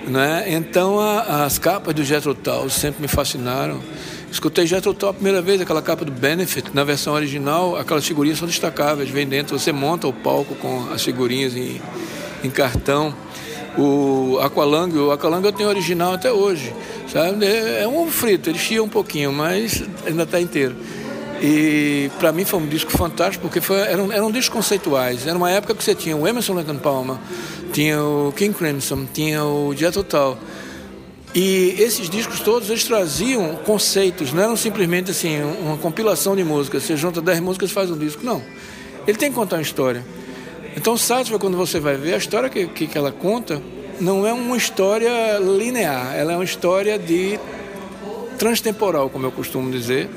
Né? 0.07 0.45
Então 0.47 0.99
a, 0.99 1.45
as 1.45 1.57
capas 1.57 1.93
do 1.93 2.03
Jethro 2.03 2.33
Tull 2.33 2.69
sempre 2.69 3.01
me 3.01 3.07
fascinaram. 3.07 3.81
Escutei 4.31 4.65
Jethro 4.67 4.93
Tull 4.93 5.09
a 5.09 5.13
primeira 5.13 5.41
vez, 5.41 5.59
aquela 5.59 5.81
capa 5.81 6.05
do 6.05 6.11
Benefit, 6.11 6.69
na 6.73 6.83
versão 6.83 7.13
original, 7.13 7.75
aquelas 7.75 8.05
figurinhas 8.05 8.37
são 8.37 8.47
destacáveis, 8.47 9.09
vem 9.09 9.27
dentro, 9.27 9.57
você 9.57 9.71
monta 9.71 10.07
o 10.07 10.13
palco 10.13 10.55
com 10.55 10.91
as 10.93 11.03
figurinhas 11.03 11.55
em, 11.55 11.81
em 12.43 12.49
cartão. 12.49 13.13
O 13.77 14.39
Aqualung, 14.41 14.91
o 14.97 15.11
Aqualung 15.11 15.43
eu 15.43 15.51
tenho 15.51 15.69
original 15.69 16.13
até 16.13 16.31
hoje, 16.31 16.73
sabe? 17.07 17.45
É, 17.45 17.87
um 17.87 18.01
ovo 18.01 18.11
frito, 18.11 18.49
ele 18.49 18.59
chia 18.59 18.83
um 18.83 18.89
pouquinho, 18.89 19.31
mas 19.31 19.83
ainda 20.05 20.23
está 20.23 20.39
inteiro. 20.39 20.75
E 21.41 22.11
para 22.19 22.31
mim 22.31 22.43
foi 22.43 22.59
um 22.59 22.67
disco 22.67 22.91
fantástico, 22.91 23.43
porque 23.43 23.61
foi, 23.61 23.79
eram, 23.79 24.11
eram 24.11 24.31
discos 24.31 24.49
conceituais. 24.49 25.25
Era 25.25 25.37
uma 25.37 25.49
época 25.49 25.73
que 25.73 25.83
você 25.83 25.95
tinha 25.95 26.15
o 26.15 26.27
Emerson 26.27 26.53
Lake 26.53 26.73
Palmer, 26.75 27.15
tinha 27.71 28.01
o 28.03 28.33
King 28.35 28.53
Crimson, 28.53 29.05
tinha 29.13 29.43
o 29.43 29.73
Jet 29.75 29.93
Total. 29.93 30.37
E 31.33 31.75
esses 31.77 32.09
discos 32.09 32.39
todos 32.39 32.69
eles 32.69 32.83
traziam 32.83 33.55
conceitos, 33.57 34.33
não 34.33 34.43
eram 34.43 34.57
simplesmente 34.57 35.11
assim 35.11 35.41
uma 35.41 35.77
compilação 35.77 36.35
de 36.35 36.43
músicas. 36.43 36.83
Você 36.83 36.97
junta 36.97 37.21
10 37.21 37.39
músicas 37.39 37.69
e 37.69 37.73
faz 37.73 37.91
um 37.91 37.97
disco. 37.97 38.25
Não. 38.25 38.41
Ele 39.07 39.17
tem 39.17 39.29
que 39.29 39.35
contar 39.35 39.57
uma 39.57 39.61
história. 39.61 40.03
Então, 40.75 40.97
Sátiva, 40.97 41.37
quando 41.37 41.57
você 41.57 41.79
vai 41.79 41.95
ver, 41.95 42.13
a 42.13 42.17
história 42.17 42.49
que, 42.49 42.67
que, 42.67 42.87
que 42.87 42.97
ela 42.97 43.11
conta 43.11 43.61
não 43.99 44.25
é 44.25 44.33
uma 44.33 44.55
história 44.55 45.37
linear, 45.39 46.15
ela 46.15 46.33
é 46.33 46.35
uma 46.35 46.43
história 46.43 46.97
de 46.97 47.39
transtemporal, 48.37 49.09
como 49.09 49.25
eu 49.25 49.31
costumo 49.31 49.69
dizer 49.69 50.09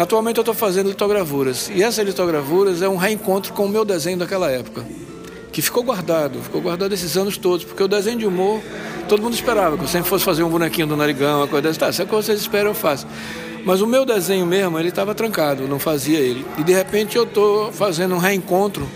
Atualmente 0.00 0.38
eu 0.38 0.42
estou 0.42 0.54
fazendo 0.54 0.88
litogravuras 0.88 1.70
e 1.74 1.82
essas 1.82 2.02
litogravuras 2.06 2.80
é 2.80 2.88
um 2.88 2.96
reencontro 2.96 3.52
com 3.52 3.66
o 3.66 3.68
meu 3.68 3.84
desenho 3.84 4.18
daquela 4.18 4.50
época, 4.50 4.82
que 5.52 5.60
ficou 5.60 5.82
guardado, 5.82 6.40
ficou 6.42 6.60
guardado 6.60 6.92
esses 6.92 7.16
anos 7.16 7.36
todos, 7.36 7.64
porque 7.64 7.82
o 7.82 7.88
desenho 7.88 8.18
de 8.18 8.26
humor 8.26 8.60
todo 9.08 9.22
mundo 9.22 9.34
esperava 9.34 9.76
que 9.76 9.82
eu 9.82 9.88
sempre 9.88 10.08
fosse 10.08 10.24
fazer 10.24 10.42
um 10.42 10.48
bonequinho 10.48 10.86
do 10.86 10.96
narigão, 10.96 11.40
uma 11.40 11.48
coisa 11.48 11.62
dessa. 11.68 11.80
Tá, 11.80 11.92
se 11.92 12.02
é 12.02 12.04
que 12.04 12.12
vocês 12.12 12.40
esperam, 12.40 12.70
eu 12.70 12.74
faço. 12.74 13.06
Mas 13.64 13.80
o 13.80 13.86
meu 13.86 14.06
desenho 14.06 14.46
mesmo, 14.46 14.78
ele 14.78 14.88
estava 14.88 15.14
trancado, 15.14 15.66
não 15.66 15.78
fazia 15.78 16.18
ele. 16.18 16.46
E 16.58 16.62
de 16.62 16.72
repente 16.72 17.16
eu 17.16 17.24
estou 17.24 17.72
fazendo 17.72 18.14
um 18.14 18.18
reencontro 18.18 18.88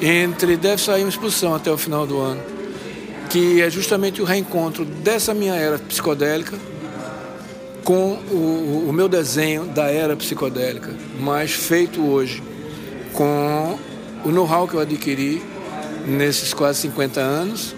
entre. 0.00 0.56
Deve 0.56 0.82
sair 0.82 1.02
uma 1.02 1.10
exposição 1.10 1.54
até 1.54 1.70
o 1.70 1.76
final 1.76 2.06
do 2.06 2.18
ano, 2.18 2.40
que 3.28 3.60
é 3.60 3.68
justamente 3.68 4.22
o 4.22 4.24
reencontro 4.24 4.84
dessa 4.84 5.34
minha 5.34 5.54
era 5.54 5.78
psicodélica 5.78 6.56
com 7.84 8.12
o, 8.30 8.86
o 8.88 8.92
meu 8.92 9.08
desenho 9.08 9.64
da 9.64 9.90
era 9.90 10.14
psicodélica, 10.16 10.94
mas 11.18 11.52
feito 11.52 12.00
hoje 12.00 12.42
com 13.12 13.78
o 14.24 14.30
know-how 14.30 14.68
que 14.68 14.74
eu 14.74 14.80
adquiri 14.80 15.42
nesses 16.06 16.54
quase 16.54 16.80
50 16.80 17.20
anos 17.20 17.74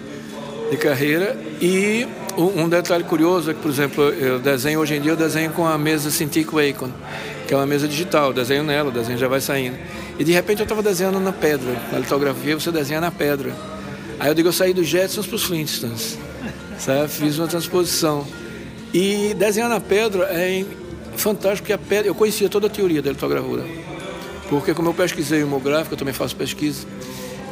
de 0.69 0.77
carreira 0.77 1.37
e 1.61 2.07
um 2.37 2.67
detalhe 2.67 3.03
curioso 3.03 3.51
é 3.51 3.53
que, 3.53 3.59
por 3.59 3.69
exemplo, 3.69 4.03
eu 4.03 4.39
desenho 4.39 4.79
hoje 4.79 4.95
em 4.95 5.01
dia, 5.01 5.11
eu 5.11 5.15
desenho 5.15 5.51
com 5.51 5.67
a 5.67 5.77
mesa 5.77 6.09
Cintiq 6.09 6.49
Wacom, 6.51 6.89
que 7.47 7.53
é 7.53 7.57
uma 7.57 7.65
mesa 7.65 7.87
digital, 7.87 8.27
eu 8.27 8.33
desenho 8.33 8.63
nela, 8.63 8.89
o 8.89 8.91
desenho 8.91 9.17
já 9.17 9.27
vai 9.27 9.39
saindo. 9.39 9.77
E 10.17 10.23
de 10.23 10.31
repente 10.31 10.59
eu 10.59 10.63
estava 10.63 10.81
desenhando 10.81 11.19
na 11.19 11.31
pedra, 11.31 11.79
na 11.91 11.99
litografia 11.99 12.59
você 12.59 12.71
desenha 12.71 12.99
na 12.99 13.11
pedra. 13.11 13.53
Aí 14.19 14.29
eu 14.29 14.33
digo, 14.33 14.47
eu 14.47 14.53
saí 14.53 14.73
dos 14.73 14.87
Jetsons 14.87 15.27
para 15.27 15.35
os 15.35 15.43
Flintstones, 15.43 16.17
sabe? 16.79 17.07
fiz 17.07 17.37
uma 17.37 17.47
transposição. 17.47 18.25
E 18.93 19.33
desenhar 19.35 19.69
na 19.69 19.79
pedra 19.79 20.25
é 20.25 20.65
fantástico, 21.15 21.63
porque 21.63 21.73
a 21.73 21.77
pedra, 21.77 22.07
eu 22.07 22.15
conhecia 22.15 22.49
toda 22.49 22.67
a 22.67 22.69
teoria 22.69 23.01
da 23.01 23.11
litogravura. 23.11 23.63
Porque 24.49 24.73
como 24.73 24.89
eu 24.89 24.93
pesquisei 24.93 25.43
homográfico, 25.43 25.93
eu 25.93 25.97
também 25.97 26.13
faço 26.13 26.35
pesquisa, 26.35 26.85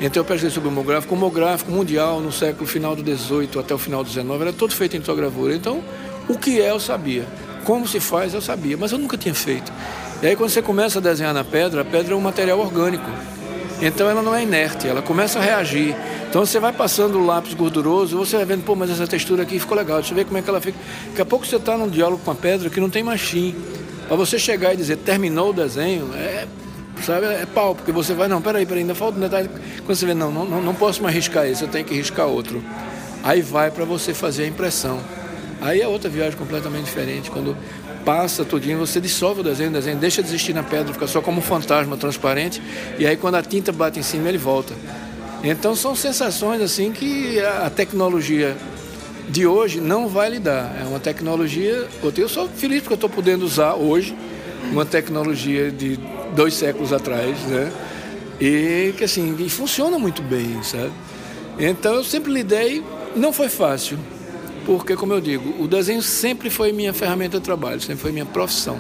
então 0.02 0.22
eu 0.22 0.26
pesquisei 0.26 0.50
sobre 0.50 0.68
o 0.68 0.72
homográfico. 0.72 1.14
O 1.14 1.18
homográfico 1.18 1.72
mundial, 1.72 2.20
no 2.20 2.32
século 2.32 2.66
final 2.66 2.96
do 2.96 3.04
18 3.04 3.60
até 3.60 3.74
o 3.74 3.78
final 3.78 4.04
do 4.04 4.08
19, 4.08 4.42
era 4.42 4.52
todo 4.52 4.74
feito 4.74 4.96
em 4.96 5.00
litogravura. 5.00 5.56
Então, 5.56 5.84
o 6.28 6.38
que 6.38 6.60
é 6.60 6.72
eu 6.72 6.80
sabia. 6.80 7.26
Como 7.64 7.88
se 7.88 8.00
faz 8.00 8.34
eu 8.34 8.42
sabia, 8.42 8.76
mas 8.76 8.92
eu 8.92 8.98
nunca 8.98 9.16
tinha 9.16 9.36
feito. 9.36 9.72
E 10.22 10.28
aí 10.28 10.36
quando 10.36 10.50
você 10.50 10.62
começa 10.62 11.00
a 11.00 11.02
desenhar 11.02 11.34
na 11.34 11.44
pedra, 11.44 11.82
a 11.82 11.86
pedra 11.86 12.14
é 12.14 12.18
um 12.18 12.22
material 12.22 12.60
orgânico. 12.60 13.10
Então 13.82 14.10
ela 14.10 14.22
não 14.22 14.36
é 14.36 14.44
inerte, 14.44 14.88
ela 14.88 15.02
começa 15.02 15.40
a 15.40 15.42
reagir. 15.42 15.96
Então 16.30 16.46
você 16.46 16.60
vai 16.60 16.72
passando 16.72 17.20
o 17.20 17.26
lápis 17.26 17.54
gorduroso, 17.54 18.18
você 18.18 18.38
vai 18.38 18.46
vendo, 18.46 18.64
pô, 18.64 18.76
mas 18.76 18.90
essa 18.90 19.06
textura 19.08 19.44
aqui 19.44 19.60
ficou 19.60 19.76
legal, 19.76 19.98
deixa 19.98 20.14
eu 20.14 20.16
ver 20.16 20.26
como 20.26 20.38
é 20.38 20.42
que 20.42 20.50
ela 20.50 20.62
fica. 20.62 20.78
Daqui 21.10 21.22
a 21.22 21.26
pouco 21.26 21.46
você 21.46 21.58
está 21.58 21.78
num 21.78 21.90
diálogo 21.90 22.22
com 22.24 22.32
a 22.32 22.36
pedra 22.36 22.70
que 22.70 22.80
não 22.80 22.90
tem 22.90 23.04
machim. 23.04 23.56
Para 24.08 24.16
você 24.16 24.38
chegar 24.38 24.74
e 24.74 24.78
dizer, 24.78 24.98
terminou 24.98 25.50
o 25.50 25.54
desenho, 25.54 26.12
é, 26.16 26.46
sabe, 27.02 27.26
é 27.26 27.46
pau, 27.46 27.76
porque 27.76 27.92
você 27.92 28.14
vai, 28.14 28.28
não, 28.28 28.42
peraí, 28.42 28.66
peraí, 28.66 28.82
ainda 28.82 28.96
falta 28.96 29.18
um 29.18 29.22
detalhe. 29.22 29.50
Quando 29.86 29.96
você 29.96 30.06
vê, 30.06 30.14
não, 30.14 30.32
não, 30.32 30.62
não 30.62 30.74
posso 30.74 31.02
mais 31.02 31.16
riscar 31.16 31.46
esse, 31.46 31.64
eu 31.64 31.68
tenho 31.68 31.86
que 31.86 31.94
riscar 31.94 32.28
outro. 32.28 32.64
Aí 33.24 33.42
vai 33.42 33.70
para 33.70 33.86
você 33.86 34.14
fazer 34.14 34.44
a 34.44 34.48
impressão. 34.48 35.00
Aí 35.62 35.82
é 35.82 35.88
outra 35.88 36.10
viagem 36.10 36.38
completamente 36.38 36.86
diferente. 36.86 37.30
Quando 37.30 37.56
passa 38.04 38.44
tudinho, 38.44 38.80
você 38.80 39.00
dissolve 39.00 39.42
o 39.42 39.44
desenho, 39.44 39.70
o 39.70 39.74
desenho 39.74 39.98
deixa 39.98 40.24
de 40.24 40.30
existir 40.30 40.54
na 40.54 40.64
pedra, 40.64 40.92
fica 40.94 41.08
só 41.08 41.22
como 41.22 41.40
um 41.40 41.42
fantasma 41.42 41.96
transparente, 41.98 42.62
e 42.98 43.06
aí 43.06 43.16
quando 43.16 43.36
a 43.36 43.44
tinta 43.44 43.72
bate 43.72 44.00
em 44.00 44.04
cima, 44.04 44.28
ele 44.28 44.40
volta. 44.40 44.74
Então 45.44 45.76
são 45.76 45.96
sensações 45.96 46.62
assim 46.62 46.92
que 46.92 47.40
a 47.40 47.70
tecnologia 47.70 48.56
de 49.30 49.48
hoje 49.48 49.80
não 49.80 50.08
vai 50.08 50.30
lhe 50.30 50.40
dar. 50.40 50.76
É 50.80 50.84
uma 50.84 51.00
tecnologia. 51.00 51.88
Eu 52.18 52.30
sou 52.30 52.48
feliz 52.50 52.82
porque 52.82 52.94
eu 52.94 52.96
estou 52.96 53.10
podendo 53.10 53.46
usar 53.46 53.74
hoje 53.74 54.16
uma 54.72 54.86
tecnologia 54.86 55.72
de 55.72 55.98
dois 56.36 56.54
séculos 56.54 56.94
atrás, 56.94 57.38
né? 57.42 57.72
E 58.40 58.94
que 58.98 59.04
assim, 59.04 59.36
e 59.40 59.50
funciona 59.50 60.00
muito 60.00 60.22
bem, 60.22 60.62
sabe? 60.64 60.92
Então 61.60 61.96
eu 61.96 62.04
sempre 62.04 62.32
lidei, 62.32 62.84
não 63.16 63.32
foi 63.32 63.50
fácil, 63.50 64.00
porque 64.66 64.96
como 64.96 65.14
eu 65.14 65.22
digo, 65.22 65.62
o 65.62 65.68
desenho 65.68 66.02
sempre 66.02 66.50
foi 66.50 66.72
minha 66.72 66.94
ferramenta 66.94 67.38
de 67.38 67.44
trabalho, 67.44 67.80
sempre 67.80 68.02
foi 68.02 68.12
minha 68.12 68.26
profissão. 68.26 68.80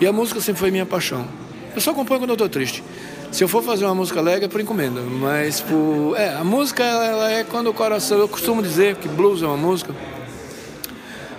E 0.00 0.06
a 0.06 0.12
música 0.12 0.40
sempre 0.40 0.60
foi 0.60 0.70
minha 0.70 0.86
paixão. 0.86 1.26
Eu 1.74 1.80
só 1.80 1.90
acompanho 1.90 2.20
quando 2.20 2.30
eu 2.30 2.34
estou 2.34 2.48
triste. 2.48 2.82
Se 3.30 3.42
eu 3.42 3.48
for 3.48 3.62
fazer 3.62 3.84
uma 3.84 3.94
música 3.94 4.20
alegre 4.20 4.44
é 4.44 4.48
por 4.48 4.60
encomenda, 4.60 5.00
mas 5.00 5.60
por... 5.60 6.14
É, 6.16 6.34
a 6.34 6.44
música 6.44 6.84
ela 6.84 7.30
é 7.30 7.42
quando 7.42 7.68
o 7.68 7.74
coração... 7.74 8.18
Eu 8.18 8.28
costumo 8.28 8.62
dizer 8.62 8.96
que 8.96 9.08
blues 9.08 9.42
é 9.42 9.46
uma 9.46 9.56
música 9.56 9.92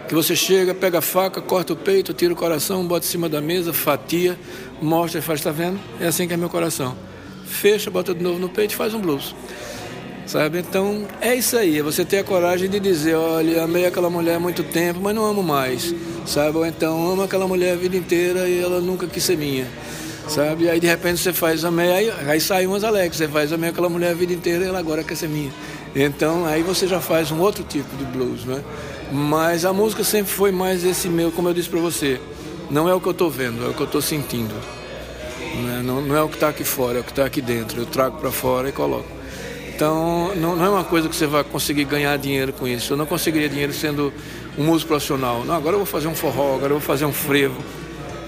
que 0.07 0.13
você 0.13 0.36
chega, 0.36 0.74
pega 0.74 0.99
a 0.99 1.01
faca, 1.01 1.41
corta 1.41 1.74
o 1.74 1.76
peito, 1.76 2.13
tira 2.13 2.34
o 2.34 2.36
coração, 2.36 2.86
bota 2.86 3.05
em 3.05 3.09
cima 3.09 3.28
da 3.30 3.41
mesa, 3.41 3.74
fatia, 3.74 4.38
mostra 4.82 5.19
e 5.19 5.21
faz, 5.21 5.41
tá 5.41 5.51
vendo? 5.51 5.80
É 5.99 6.07
assim 6.07 6.28
que 6.28 6.34
é 6.34 6.38
meu 6.38 6.49
coração. 6.49 6.95
Fecha, 7.45 7.89
bota 7.91 8.13
de 8.13 8.23
novo 8.23 8.39
no 8.39 8.49
peito 8.49 8.71
e 8.71 8.76
faz 8.76 8.93
um 8.93 8.99
blues. 8.99 9.36
Sabe? 10.26 10.59
Então, 10.59 11.07
é 11.21 11.36
isso 11.36 11.55
aí, 11.55 11.78
é 11.78 11.84
você 11.84 12.03
ter 12.03 12.17
a 12.17 12.23
coragem 12.23 12.67
de 12.67 12.80
dizer, 12.80 13.15
olha, 13.15 13.63
amei 13.63 13.86
aquela 13.86 14.09
mulher 14.09 14.36
há 14.36 14.39
muito 14.39 14.63
tempo, 14.63 14.99
mas 14.99 15.13
não 15.13 15.23
amo 15.23 15.43
mais. 15.43 15.93
Sabe? 16.26 16.57
Ou 16.57 16.65
então, 16.65 17.11
amo 17.11 17.21
aquela 17.21 17.47
mulher 17.47 17.73
a 17.73 17.76
vida 17.76 17.95
inteira 17.95 18.49
e 18.49 18.59
ela 18.59 18.82
nunca 18.82 19.05
quis 19.05 19.23
ser 19.23 19.38
minha 19.38 19.67
sabe? 20.28 20.69
Aí 20.69 20.80
de 20.80 20.88
repente 20.88 21.19
você 21.19 21.34
faz 21.34 21.63
amém, 21.63 21.91
aí, 21.91 22.11
aí 22.28 22.41
sai 22.41 22.65
umas 22.65 22.84
alegres, 22.84 23.17
você 23.17 23.28
faz 23.28 23.51
amém 23.51 23.69
aquela 23.69 23.89
mulher 23.89 24.11
a 24.11 24.13
vida 24.13 24.34
inteira 24.34 24.65
e 24.65 24.67
ela 24.67 24.80
agora 24.80 25.03
quer 25.03 25.15
ser 25.15 25.30
minha. 25.30 25.51
Então 25.95 26.45
aí 26.45 26.61
você 26.61 26.88
já 26.88 26.99
faz 26.99 27.32
um 27.32 27.39
outro 27.39 27.63
tipo 27.63 27.95
de 27.95 28.05
blues, 28.05 28.43
né? 28.45 28.63
Mas 29.11 29.65
a 29.65 29.71
música 29.71 30.03
sempre 30.03 30.32
foi 30.32 30.51
mais 30.51 30.84
esse 30.84 31.07
meu, 31.07 31.32
como 31.32 31.49
eu 31.49 31.53
disse 31.53 31.69
para 31.69 31.80
você, 31.80 32.19
não 32.76 32.89
é 32.89 32.93
o 32.93 32.99
que 32.99 33.07
eu 33.07 33.13
estou 33.13 33.32
vendo, 33.32 33.65
é 33.65 33.69
o 33.69 33.73
que 33.73 33.80
eu 33.80 33.86
estou 33.86 34.01
sentindo. 34.01 34.53
Né? 34.53 35.82
Não, 35.82 36.01
não 36.01 36.13
é 36.13 36.21
o 36.21 36.28
que 36.28 36.36
está 36.36 36.49
aqui 36.49 36.65
fora, 36.65 36.97
é 36.97 36.99
o 36.99 37.05
que 37.05 37.11
está 37.11 37.26
aqui 37.26 37.41
dentro. 37.41 37.80
Eu 37.80 37.86
trago 37.86 38.17
para 38.17 38.30
fora 38.32 38.67
e 38.67 38.73
coloco. 38.73 39.07
Então, 39.73 40.36
não, 40.36 40.57
não, 40.57 40.65
é 40.65 40.69
uma 40.69 40.84
coisa 40.84 41.07
que 41.07 41.15
você 41.15 41.26
vai 41.26 41.41
conseguir 41.45 41.86
ganhar 41.86 42.17
dinheiro 42.17 42.51
com 42.51 42.67
isso. 42.67 42.91
Eu 42.91 42.97
não 42.97 43.05
conseguiria 43.05 43.47
dinheiro 43.47 43.71
sendo 43.71 44.11
um 44.57 44.65
músico 44.65 44.89
profissional. 44.89 45.45
Não, 45.45 45.55
agora 45.55 45.76
eu 45.76 45.80
vou 45.80 45.86
fazer 45.86 46.09
um 46.09 46.15
forró, 46.15 46.55
agora 46.55 46.73
eu 46.73 46.80
vou 46.80 46.82
fazer 46.82 47.05
um 47.05 47.13
frevo. 47.13 47.63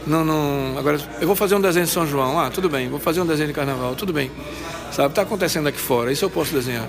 Não, 0.06 0.24
não, 0.24 0.78
agora 0.78 0.98
eu 1.20 1.28
vou 1.28 1.36
fazer 1.36 1.56
um 1.56 1.62
desenho 1.62 1.86
de 1.86 1.92
São 1.92 2.08
João. 2.08 2.40
Ah, 2.40 2.50
tudo 2.50 2.70
bem. 2.70 2.88
Vou 2.88 3.00
fazer 3.00 3.20
um 3.20 3.26
desenho 3.26 3.50
de 3.50 3.54
carnaval. 3.54 3.96
Tudo 3.96 4.14
bem. 4.14 4.32
Sabe, 4.94 5.10
está 5.10 5.24
acontecendo 5.24 5.68
aqui 5.68 5.80
fora. 5.80 6.10
Isso 6.10 6.24
eu 6.24 6.30
posso 6.30 6.54
desenhar. 6.54 6.88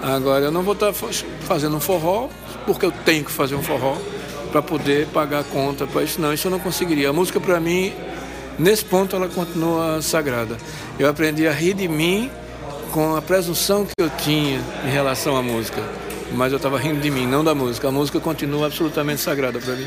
Agora, 0.00 0.44
eu 0.44 0.52
não 0.52 0.62
vou 0.62 0.74
estar 0.74 0.92
tá 0.92 1.08
fazendo 1.40 1.76
um 1.76 1.80
forró 1.80 2.28
porque 2.64 2.86
eu 2.86 2.92
tenho 2.92 3.24
que 3.24 3.32
fazer 3.32 3.56
um 3.56 3.62
forró 3.62 3.96
para 4.56 4.62
poder 4.62 5.06
pagar 5.08 5.40
a 5.40 5.44
conta 5.44 5.86
para 5.86 6.02
isso. 6.02 6.18
Não, 6.18 6.32
isso 6.32 6.46
eu 6.46 6.50
não 6.50 6.58
conseguiria. 6.58 7.10
A 7.10 7.12
música, 7.12 7.38
para 7.38 7.60
mim, 7.60 7.92
nesse 8.58 8.82
ponto, 8.82 9.14
ela 9.14 9.28
continua 9.28 10.00
sagrada. 10.00 10.56
Eu 10.98 11.10
aprendi 11.10 11.46
a 11.46 11.52
rir 11.52 11.74
de 11.74 11.86
mim 11.86 12.30
com 12.90 13.14
a 13.14 13.20
presunção 13.20 13.84
que 13.84 13.92
eu 13.98 14.08
tinha 14.08 14.58
em 14.86 14.90
relação 14.90 15.36
à 15.36 15.42
música. 15.42 15.82
Mas 16.32 16.52
eu 16.52 16.56
estava 16.56 16.78
rindo 16.78 17.00
de 17.00 17.10
mim, 17.10 17.26
não 17.26 17.44
da 17.44 17.54
música. 17.54 17.88
A 17.88 17.90
música 17.90 18.18
continua 18.18 18.64
absolutamente 18.64 19.20
sagrada 19.20 19.58
para 19.58 19.74
mim. 19.74 19.86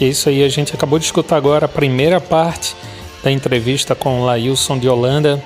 É 0.00 0.04
isso 0.04 0.28
aí, 0.28 0.42
a 0.42 0.48
gente 0.48 0.74
acabou 0.74 0.98
de 0.98 1.04
escutar 1.04 1.36
agora 1.36 1.66
a 1.66 1.68
primeira 1.68 2.20
parte 2.20 2.74
da 3.22 3.30
entrevista 3.30 3.94
com 3.94 4.24
Lailson 4.24 4.76
de 4.76 4.88
Holanda, 4.88 5.42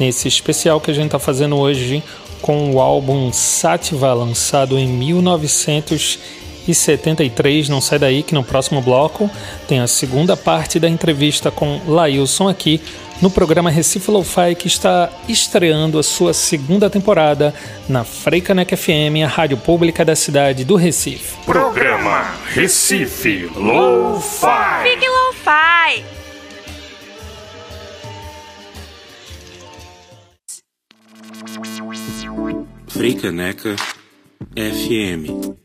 nesse 0.00 0.26
especial 0.26 0.80
que 0.80 0.90
a 0.90 0.94
gente 0.94 1.06
está 1.06 1.20
fazendo 1.20 1.56
hoje 1.56 2.02
com 2.40 2.72
o 2.72 2.80
álbum 2.80 3.30
Sativa, 3.32 4.12
lançado 4.14 4.78
em 4.78 4.88
1973. 4.88 7.68
Não 7.68 7.82
sai 7.82 7.98
daí 7.98 8.22
que 8.22 8.34
no 8.34 8.42
próximo 8.42 8.80
bloco 8.80 9.30
tem 9.68 9.80
a 9.80 9.86
segunda 9.86 10.34
parte 10.36 10.80
da 10.80 10.88
entrevista 10.88 11.50
com 11.50 11.78
Lailson 11.86 12.48
aqui 12.48 12.80
no 13.20 13.30
programa 13.30 13.70
Recife 13.70 14.10
Lo-Fi, 14.10 14.54
que 14.54 14.66
está 14.66 15.10
estreando 15.28 15.98
a 15.98 16.02
sua 16.02 16.32
segunda 16.32 16.88
temporada 16.88 17.54
na 17.86 18.02
Freicanec 18.02 18.74
FM, 18.74 19.22
a 19.22 19.28
rádio 19.28 19.58
pública 19.58 20.02
da 20.04 20.16
cidade 20.16 20.64
do 20.64 20.76
Recife. 20.76 21.36
Programa 21.44 22.34
Recife 22.54 23.50
Lo-Fi. 23.54 24.82
Fique 24.82 25.06
Lo-Fi. 25.06 26.02
Freicaneca 33.00 33.76
FM. 34.54 35.56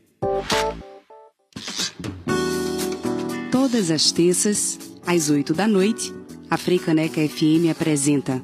Todas 3.52 3.90
as 3.90 4.10
terças, 4.10 4.78
às 5.06 5.28
oito 5.28 5.52
da 5.52 5.68
noite, 5.68 6.14
a 6.48 6.56
Freicaneca 6.56 7.20
FM 7.20 7.68
apresenta 7.70 8.42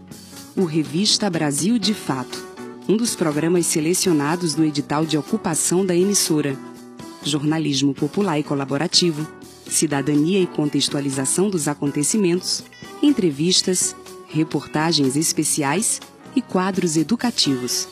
o 0.55 0.67
Revista 0.67 1.31
Brasil 1.31 1.79
de 1.79 1.95
Fato, 1.95 2.39
um 2.87 2.95
dos 2.95 3.17
programas 3.17 3.65
selecionados 3.65 4.57
no 4.57 4.65
edital 4.67 5.07
de 5.07 5.17
ocupação 5.17 5.87
da 5.87 5.97
emissora. 5.97 6.55
Jornalismo 7.25 7.95
popular 7.95 8.39
e 8.41 8.43
colaborativo, 8.43 9.27
cidadania 9.67 10.39
e 10.39 10.47
contextualização 10.47 11.49
dos 11.49 11.67
acontecimentos, 11.67 12.63
entrevistas, 13.03 13.97
reportagens 14.29 15.17
especiais 15.17 15.99
e 16.37 16.43
quadros 16.43 16.99
educativos. 16.99 17.89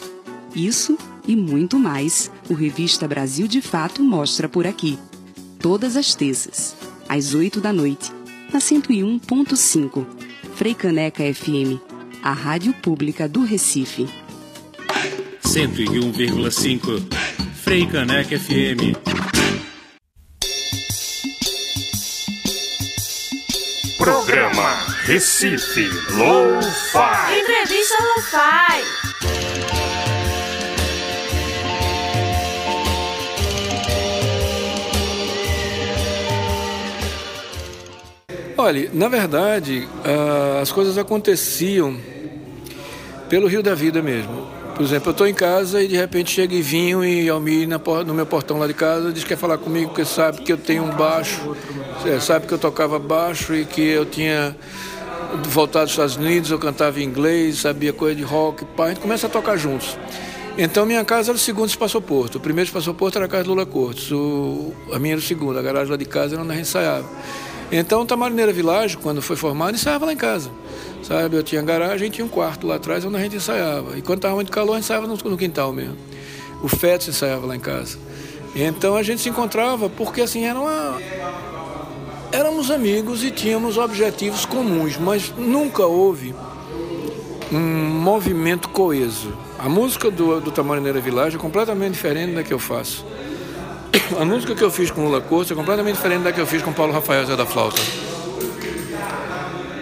Isso 0.54 0.98
e 1.26 1.36
muito 1.36 1.78
mais 1.78 2.30
o 2.48 2.54
Revista 2.54 3.06
Brasil 3.06 3.46
de 3.46 3.60
Fato 3.60 4.02
mostra 4.02 4.48
por 4.48 4.66
aqui. 4.66 4.98
Todas 5.58 5.96
as 5.96 6.14
terças, 6.14 6.74
às 7.08 7.34
oito 7.34 7.60
da 7.60 7.72
noite 7.72 8.10
na 8.52 8.58
101.5, 8.58 10.06
Freicaneca 10.56 11.22
FM, 11.22 11.80
a 12.22 12.32
rádio 12.32 12.72
pública 12.74 13.28
do 13.28 13.44
Recife. 13.44 14.08
101,5, 15.44 17.02
Freicaneca 17.54 18.38
FM. 18.38 18.96
Programa 23.96 24.74
Recife 25.04 25.88
Lo-Fi. 26.12 27.38
Entrevista 27.38 28.02
Lo-Fi. 28.02 29.09
Olha, 38.60 38.90
na 38.92 39.08
verdade, 39.08 39.88
uh, 40.04 40.60
as 40.60 40.70
coisas 40.70 40.98
aconteciam 40.98 41.96
pelo 43.26 43.48
rio 43.48 43.62
da 43.62 43.74
vida 43.74 44.02
mesmo. 44.02 44.46
Por 44.76 44.82
exemplo, 44.82 45.08
eu 45.08 45.12
estou 45.12 45.26
em 45.26 45.32
casa 45.32 45.82
e 45.82 45.88
de 45.88 45.96
repente 45.96 46.30
chega 46.30 46.54
Ivinho 46.54 47.02
e 47.02 47.26
Almir 47.30 47.66
no 47.66 48.12
meu 48.12 48.26
portão 48.26 48.58
lá 48.58 48.66
de 48.66 48.74
casa 48.74 49.14
diz 49.14 49.22
que 49.22 49.30
quer 49.30 49.38
falar 49.38 49.56
comigo 49.56 49.88
porque 49.88 50.04
sabe 50.04 50.42
que 50.42 50.52
eu 50.52 50.58
tenho 50.58 50.84
um 50.84 50.90
baixo, 50.90 51.56
é, 52.04 52.20
sabe 52.20 52.46
que 52.46 52.52
eu 52.52 52.58
tocava 52.58 52.98
baixo 52.98 53.54
e 53.54 53.64
que 53.64 53.80
eu 53.80 54.04
tinha 54.04 54.54
voltado 55.44 55.86
dos 55.86 55.92
Estados 55.92 56.16
Unidos, 56.16 56.50
eu 56.50 56.58
cantava 56.58 57.00
em 57.00 57.04
inglês, 57.04 57.60
sabia 57.60 57.94
coisa 57.94 58.14
de 58.14 58.22
rock, 58.22 58.66
pá, 58.76 58.84
a 58.84 58.88
gente 58.90 59.00
começa 59.00 59.26
a 59.26 59.30
tocar 59.30 59.56
juntos. 59.56 59.96
Então 60.58 60.84
minha 60.84 61.02
casa 61.02 61.30
era 61.30 61.36
o 61.36 61.40
segundo 61.40 61.70
espaço-porto. 61.70 62.36
O 62.36 62.40
primeiro 62.40 62.68
espaço-porto 62.68 63.16
era 63.16 63.24
a 63.24 63.28
casa 63.28 63.44
do 63.44 63.50
Lula 63.52 63.64
Cortes. 63.64 64.12
O, 64.12 64.74
a 64.92 64.98
minha 64.98 65.14
era 65.14 65.18
o 65.18 65.24
segundo, 65.24 65.58
a 65.58 65.62
garagem 65.62 65.90
lá 65.90 65.96
de 65.96 66.04
casa 66.04 66.34
era 66.34 66.42
onde 66.42 66.52
a 66.52 66.56
gente 66.56 66.68
ensaiava. 66.68 67.08
Então, 67.72 68.02
o 68.02 68.06
Tamarineira 68.06 68.52
Village, 68.52 68.96
quando 68.96 69.22
foi 69.22 69.36
formado, 69.36 69.74
ensaiava 69.74 70.06
lá 70.06 70.12
em 70.12 70.16
casa. 70.16 70.50
Sabe, 71.02 71.36
eu 71.36 71.42
tinha 71.42 71.62
garagem 71.62 72.08
e 72.08 72.10
tinha 72.10 72.24
um 72.24 72.28
quarto 72.28 72.66
lá 72.66 72.76
atrás 72.76 73.04
onde 73.04 73.16
a 73.16 73.20
gente 73.20 73.36
ensaiava. 73.36 73.96
E 73.96 74.02
quando 74.02 74.18
estava 74.18 74.34
muito 74.34 74.50
calor, 74.50 74.72
a 74.72 74.76
gente 74.76 74.84
ensaiava 74.84 75.06
no, 75.06 75.16
no 75.16 75.36
quintal 75.36 75.72
mesmo. 75.72 75.96
O 76.62 76.68
Feto 76.68 77.08
ensaiava 77.08 77.46
lá 77.46 77.56
em 77.56 77.60
casa. 77.60 77.98
Então 78.54 78.96
a 78.96 79.02
gente 79.02 79.22
se 79.22 79.28
encontrava 79.28 79.88
porque 79.88 80.20
assim 80.20 80.44
era 80.44 80.58
uma 80.58 80.98
éramos 82.32 82.70
amigos 82.70 83.24
e 83.24 83.30
tínhamos 83.30 83.76
objetivos 83.76 84.44
comuns, 84.44 84.96
mas 84.96 85.32
nunca 85.36 85.84
houve 85.84 86.34
um 87.52 87.58
movimento 87.58 88.68
coeso. 88.68 89.32
A 89.58 89.68
música 89.68 90.10
do, 90.10 90.40
do 90.40 90.50
Tamarineira 90.50 91.00
Village 91.00 91.36
é 91.36 91.38
completamente 91.38 91.92
diferente 91.92 92.34
da 92.34 92.42
que 92.42 92.52
eu 92.52 92.58
faço. 92.58 93.04
A 94.20 94.24
música 94.24 94.54
que 94.54 94.62
eu 94.62 94.70
fiz 94.70 94.90
com 94.90 95.04
Lula 95.04 95.20
Corso 95.20 95.52
é 95.52 95.56
completamente 95.56 95.96
diferente 95.96 96.22
da 96.22 96.32
que 96.32 96.40
eu 96.40 96.46
fiz 96.46 96.62
com 96.62 96.72
Paulo 96.72 96.92
Rafael 96.92 97.24
Zé 97.26 97.36
da 97.36 97.46
Flauta. 97.46 97.80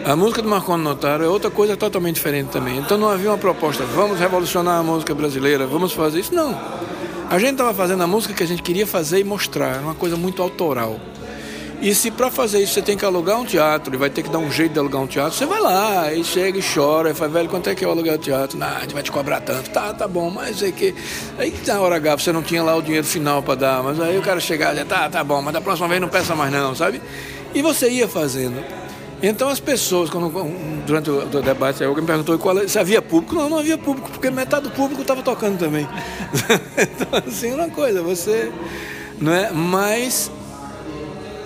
A 0.04 0.16
música 0.16 0.40
do 0.40 0.48
Marconi 0.48 0.82
Notário 0.82 1.24
é 1.24 1.28
outra 1.28 1.50
coisa 1.50 1.76
totalmente 1.76 2.14
diferente 2.14 2.48
também. 2.48 2.78
Então 2.78 2.96
não 2.96 3.08
havia 3.10 3.30
uma 3.30 3.36
proposta, 3.36 3.84
vamos 3.84 4.18
revolucionar 4.18 4.78
a 4.78 4.82
música 4.82 5.14
brasileira, 5.14 5.66
vamos 5.66 5.92
fazer 5.92 6.20
isso. 6.20 6.34
Não. 6.34 6.58
A 7.28 7.38
gente 7.38 7.52
estava 7.52 7.74
fazendo 7.74 8.02
a 8.02 8.06
música 8.06 8.32
que 8.32 8.42
a 8.42 8.46
gente 8.46 8.62
queria 8.62 8.86
fazer 8.86 9.18
e 9.18 9.24
mostrar, 9.24 9.80
uma 9.80 9.94
coisa 9.94 10.16
muito 10.16 10.42
autoral. 10.42 10.98
E 11.80 11.94
se 11.94 12.10
para 12.10 12.28
fazer 12.28 12.60
isso 12.60 12.74
você 12.74 12.82
tem 12.82 12.96
que 12.96 13.04
alugar 13.04 13.38
um 13.38 13.44
teatro 13.44 13.94
e 13.94 13.96
vai 13.96 14.10
ter 14.10 14.24
que 14.24 14.28
dar 14.28 14.38
um 14.38 14.50
jeito 14.50 14.72
de 14.72 14.78
alugar 14.80 15.00
um 15.00 15.06
teatro, 15.06 15.38
você 15.38 15.46
vai 15.46 15.60
lá 15.60 16.12
e 16.12 16.24
chega 16.24 16.58
e 16.58 16.62
chora 16.62 17.10
e 17.10 17.14
fala, 17.14 17.30
velho, 17.30 17.48
quanto 17.48 17.70
é 17.70 17.74
que 17.74 17.84
eu 17.84 17.90
aluguei 17.90 18.12
o 18.12 18.18
teatro? 18.18 18.58
Não, 18.58 18.66
a 18.66 18.80
gente 18.80 18.94
vai 18.94 19.02
te 19.02 19.12
cobrar 19.12 19.40
tanto. 19.40 19.70
Tá, 19.70 19.94
tá 19.94 20.08
bom, 20.08 20.28
mas 20.28 20.60
é 20.60 20.72
que. 20.72 20.92
Aí 21.38 21.54
na 21.64 21.80
hora 21.80 21.94
H 21.96 22.18
você 22.18 22.32
não 22.32 22.42
tinha 22.42 22.64
lá 22.64 22.74
o 22.74 22.82
dinheiro 22.82 23.06
final 23.06 23.42
para 23.44 23.54
dar, 23.54 23.82
mas 23.82 24.00
aí 24.00 24.18
o 24.18 24.22
cara 24.22 24.40
chegava 24.40 24.80
e 24.80 24.84
tá, 24.84 25.08
tá 25.08 25.22
bom, 25.22 25.40
mas 25.40 25.54
da 25.54 25.60
próxima 25.60 25.86
vez 25.86 26.00
não 26.00 26.08
peça 26.08 26.34
mais 26.34 26.52
não, 26.52 26.74
sabe? 26.74 27.00
E 27.54 27.62
você 27.62 27.88
ia 27.88 28.08
fazendo. 28.08 28.60
Então 29.22 29.48
as 29.48 29.60
pessoas, 29.60 30.10
quando, 30.10 30.30
durante 30.84 31.10
o, 31.10 31.42
debate, 31.42 31.82
alguém 31.84 32.04
perguntou 32.04 32.36
qual, 32.38 32.68
se 32.68 32.78
havia 32.78 33.00
público. 33.00 33.36
Não, 33.36 33.48
não 33.48 33.58
havia 33.58 33.78
público, 33.78 34.10
porque 34.10 34.30
metade 34.30 34.64
do 34.64 34.70
público 34.70 35.02
estava 35.02 35.22
tocando 35.22 35.58
também. 35.58 35.88
então, 36.76 37.20
assim, 37.24 37.52
uma 37.52 37.68
coisa, 37.68 38.02
você. 38.02 38.50
Não 39.20 39.32
é? 39.32 39.50
Mas 39.50 40.30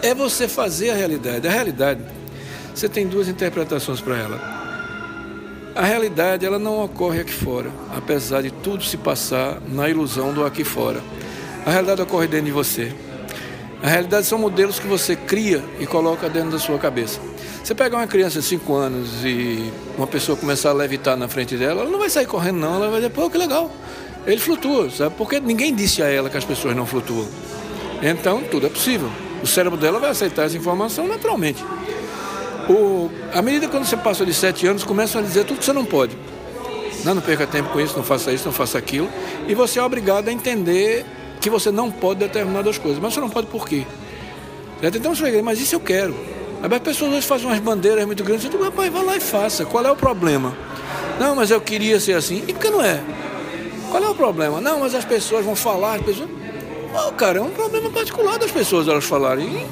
é 0.02 0.14
você 0.14 0.48
fazer 0.48 0.90
a 0.90 0.94
realidade. 0.94 1.46
A 1.46 1.50
realidade, 1.50 2.00
você 2.74 2.88
tem 2.88 3.06
duas 3.06 3.28
interpretações 3.28 4.00
para 4.00 4.18
ela. 4.18 4.62
A 5.74 5.84
realidade, 5.84 6.44
ela 6.44 6.58
não 6.58 6.84
ocorre 6.84 7.20
aqui 7.20 7.32
fora, 7.32 7.70
apesar 7.96 8.42
de 8.42 8.50
tudo 8.50 8.84
se 8.84 8.96
passar 8.96 9.58
na 9.68 9.88
ilusão 9.88 10.34
do 10.34 10.44
aqui 10.44 10.64
fora. 10.64 11.00
A 11.64 11.70
realidade 11.70 12.02
ocorre 12.02 12.26
dentro 12.26 12.46
de 12.46 12.52
você. 12.52 12.92
A 13.82 13.88
realidade 13.88 14.26
são 14.26 14.38
modelos 14.38 14.78
que 14.78 14.86
você 14.86 15.16
cria 15.16 15.64
e 15.80 15.86
coloca 15.86 16.28
dentro 16.28 16.50
da 16.50 16.58
sua 16.58 16.78
cabeça. 16.78 17.20
Você 17.64 17.74
pega 17.74 17.96
uma 17.96 18.06
criança 18.06 18.40
de 18.40 18.46
5 18.46 18.74
anos 18.74 19.24
e 19.24 19.72
uma 19.96 20.06
pessoa 20.06 20.36
começar 20.36 20.70
a 20.70 20.72
levitar 20.72 21.16
na 21.16 21.28
frente 21.28 21.56
dela, 21.56 21.82
ela 21.82 21.90
não 21.90 21.98
vai 21.98 22.10
sair 22.10 22.26
correndo 22.26 22.58
não, 22.58 22.74
ela 22.74 22.90
vai 22.90 23.00
dizer, 23.00 23.10
pô, 23.10 23.30
que 23.30 23.38
legal. 23.38 23.70
Ele 24.26 24.38
flutua, 24.38 24.90
sabe? 24.90 25.14
Porque 25.16 25.40
ninguém 25.40 25.74
disse 25.74 26.02
a 26.02 26.06
ela 26.06 26.28
que 26.28 26.36
as 26.36 26.44
pessoas 26.44 26.76
não 26.76 26.86
flutuam. 26.86 27.26
Então, 28.02 28.42
tudo 28.42 28.66
é 28.66 28.68
possível 28.68 29.10
o 29.42 29.46
cérebro 29.46 29.78
dela 29.78 29.98
vai 29.98 30.10
aceitar 30.10 30.44
essa 30.44 30.56
informação 30.56 31.06
naturalmente. 31.08 31.64
O, 32.68 33.10
à 33.34 33.42
medida 33.42 33.66
que 33.66 33.76
você 33.76 33.96
passa 33.96 34.24
de 34.24 34.32
sete 34.32 34.66
anos, 34.66 34.84
começam 34.84 35.20
a 35.20 35.24
dizer 35.24 35.44
tudo 35.44 35.58
que 35.58 35.64
você 35.64 35.72
não 35.72 35.84
pode. 35.84 36.16
Não, 37.04 37.14
não 37.14 37.22
perca 37.22 37.46
tempo 37.46 37.70
com 37.70 37.80
isso, 37.80 37.96
não 37.96 38.04
faça 38.04 38.32
isso, 38.32 38.44
não 38.44 38.52
faça 38.52 38.78
aquilo. 38.78 39.08
E 39.48 39.54
você 39.54 39.78
é 39.78 39.82
obrigado 39.82 40.28
a 40.28 40.32
entender 40.32 41.04
que 41.40 41.50
você 41.50 41.72
não 41.72 41.90
pode 41.90 42.20
determinadas 42.20 42.78
coisas. 42.78 43.00
Mas 43.02 43.14
você 43.14 43.20
não 43.20 43.28
pode 43.28 43.48
por 43.48 43.66
quê? 43.66 43.84
Então 44.82 45.14
você 45.14 45.22
vai 45.22 45.42
mas 45.42 45.60
isso 45.60 45.74
eu 45.74 45.80
quero. 45.80 46.14
As 46.62 46.78
pessoas 46.78 47.12
hoje 47.12 47.26
fazem 47.26 47.46
umas 47.46 47.58
bandeiras 47.58 48.06
muito 48.06 48.22
grandes. 48.22 48.44
Eu 48.44 48.50
digo, 48.50 48.62
rapaz, 48.62 48.92
vai 48.92 49.04
lá 49.04 49.16
e 49.16 49.20
faça. 49.20 49.64
Qual 49.64 49.84
é 49.84 49.90
o 49.90 49.96
problema? 49.96 50.56
Não, 51.18 51.34
mas 51.34 51.50
eu 51.50 51.60
queria 51.60 51.98
ser 51.98 52.14
assim. 52.14 52.44
E 52.46 52.52
por 52.52 52.60
que 52.60 52.70
não 52.70 52.82
é? 52.82 53.00
Qual 53.90 54.02
é 54.02 54.08
o 54.08 54.14
problema? 54.14 54.60
Não, 54.60 54.78
mas 54.80 54.94
as 54.94 55.04
pessoas 55.04 55.44
vão 55.44 55.56
falar. 55.56 55.96
As 55.96 56.02
pessoas... 56.02 56.28
Oh, 56.94 57.12
cara, 57.12 57.38
é 57.38 57.42
um 57.42 57.50
problema 57.50 57.90
particular 57.90 58.38
das 58.38 58.50
pessoas 58.50 58.88
elas 58.88 59.04
falarem. 59.04 59.46
E 59.46 59.66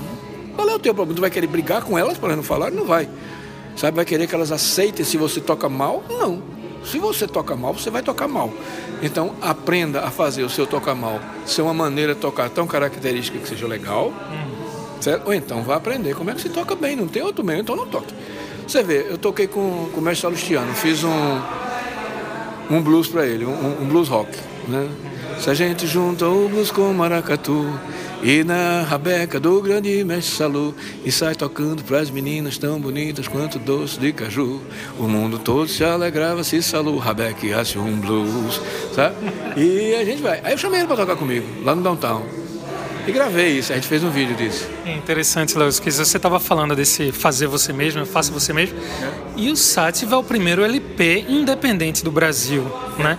qual 0.54 0.68
é 0.68 0.74
o 0.74 0.78
teu 0.78 0.94
problema? 0.94 1.16
Tu 1.16 1.20
vai 1.20 1.30
querer 1.30 1.46
brigar 1.46 1.82
com 1.82 1.98
elas 1.98 2.16
para 2.16 2.28
elas 2.28 2.38
não 2.38 2.44
falarem? 2.44 2.76
Não 2.76 2.86
vai. 2.86 3.08
Sabe, 3.76 3.96
vai 3.96 4.04
querer 4.04 4.26
que 4.26 4.34
elas 4.34 4.50
aceitem 4.52 5.04
se 5.04 5.16
você 5.16 5.40
toca 5.40 5.68
mal? 5.68 6.02
Não. 6.08 6.42
Se 6.84 6.98
você 6.98 7.26
toca 7.26 7.54
mal, 7.54 7.74
você 7.74 7.90
vai 7.90 8.02
tocar 8.02 8.26
mal. 8.26 8.52
Então, 9.02 9.34
aprenda 9.40 10.00
a 10.00 10.10
fazer 10.10 10.42
o 10.42 10.50
seu 10.50 10.66
tocar 10.66 10.94
mal 10.94 11.20
ser 11.44 11.62
uma 11.62 11.74
maneira 11.74 12.14
de 12.14 12.20
tocar 12.20 12.48
tão 12.48 12.66
característica 12.66 13.38
que 13.38 13.48
seja 13.48 13.66
legal. 13.66 14.12
Certo? 15.00 15.26
Ou 15.26 15.34
então 15.34 15.62
vá 15.62 15.76
aprender 15.76 16.14
como 16.14 16.30
é 16.30 16.34
que 16.34 16.40
se 16.42 16.48
toca 16.48 16.74
bem. 16.74 16.94
Não 16.94 17.06
tem 17.06 17.22
outro 17.22 17.44
meio, 17.44 17.60
então 17.60 17.74
não 17.74 17.86
toque. 17.86 18.12
Você 18.66 18.82
vê, 18.82 19.06
eu 19.10 19.18
toquei 19.18 19.46
com, 19.46 19.88
com 19.92 20.00
o 20.00 20.02
mestre 20.02 20.22
Salustiano, 20.22 20.72
fiz 20.74 21.02
um, 21.02 21.40
um 22.70 22.80
blues 22.80 23.08
para 23.08 23.26
ele, 23.26 23.44
um, 23.44 23.82
um, 23.82 23.86
blues 23.86 24.08
rock. 24.08 24.30
Né? 24.68 24.88
Se 25.40 25.48
a 25.48 25.54
gente 25.54 25.86
junta 25.86 26.28
o 26.28 26.50
blues 26.50 26.70
com 26.70 26.90
o 26.90 26.94
maracatu 26.94 27.66
e 28.22 28.44
na 28.44 28.82
rabeca 28.82 29.40
do 29.40 29.62
grande 29.62 30.04
mestre 30.04 30.36
Salu 30.36 30.74
e 31.02 31.10
sai 31.10 31.34
tocando 31.34 31.82
para 31.82 31.98
as 31.98 32.10
meninas 32.10 32.58
tão 32.58 32.78
bonitas 32.78 33.26
quanto 33.26 33.58
doce 33.58 33.98
de 33.98 34.12
caju, 34.12 34.60
o 34.98 35.04
mundo 35.04 35.38
todo 35.38 35.66
se 35.66 35.82
alegrava 35.82 36.44
se 36.44 36.62
Salu 36.62 36.98
rabequeasse 36.98 37.78
um 37.78 37.98
blues, 37.98 38.60
sabe? 38.94 39.16
E 39.56 39.94
a 39.94 40.04
gente 40.04 40.20
vai. 40.20 40.42
Aí 40.44 40.52
eu 40.52 40.58
chamei 40.58 40.80
ele 40.80 40.86
para 40.86 40.98
tocar 40.98 41.16
comigo, 41.16 41.46
lá 41.64 41.74
no 41.74 41.82
downtown. 41.82 42.22
E 43.06 43.10
gravei 43.10 43.58
isso, 43.58 43.72
a 43.72 43.76
gente 43.76 43.88
fez 43.88 44.04
um 44.04 44.10
vídeo 44.10 44.36
disso. 44.36 44.68
É 44.84 44.94
interessante, 44.94 45.56
Léo, 45.56 45.72
que 45.72 45.90
você 45.90 46.18
estava 46.18 46.38
falando 46.38 46.76
desse 46.76 47.12
fazer 47.12 47.46
você 47.46 47.72
mesmo, 47.72 48.04
faça 48.04 48.30
você 48.30 48.52
mesmo. 48.52 48.76
É. 48.78 49.40
E 49.40 49.50
o 49.50 49.56
Sativa 49.56 50.16
é 50.16 50.18
o 50.18 50.22
primeiro 50.22 50.62
LP 50.62 51.24
independente 51.30 52.04
do 52.04 52.12
Brasil, 52.12 52.62
né? 52.98 53.18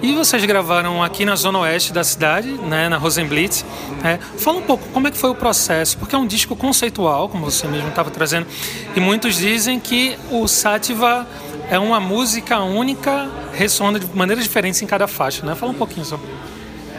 E 0.00 0.14
vocês 0.14 0.44
gravaram 0.44 1.02
aqui 1.02 1.24
na 1.24 1.34
zona 1.34 1.58
oeste 1.58 1.92
da 1.92 2.04
cidade, 2.04 2.48
né, 2.52 2.88
na 2.88 2.98
Rosenblitz. 2.98 3.64
É, 4.04 4.16
fala 4.38 4.58
um 4.58 4.62
pouco 4.62 4.86
como 4.90 5.08
é 5.08 5.10
que 5.10 5.18
foi 5.18 5.28
o 5.28 5.34
processo, 5.34 5.98
porque 5.98 6.14
é 6.14 6.18
um 6.18 6.26
disco 6.26 6.54
conceitual, 6.54 7.28
como 7.28 7.50
você 7.50 7.66
mesmo 7.66 7.88
estava 7.88 8.08
trazendo, 8.08 8.46
e 8.94 9.00
muitos 9.00 9.36
dizem 9.36 9.80
que 9.80 10.16
o 10.30 10.46
Sativa 10.46 11.26
é 11.68 11.80
uma 11.80 11.98
música 11.98 12.60
única, 12.60 13.28
ressoando 13.52 13.98
de 13.98 14.06
maneiras 14.16 14.44
diferentes 14.44 14.80
em 14.80 14.86
cada 14.86 15.08
faixa, 15.08 15.44
né? 15.44 15.56
Fala 15.56 15.72
um 15.72 15.74
pouquinho 15.74 16.06
sobre 16.06 16.28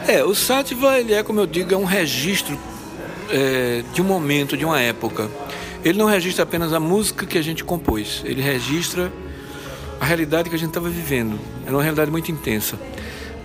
É, 0.05 0.21
o 0.23 0.35
Sativa, 0.35 0.99
ele 0.99 1.13
é, 1.13 1.23
como 1.23 1.39
eu 1.39 1.47
digo, 1.47 1.73
é 1.73 1.77
um 1.77 1.85
registro 1.85 2.59
é, 3.29 3.81
de 3.93 4.01
um 4.01 4.05
momento, 4.05 4.57
de 4.57 4.65
uma 4.65 4.79
época. 4.79 5.29
Ele 5.85 5.97
não 5.97 6.07
registra 6.07 6.43
apenas 6.43 6.73
a 6.73 6.81
música 6.81 7.25
que 7.25 7.37
a 7.37 7.41
gente 7.41 7.63
compôs, 7.63 8.21
ele 8.25 8.41
registra 8.41 9.09
a 9.99 10.05
realidade 10.05 10.49
que 10.49 10.55
a 10.55 10.59
gente 10.59 10.69
estava 10.69 10.89
vivendo. 10.89 11.39
Era 11.65 11.75
uma 11.75 11.83
realidade 11.83 12.09
muito 12.09 12.31
intensa. 12.31 12.79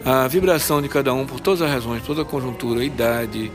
A 0.04 0.28
vibração 0.28 0.80
de 0.80 0.88
cada 0.88 1.12
um, 1.12 1.26
por 1.26 1.40
todas 1.40 1.62
as 1.62 1.70
razões, 1.70 2.02
toda 2.02 2.22
a 2.22 2.24
conjuntura, 2.24 2.80
a 2.80 2.84
idade, 2.84 3.50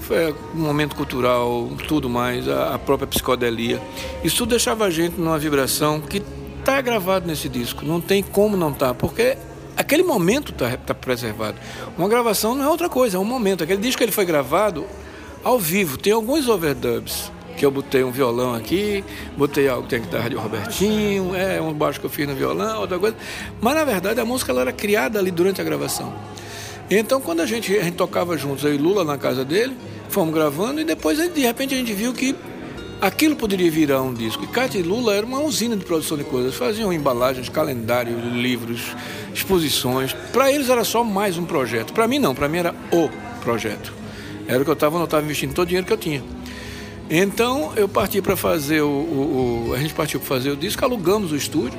foi 0.00 0.32
um 0.54 0.60
momento 0.60 0.94
cultural, 0.96 1.68
tudo 1.86 2.08
mais, 2.08 2.48
a, 2.48 2.78
própria 2.78 3.06
psicodelia. 3.06 3.82
Isso 4.22 4.38
tudo 4.38 4.50
deixava 4.50 4.86
a 4.86 4.90
gente 4.90 5.20
numa 5.20 5.38
vibração 5.38 6.00
que 6.00 6.22
está 6.60 6.80
gravado 6.80 7.26
nesse 7.26 7.48
disco. 7.48 7.84
Não 7.84 8.00
tem 8.00 8.22
como 8.22 8.56
não 8.56 8.70
estar, 8.70 8.88
tá, 8.88 8.94
porque 8.94 9.36
aquele 9.76 10.02
momento 10.02 10.52
está 10.52 10.76
tá 10.76 10.94
preservado. 10.94 11.58
Uma 11.96 12.08
gravação 12.08 12.54
não 12.54 12.64
é 12.64 12.68
outra 12.68 12.88
coisa, 12.88 13.16
é 13.16 13.20
um 13.20 13.24
momento. 13.24 13.64
Aquele 13.64 13.82
disco 13.82 14.02
ele 14.02 14.12
foi 14.12 14.24
gravado 14.24 14.86
ao 15.42 15.58
vivo, 15.58 15.98
tem 15.98 16.12
alguns 16.12 16.48
overdubs 16.48 17.30
que 17.58 17.66
eu 17.66 17.70
botei 17.70 18.04
um 18.04 18.10
violão 18.10 18.54
aqui, 18.54 19.04
botei 19.36 19.68
algo, 19.68 19.86
tem 19.88 19.98
a 19.98 20.02
guitarra 20.02 20.30
de 20.30 20.36
Robertinho, 20.36 21.34
é 21.34 21.60
um 21.60 21.72
baixo 21.72 21.98
que 21.98 22.06
eu 22.06 22.10
fiz 22.10 22.26
no 22.26 22.34
violão, 22.34 22.80
outra 22.80 22.98
coisa. 22.98 23.16
Mas 23.60 23.74
na 23.74 23.84
verdade 23.84 24.20
a 24.20 24.24
música 24.24 24.52
ela 24.52 24.60
era 24.60 24.72
criada 24.72 25.18
ali 25.18 25.30
durante 25.30 25.60
a 25.60 25.64
gravação. 25.64 26.14
Então 26.88 27.20
quando 27.20 27.40
a 27.40 27.46
gente, 27.46 27.76
a 27.76 27.82
gente 27.82 27.96
tocava 27.96 28.38
juntos, 28.38 28.64
eu 28.64 28.74
e 28.74 28.78
Lula 28.78 29.04
na 29.04 29.18
casa 29.18 29.44
dele, 29.44 29.76
fomos 30.08 30.32
gravando 30.32 30.80
e 30.80 30.84
depois 30.84 31.18
de 31.18 31.40
repente 31.40 31.74
a 31.74 31.76
gente 31.76 31.92
viu 31.92 32.12
que 32.12 32.34
aquilo 33.00 33.34
poderia 33.34 33.70
virar 33.70 34.02
um 34.02 34.14
disco. 34.14 34.44
E 34.44 34.46
Cátia 34.46 34.78
e 34.78 34.82
Lula 34.82 35.14
era 35.14 35.26
uma 35.26 35.40
usina 35.40 35.76
de 35.76 35.84
produção 35.84 36.16
de 36.16 36.24
coisas. 36.24 36.54
Faziam 36.54 36.92
embalagens, 36.92 37.48
calendário, 37.48 38.16
livros, 38.18 38.94
exposições. 39.34 40.12
Para 40.32 40.52
eles 40.52 40.70
era 40.70 40.84
só 40.84 41.02
mais 41.02 41.36
um 41.36 41.44
projeto. 41.44 41.92
Para 41.92 42.06
mim 42.06 42.18
não, 42.18 42.34
para 42.34 42.48
mim 42.48 42.58
era 42.58 42.74
o 42.92 43.08
projeto. 43.42 43.92
Era 44.46 44.60
o 44.60 44.64
que 44.64 44.70
eu 44.70 44.74
estava, 44.74 44.96
não 44.96 45.04
estava 45.04 45.24
investindo 45.24 45.52
todo 45.52 45.64
o 45.64 45.66
dinheiro 45.66 45.86
que 45.86 45.92
eu 45.92 45.98
tinha. 45.98 46.22
Então 47.10 47.72
eu 47.74 47.88
parti 47.88 48.20
para 48.20 48.36
fazer 48.36 48.82
o, 48.82 48.88
o, 48.88 49.68
o, 49.68 49.74
A 49.74 49.78
gente 49.78 49.94
partiu 49.94 50.20
para 50.20 50.28
fazer 50.28 50.50
o 50.50 50.56
disco, 50.56 50.84
alugamos 50.84 51.32
o 51.32 51.36
estúdio. 51.36 51.78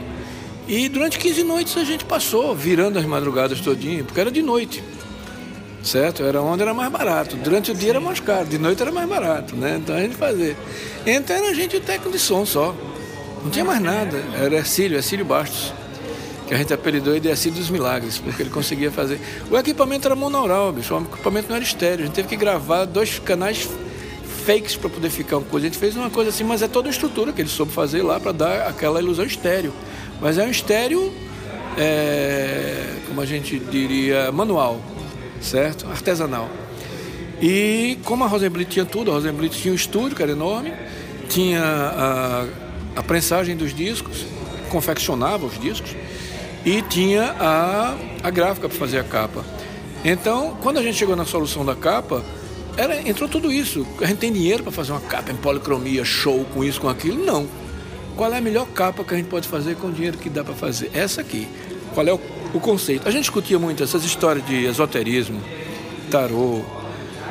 E 0.68 0.88
durante 0.90 1.18
15 1.18 1.44
noites 1.44 1.78
a 1.78 1.84
gente 1.84 2.06
passou, 2.06 2.56
virando 2.56 2.98
as 3.00 3.06
madrugadas 3.06 3.60
todinho, 3.60 4.06
porque 4.06 4.20
era 4.20 4.32
de 4.32 4.42
noite. 4.42 4.84
Certo? 5.84 6.24
Era 6.24 6.42
onde 6.42 6.62
era 6.62 6.74
mais 6.74 6.92
barato. 6.92 7.36
Durante 7.38 7.72
o 7.72 7.76
dia 7.76 7.92
era 7.92 8.02
mais 8.02 8.20
caro, 8.20 8.46
de 8.46 8.58
noite 8.58 8.82
era 8.82 8.92
mais 8.92 9.08
barato, 9.08 9.56
né? 9.56 9.80
Então 9.82 9.96
a 9.96 10.02
gente 10.02 10.16
fazia. 10.16 10.56
Então 11.06 11.36
era 11.36 11.50
a 11.50 11.54
gente 11.54 11.78
o 11.78 11.80
técnico 11.80 12.12
de 12.12 12.20
som 12.20 12.46
só. 12.46 12.76
Não 13.44 13.50
tinha 13.50 13.64
mais 13.64 13.82
nada. 13.82 14.22
Era 14.34 14.58
Ercílio, 14.58 14.98
Ercílio 14.98 15.26
Bastos. 15.26 15.74
Que 16.48 16.54
a 16.54 16.58
gente 16.58 16.74
apelidou 16.74 17.14
ele 17.14 17.22
de 17.22 17.30
Ercílio 17.30 17.58
dos 17.58 17.70
Milagres, 17.70 18.18
porque 18.18 18.42
ele 18.42 18.50
conseguia 18.50 18.92
fazer. 18.92 19.20
O 19.50 19.58
equipamento 19.58 20.08
era 20.08 20.16
monaural, 20.16 20.74
bicho. 20.74 20.94
O 20.94 21.02
equipamento 21.02 21.48
não 21.48 21.56
era 21.56 21.64
estéreo. 21.64 22.04
A 22.04 22.06
gente 22.08 22.16
teve 22.16 22.28
que 22.28 22.36
gravar 22.36 22.86
dois 22.86 23.20
canais 23.20 23.70
fakes 24.40 24.76
para 24.76 24.90
poder 24.90 25.10
ficar 25.10 25.38
uma 25.38 25.46
coisa. 25.46 25.68
A 25.68 25.70
gente 25.70 25.80
fez 25.80 25.96
uma 25.96 26.10
coisa 26.10 26.30
assim, 26.30 26.44
mas 26.44 26.62
é 26.62 26.68
toda 26.68 26.88
a 26.88 26.92
estrutura 26.92 27.32
que 27.32 27.42
ele 27.42 27.50
soube 27.50 27.72
fazer 27.72 28.02
lá 28.02 28.20
para 28.20 28.32
dar 28.32 28.68
aquela 28.68 29.00
ilusão 29.00 29.26
estéreo. 29.26 29.74
Mas 30.22 30.38
é 30.38 30.44
um 30.44 30.50
estéreo, 30.50 31.14
é, 31.78 32.96
como 33.08 33.22
a 33.22 33.26
gente 33.26 33.60
diria, 33.60 34.32
manual, 34.32 34.82
certo? 35.42 35.88
Artesanal. 35.88 36.50
E 37.42 37.98
como 38.04 38.24
a 38.24 38.28
Rosenblit 38.28 38.70
tinha 38.70 38.86
tudo, 38.86 39.12
a 39.12 39.14
Rosenblit 39.14 39.58
tinha 39.58 39.72
um 39.72 39.76
estúdio 39.76 40.16
que 40.16 40.24
era 40.24 40.32
enorme, 40.32 40.74
tinha 41.30 41.64
a, 41.64 42.46
a 42.98 43.04
prensagem 43.04 43.56
dos 43.56 43.74
discos, 43.74 44.26
confeccionava 44.70 45.46
os 45.46 45.60
discos, 45.60 45.96
e 46.66 46.82
tinha 46.82 47.36
a, 47.40 47.96
a 48.22 48.30
gráfica 48.30 48.68
para 48.68 48.78
fazer 48.78 49.00
a 49.00 49.04
capa. 49.04 49.46
Então, 50.04 50.58
quando 50.62 50.78
a 50.78 50.84
gente 50.84 50.98
chegou 50.98 51.16
na 51.16 51.26
solução 51.26 51.66
da 51.66 51.76
capa, 51.76 52.24
era, 52.80 53.10
entrou 53.10 53.28
tudo 53.28 53.52
isso. 53.52 53.86
A 54.02 54.06
gente 54.06 54.20
tem 54.20 54.32
dinheiro 54.32 54.64
para 54.64 54.72
fazer 54.72 54.94
uma 54.94 55.02
capa 55.02 55.32
em 55.32 55.36
policromia, 55.36 56.06
show 56.06 56.46
com 56.54 56.64
isso, 56.64 56.80
com 56.80 56.88
aquilo? 56.88 57.26
Não. 57.26 57.46
Qual 58.16 58.34
é 58.34 58.38
a 58.38 58.42
melhor 58.42 58.66
capa 58.68 59.04
que 59.04 59.14
a 59.14 59.18
gente 59.18 59.28
pode 59.28 59.48
fazer 59.50 59.76
com 59.76 59.88
o 59.88 59.92
dinheiro 59.92 60.18
que 60.18 60.30
dá 60.30 60.44
para 60.44 60.54
fazer? 60.54 60.90
Essa 60.94 61.20
aqui. 61.20 61.46
Qual 61.94 62.08
é 62.08 62.14
o, 62.14 62.20
o, 62.54 62.60
conceito? 62.60 63.06
A 63.08 63.12
gente 63.12 63.24
discutia 63.24 63.60
muito 63.60 63.84
essas 63.84 64.06
histórias 64.06 64.46
de 64.46 64.66
esoterismo, 64.66 65.42
tarô, 66.10 66.62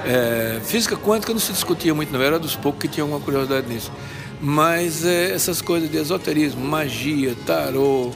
é, 0.05 0.61
física 0.65 0.97
quântica 0.97 1.33
não 1.33 1.41
se 1.41 1.53
discutia 1.53 1.95
muito, 1.95 2.13
não. 2.13 2.21
Era 2.21 2.39
dos 2.39 2.55
poucos 2.55 2.83
que 2.83 2.89
tinham 2.89 3.07
alguma 3.07 3.25
curiosidade 3.25 3.67
nisso. 3.67 3.91
Mas 4.43 5.05
é, 5.05 5.33
essas 5.33 5.63
coisas 5.63 5.91
de 5.91 5.97
esoterismo, 5.97 6.63
magia, 6.63 7.35
tarô, 7.47 8.13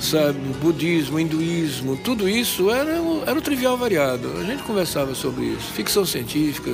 sabe, 0.00 0.38
budismo, 0.60 1.18
hinduísmo, 1.18 1.96
tudo 1.96 2.28
isso 2.28 2.70
era, 2.70 2.92
era 3.26 3.38
o 3.38 3.42
trivial 3.42 3.76
variado. 3.76 4.30
A 4.38 4.44
gente 4.44 4.62
conversava 4.62 5.14
sobre 5.14 5.46
isso, 5.46 5.72
ficção 5.72 6.04
científica, 6.04 6.70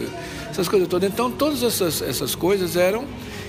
essas 0.51 0.69
coisas 0.69 0.89
todas. 0.89 1.11
Então, 1.11 1.31
todas 1.31 1.63
essas, 1.63 2.03
essas 2.03 2.35
coisas 2.35 2.77
eram. 2.77 3.05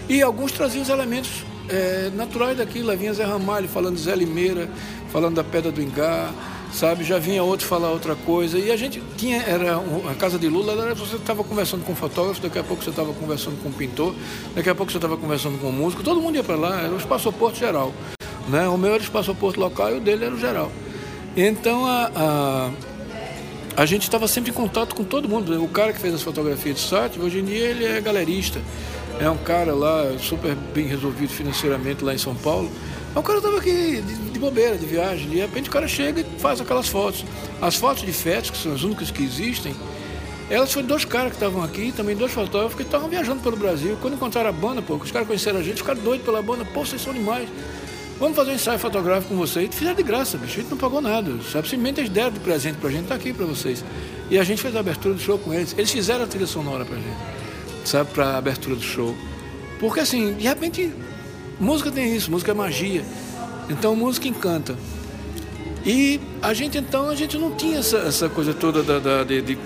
E 0.08 0.22
alguns 0.22 0.52
traziam 0.52 0.82
os 0.82 0.90
elementos 0.90 1.44
é, 1.70 2.12
naturais 2.14 2.58
daquilo. 2.58 2.88
Lá 2.88 2.96
vinha 2.96 3.14
Zé 3.14 3.24
Ramalho 3.24 3.68
falando 3.68 3.96
de 3.96 4.02
Zé 4.02 4.16
Limeira, 4.16 4.70
falando 5.12 5.36
da 5.36 5.44
Pedra 5.44 5.72
do 5.72 5.82
Ingá, 5.82 6.32
sabe? 6.74 7.04
Já 7.04 7.20
vinha 7.20 7.44
outro 7.44 7.68
falar 7.68 7.92
outra 7.92 8.16
coisa. 8.16 8.58
E 8.58 8.72
a 8.72 8.76
gente 8.76 9.02
tinha, 9.18 9.42
era 9.44 9.78
a 10.10 10.16
casa 10.16 10.38
de 10.38 10.48
Lula, 10.48 10.74
era, 10.74 10.96
você 10.96 11.16
estava 11.16 11.44
conversando 11.44 11.86
com 11.86 11.94
um 11.94 11.96
fotógrafo, 11.96 12.42
daqui 12.42 12.60
a 12.60 12.64
pouco 12.64 12.84
você 12.84 12.90
estava 12.90 13.14
conversando 13.14 13.62
com 13.62 13.70
um 13.70 13.72
pintor, 13.74 14.16
daqui 14.56 14.70
a 14.70 14.76
pouco 14.76 14.92
você 14.92 14.98
estava 14.98 15.18
conversando 15.18 15.58
com 15.60 15.68
um 15.68 15.72
músico, 15.72 16.04
todo 16.04 16.20
mundo 16.20 16.36
ia 16.36 16.44
para 16.44 16.56
lá, 16.56 16.82
era 16.82 16.94
o 16.94 16.98
espaço 16.98 17.32
porto 17.32 17.58
geral. 17.58 17.94
Né? 18.48 18.68
O 18.68 18.78
meu 18.78 18.94
era 18.94 19.04
o 19.04 19.12
passaporte 19.12 19.60
local 19.60 19.92
e 19.92 19.98
o 19.98 20.00
dele 20.00 20.26
era 20.26 20.34
o 20.34 20.40
geral. 20.40 20.72
Então 21.36 21.86
a, 21.86 22.12
a, 22.16 22.72
a 23.76 23.86
gente 23.86 24.04
estava 24.04 24.28
sempre 24.28 24.52
em 24.52 24.54
contato 24.54 24.96
com 24.96 25.04
todo 25.04 25.28
mundo. 25.28 25.64
O 25.64 25.68
cara 25.68 25.94
que 25.94 26.00
fez 26.00 26.14
as 26.14 26.22
fotografias 26.22 26.76
de 26.76 26.82
site, 26.82 27.20
hoje 27.20 27.40
em 27.40 27.46
dia 27.46 27.70
ele 27.70 27.86
é 27.86 28.02
galerista. 28.02 28.60
É 29.20 29.30
um 29.30 29.38
cara 29.38 29.74
lá 29.74 30.06
super 30.20 30.56
bem 30.74 30.86
resolvido 30.86 31.30
financeiramente 31.30 32.04
lá 32.04 32.14
em 32.14 32.18
São 32.18 32.36
Paulo. 32.36 32.70
O 33.16 33.22
cara 33.22 33.38
estava 33.38 33.58
aqui 33.58 34.02
de, 34.02 34.16
de, 34.32 34.40
bobeira, 34.40 34.76
de 34.76 34.86
viagem. 34.86 35.30
De 35.30 35.38
repente 35.38 35.70
o 35.70 35.72
cara 35.72 35.88
chega 35.88 36.22
e 36.22 36.40
faz 36.40 36.60
aquelas 36.60 36.88
fotos. 36.88 37.24
As 37.62 37.76
fotos 37.76 38.04
de 38.04 38.12
fetos, 38.12 38.50
que 38.50 38.58
são 38.58 38.74
as 38.74 38.84
únicas 38.84 39.12
que 39.12 39.24
existem, 39.24 39.76
elas 40.50 40.74
foram 40.74 40.88
dois 40.88 41.06
caras 41.06 41.30
que 41.30 41.36
estavam 41.36 41.64
aqui, 41.64 41.92
também 41.92 42.16
dois 42.16 42.32
fotógrafos 42.32 42.76
que 42.76 42.82
estavam 42.82 43.08
viajando 43.08 43.42
pelo 43.42 43.56
Brasil. 43.56 43.98
Quando 44.02 44.16
encontraram 44.16 44.50
a 44.50 44.54
banda, 44.54 44.82
pô, 44.82 44.96
os 44.96 45.12
caras 45.12 45.28
conheceram 45.28 45.60
a 45.60 45.64
gente, 45.64 45.78
ficaram 45.78 46.02
doidos 46.02 46.26
pela 46.26 46.42
banda. 46.42 46.66
Pô, 46.66 46.84
vocês 46.84 47.02
são 47.02 47.14
animais. 47.14 47.48
Vamos 48.24 48.38
fazer 48.38 48.52
um 48.52 48.56
ensaio 48.56 48.80
fotográfico 48.80 49.34
com 49.34 49.38
vocês. 49.38 49.70
E 49.70 49.76
fizeram 49.76 49.98
de 49.98 50.04
graça, 50.04 50.38
bicho. 50.38 50.58
A 50.58 50.62
gente 50.62 50.72
não 50.72 50.78
pagou 50.78 51.02
nada. 51.02 51.30
Sabe? 51.52 51.68
Simplesmente 51.68 52.00
eles 52.00 52.10
deram 52.10 52.32
de 52.32 52.40
presente 52.40 52.78
pra 52.78 52.90
gente, 52.90 53.08
tá 53.08 53.16
aqui 53.16 53.34
pra 53.34 53.46
vocês. 53.46 53.84
E 54.32 54.40
a 54.40 54.46
gente 54.46 54.62
fez 54.62 54.74
a 54.78 54.80
abertura 54.80 55.14
do 55.14 55.20
show 55.20 55.38
com 55.38 55.54
eles. 55.54 55.76
Eles 55.78 55.92
fizeram 55.92 56.24
a 56.24 56.28
trilha 56.28 56.48
sonora 56.48 56.86
pra 56.86 56.96
gente. 56.96 57.18
Sabe? 57.84 58.12
Pra 58.12 58.38
abertura 58.38 58.78
do 58.78 58.82
show. 58.82 59.14
Porque 59.78 60.00
assim, 60.00 60.36
de 60.36 60.48
repente, 60.48 60.94
música 61.60 61.92
tem 61.92 62.16
isso, 62.16 62.32
música 62.32 62.52
é 62.52 62.54
magia. 62.54 63.04
Então 63.70 63.94
música 63.94 64.26
encanta. 64.26 64.78
E 65.86 66.22
a 66.42 66.54
gente 66.54 66.78
então, 66.78 67.10
a 67.10 67.16
gente 67.16 67.38
não 67.38 67.52
tinha 67.52 67.80
essa, 67.80 67.98
essa 67.98 68.30
coisa 68.30 68.54
toda 68.54 68.82
da, 68.82 69.00
da 69.00 69.26
de, 69.26 69.42
de, 69.42 69.58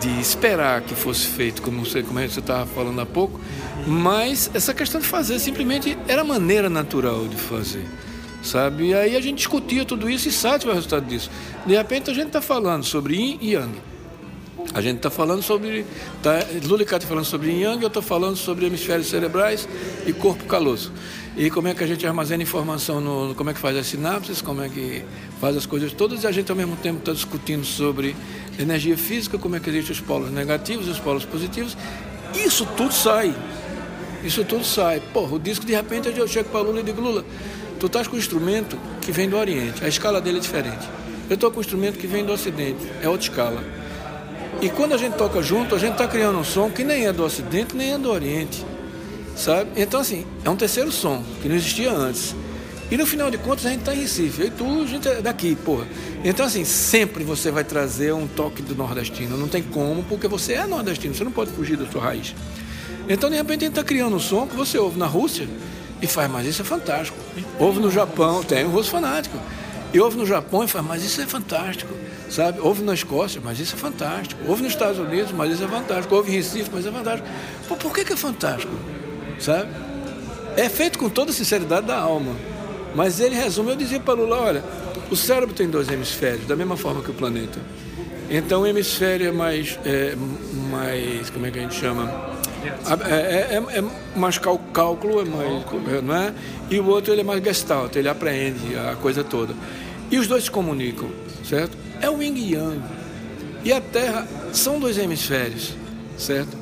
de, 0.00 0.20
esperar 0.20 0.80
que 0.80 0.96
fosse 0.96 1.28
feito, 1.28 1.62
como 1.62 1.86
você 1.86 2.02
como 2.02 2.18
você 2.18 2.40
estava 2.40 2.66
falando 2.66 3.00
há 3.00 3.06
pouco, 3.06 3.40
mas 3.86 4.50
essa 4.54 4.74
questão 4.74 5.00
de 5.00 5.06
fazer 5.06 5.38
simplesmente 5.38 5.96
era 6.06 6.22
a 6.22 6.24
maneira 6.24 6.68
natural 6.68 7.26
de 7.28 7.36
fazer. 7.36 7.84
Sabe? 8.42 8.88
E 8.88 8.94
aí 8.94 9.16
a 9.16 9.20
gente 9.20 9.38
discutia 9.38 9.84
tudo 9.84 10.08
isso 10.08 10.28
e 10.28 10.32
sabe 10.32 10.66
o 10.66 10.72
resultado 10.72 11.04
disso. 11.06 11.30
De 11.66 11.74
repente 11.74 12.10
a 12.10 12.14
gente 12.14 12.28
está 12.28 12.40
falando 12.40 12.84
sobre 12.84 13.14
Yin 13.14 13.38
e 13.40 13.52
Yang. 13.52 13.90
A 14.72 14.80
gente 14.80 14.96
está 14.96 15.10
falando 15.10 15.42
sobre. 15.42 15.84
Tá, 16.22 16.38
Lula 16.64 16.82
está 16.82 17.00
falando 17.00 17.24
sobre 17.24 17.50
Yang, 17.50 17.82
eu 17.82 17.88
estou 17.88 18.02
falando 18.02 18.36
sobre 18.36 18.66
hemisférios 18.66 19.08
cerebrais 19.08 19.68
e 20.06 20.12
corpo 20.12 20.44
caloso. 20.44 20.92
E 21.36 21.50
como 21.50 21.68
é 21.68 21.74
que 21.74 21.82
a 21.82 21.86
gente 21.86 22.06
armazena 22.06 22.42
informação, 22.42 23.00
no, 23.00 23.34
como 23.34 23.50
é 23.50 23.54
que 23.54 23.58
faz 23.58 23.76
as 23.76 23.86
sinapses, 23.86 24.42
como 24.42 24.62
é 24.62 24.68
que 24.68 25.02
faz 25.40 25.56
as 25.56 25.66
coisas 25.66 25.92
todas, 25.92 26.22
e 26.22 26.26
a 26.26 26.32
gente 26.32 26.50
ao 26.50 26.56
mesmo 26.56 26.76
tempo 26.76 26.98
está 26.98 27.12
discutindo 27.12 27.64
sobre 27.64 28.14
energia 28.58 28.96
física, 28.96 29.38
como 29.38 29.56
é 29.56 29.60
que 29.60 29.70
existem 29.70 29.92
os 29.92 30.00
polos 30.00 30.30
negativos 30.30 30.86
e 30.86 30.90
os 30.90 30.98
polos 30.98 31.24
positivos. 31.24 31.76
Isso 32.34 32.66
tudo 32.76 32.92
sai. 32.92 33.34
Isso 34.24 34.44
tudo 34.44 34.64
sai. 34.64 35.00
Porra, 35.12 35.36
o 35.36 35.38
disco 35.38 35.64
de 35.64 35.74
repente 35.74 36.08
eu 36.08 36.28
chego 36.28 36.48
para 36.50 36.60
Lula 36.60 36.80
e 36.80 36.82
digo, 36.82 37.00
Lula, 37.00 37.24
tu 37.78 37.86
estás 37.86 38.06
com 38.06 38.16
um 38.16 38.18
instrumento 38.18 38.76
que 39.00 39.12
vem 39.12 39.28
do 39.28 39.36
Oriente, 39.36 39.84
a 39.84 39.88
escala 39.88 40.20
dele 40.20 40.38
é 40.38 40.40
diferente. 40.40 40.88
Eu 41.28 41.34
estou 41.34 41.50
com 41.50 41.58
um 41.58 41.60
instrumento 41.60 41.98
que 41.98 42.06
vem 42.06 42.24
do 42.24 42.32
Ocidente, 42.32 42.86
é 43.02 43.08
outra 43.08 43.28
escala. 43.28 43.62
E 44.60 44.68
quando 44.68 44.92
a 44.92 44.98
gente 44.98 45.14
toca 45.14 45.42
junto, 45.42 45.74
a 45.74 45.78
gente 45.78 45.92
está 45.92 46.06
criando 46.06 46.38
um 46.38 46.44
som 46.44 46.70
que 46.70 46.84
nem 46.84 47.06
é 47.06 47.12
do 47.12 47.24
Ocidente, 47.24 47.74
nem 47.74 47.92
é 47.92 47.98
do 47.98 48.10
Oriente. 48.10 48.64
Sabe? 49.36 49.70
Então, 49.76 50.00
assim, 50.00 50.26
é 50.44 50.50
um 50.50 50.56
terceiro 50.56 50.92
som, 50.92 51.24
que 51.40 51.48
não 51.48 51.56
existia 51.56 51.90
antes. 51.90 52.34
E 52.90 52.96
no 52.96 53.06
final 53.06 53.30
de 53.30 53.38
contas, 53.38 53.64
a 53.64 53.70
gente 53.70 53.80
está 53.80 53.94
em 53.94 54.00
Recife. 54.00 54.42
E 54.42 54.50
tu, 54.50 54.82
a 54.82 54.86
gente 54.86 55.08
é 55.08 55.22
daqui, 55.22 55.54
porra. 55.54 55.86
Então, 56.24 56.44
assim, 56.44 56.64
sempre 56.64 57.22
você 57.22 57.50
vai 57.50 57.62
trazer 57.64 58.12
um 58.12 58.26
toque 58.26 58.60
do 58.60 58.74
nordestino. 58.74 59.36
Não 59.38 59.48
tem 59.48 59.62
como, 59.62 60.02
porque 60.02 60.26
você 60.26 60.54
é 60.54 60.66
nordestino, 60.66 61.14
você 61.14 61.24
não 61.24 61.30
pode 61.30 61.52
fugir 61.52 61.76
da 61.76 61.86
sua 61.86 62.02
raiz. 62.02 62.34
Então, 63.10 63.28
de 63.28 63.36
repente, 63.36 63.64
gente 63.64 63.72
está 63.72 63.84
criando 63.84 64.16
um 64.16 64.20
som 64.20 64.46
que 64.46 64.56
você 64.56 64.78
ouve 64.78 64.98
na 64.98 65.06
Rússia 65.06 65.46
e 66.00 66.06
faz, 66.06 66.30
mas 66.30 66.46
isso 66.46 66.62
é 66.62 66.64
fantástico. 66.64 67.18
Ouve 67.58 67.78
no 67.78 67.90
Japão, 67.90 68.42
tem 68.42 68.64
um 68.64 68.70
russo 68.70 68.90
fanático. 68.90 69.36
E 69.92 70.00
ouve 70.00 70.16
no 70.16 70.24
Japão 70.24 70.64
e 70.64 70.68
faz, 70.68 70.86
mas 70.86 71.04
isso 71.04 71.20
é 71.20 71.26
fantástico 71.26 71.92
sabe? 72.30 72.60
Houve 72.60 72.82
na 72.82 72.94
Escócia, 72.94 73.40
mas 73.44 73.58
isso 73.58 73.74
é 73.74 73.78
fantástico. 73.78 74.40
Houve 74.46 74.62
nos 74.62 74.72
Estados 74.72 74.98
Unidos, 74.98 75.32
mas 75.32 75.52
isso 75.52 75.64
é 75.64 75.68
fantástico. 75.68 76.14
Houve 76.14 76.30
em 76.30 76.36
Recife, 76.36 76.70
mas 76.72 76.86
é 76.86 76.90
fantástico. 76.90 77.28
Pô, 77.68 77.76
por 77.76 77.92
que, 77.92 78.04
que 78.04 78.12
é 78.12 78.16
fantástico? 78.16 78.72
Sabe? 79.38 79.70
É 80.56 80.68
feito 80.68 80.98
com 80.98 81.08
toda 81.08 81.30
a 81.30 81.34
sinceridade 81.34 81.86
da 81.86 81.98
alma. 81.98 82.34
Mas 82.94 83.20
ele 83.20 83.34
resume, 83.34 83.70
eu 83.70 83.76
dizia 83.76 84.00
para 84.00 84.14
Lula, 84.14 84.40
olha, 84.40 84.64
o 85.10 85.16
cérebro 85.16 85.54
tem 85.54 85.68
dois 85.68 85.88
hemisférios, 85.88 86.46
da 86.46 86.56
mesma 86.56 86.76
forma 86.76 87.02
que 87.02 87.10
o 87.10 87.14
planeta. 87.14 87.60
Então 88.28 88.62
o 88.62 88.66
hemisfério 88.66 89.28
é 89.28 89.32
mais, 89.32 89.78
é, 89.84 90.16
mais 90.70 91.30
como 91.30 91.46
é 91.46 91.50
que 91.50 91.58
a 91.58 91.62
gente 91.62 91.74
chama? 91.74 92.04
É, 93.08 93.14
é, 93.14 93.54
é, 93.54 93.78
é 93.78 94.18
mais 94.18 94.38
cálculo, 94.38 95.20
é 95.20 95.24
mais, 95.24 96.02
não 96.02 96.14
é? 96.16 96.34
E 96.70 96.78
o 96.78 96.86
outro 96.86 97.12
ele 97.12 97.22
é 97.22 97.24
mais 97.24 97.42
gestalt, 97.42 97.94
ele 97.96 98.08
apreende 98.08 98.76
a 98.76 98.96
coisa 98.96 99.24
toda. 99.24 99.54
E 100.10 100.18
os 100.18 100.26
dois 100.26 100.44
se 100.44 100.50
comunicam, 100.50 101.08
certo? 101.44 101.76
é 102.00 102.10
o 102.10 102.22
yin 102.22 102.34
e 102.34 102.54
yang. 102.54 102.80
E 103.62 103.72
a 103.72 103.80
Terra 103.80 104.26
são 104.52 104.80
dois 104.80 104.96
hemisférios, 104.96 105.74
certo? 106.16 106.56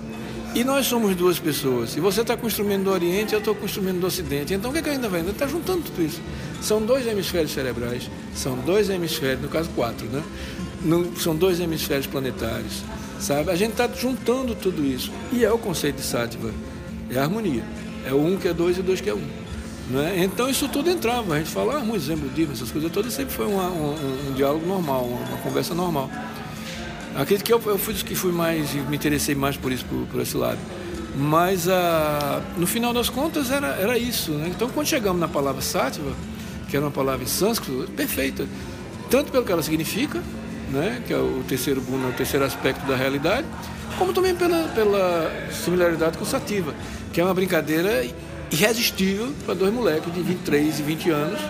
E 0.54 0.64
nós 0.64 0.86
somos 0.86 1.14
duas 1.14 1.38
pessoas. 1.38 1.96
E 1.96 2.00
você 2.00 2.22
está 2.22 2.36
com 2.36 2.44
o 2.44 2.48
instrumento 2.48 2.84
do 2.84 2.90
Oriente, 2.90 3.32
eu 3.32 3.38
estou 3.38 3.54
com 3.54 3.62
o 3.62 3.64
instrumento 3.64 3.98
do 3.98 4.06
Ocidente. 4.06 4.52
Então 4.52 4.70
o 4.70 4.72
que, 4.72 4.80
é 4.80 4.82
que 4.82 4.90
ainda 4.90 5.08
vai? 5.08 5.20
Está 5.20 5.46
juntando 5.46 5.82
tudo 5.82 6.02
isso. 6.02 6.20
São 6.60 6.82
dois 6.82 7.06
hemisférios 7.06 7.52
cerebrais, 7.52 8.10
são 8.34 8.56
dois 8.56 8.90
hemisférios, 8.90 9.42
no 9.42 9.48
caso 9.48 9.68
quatro, 9.70 10.06
né? 10.06 10.22
São 11.18 11.36
dois 11.36 11.60
hemisférios 11.60 12.06
planetários, 12.06 12.82
sabe? 13.18 13.50
A 13.50 13.56
gente 13.56 13.72
está 13.72 13.88
juntando 13.88 14.54
tudo 14.54 14.84
isso. 14.84 15.12
E 15.32 15.44
é 15.44 15.52
o 15.52 15.58
conceito 15.58 15.96
de 15.96 16.02
Sattva, 16.02 16.50
é 17.10 17.18
a 17.18 17.22
harmonia. 17.22 17.64
É 18.06 18.12
o 18.12 18.24
um 18.24 18.36
que 18.36 18.48
é 18.48 18.54
dois 18.54 18.78
e 18.78 18.82
dois 18.82 19.00
que 19.00 19.10
é 19.10 19.14
um. 19.14 19.26
Né? 19.90 20.24
Então 20.24 20.48
isso 20.48 20.68
tudo 20.68 20.90
entrava, 20.90 21.34
a 21.34 21.38
gente 21.38 21.50
falava 21.50 21.78
ah, 21.78 21.82
um 21.82 21.96
exemplo 21.96 22.28
disso, 22.28 22.52
essas 22.52 22.70
coisas 22.70 22.92
todas, 22.92 23.12
sempre 23.12 23.32
foi 23.32 23.46
uma, 23.46 23.68
um, 23.70 24.28
um, 24.28 24.34
diálogo 24.34 24.66
normal, 24.66 25.04
uma, 25.04 25.18
uma, 25.18 25.38
conversa 25.38 25.74
normal. 25.74 26.10
Acredito 27.16 27.44
que 27.44 27.52
eu, 27.52 27.60
eu 27.64 27.78
fui 27.78 27.94
dos 27.94 28.02
que 28.02 28.14
fui 28.14 28.30
mais, 28.30 28.74
me 28.74 28.96
interessei 28.96 29.34
mais 29.34 29.56
por 29.56 29.72
isso, 29.72 29.86
por, 29.86 30.06
por 30.08 30.20
esse 30.20 30.36
lado. 30.36 30.58
Mas 31.16 31.68
ah, 31.68 32.42
no 32.58 32.66
final 32.66 32.92
das 32.92 33.08
contas 33.08 33.50
era, 33.50 33.68
era 33.68 33.98
isso. 33.98 34.32
Né? 34.32 34.52
Então 34.54 34.68
quando 34.68 34.86
chegamos 34.86 35.18
na 35.18 35.26
palavra 35.26 35.62
sátiva, 35.62 36.12
que 36.68 36.76
era 36.76 36.84
uma 36.84 36.92
palavra 36.92 37.24
em 37.24 37.26
sânscrito, 37.26 37.90
perfeita, 37.92 38.46
tanto 39.10 39.32
pelo 39.32 39.44
que 39.44 39.50
ela 39.50 39.62
significa, 39.62 40.22
né? 40.70 41.02
que 41.06 41.12
é 41.12 41.16
o 41.16 41.42
terceiro 41.46 41.80
o 41.80 42.12
terceiro 42.16 42.44
aspecto 42.44 42.86
da 42.86 42.96
realidade, 42.96 43.46
como 43.98 44.12
também 44.12 44.34
pela, 44.34 44.68
pela 44.68 45.30
similaridade 45.52 46.18
com 46.18 46.24
sativa, 46.24 46.74
que 47.12 47.20
é 47.20 47.24
uma 47.24 47.34
brincadeira 47.34 48.06
irresistível 48.50 49.32
para 49.44 49.54
dois 49.54 49.72
moleques 49.72 50.12
de 50.12 50.22
23 50.22 50.78
e 50.78 50.82
20 50.82 51.10
anos 51.10 51.40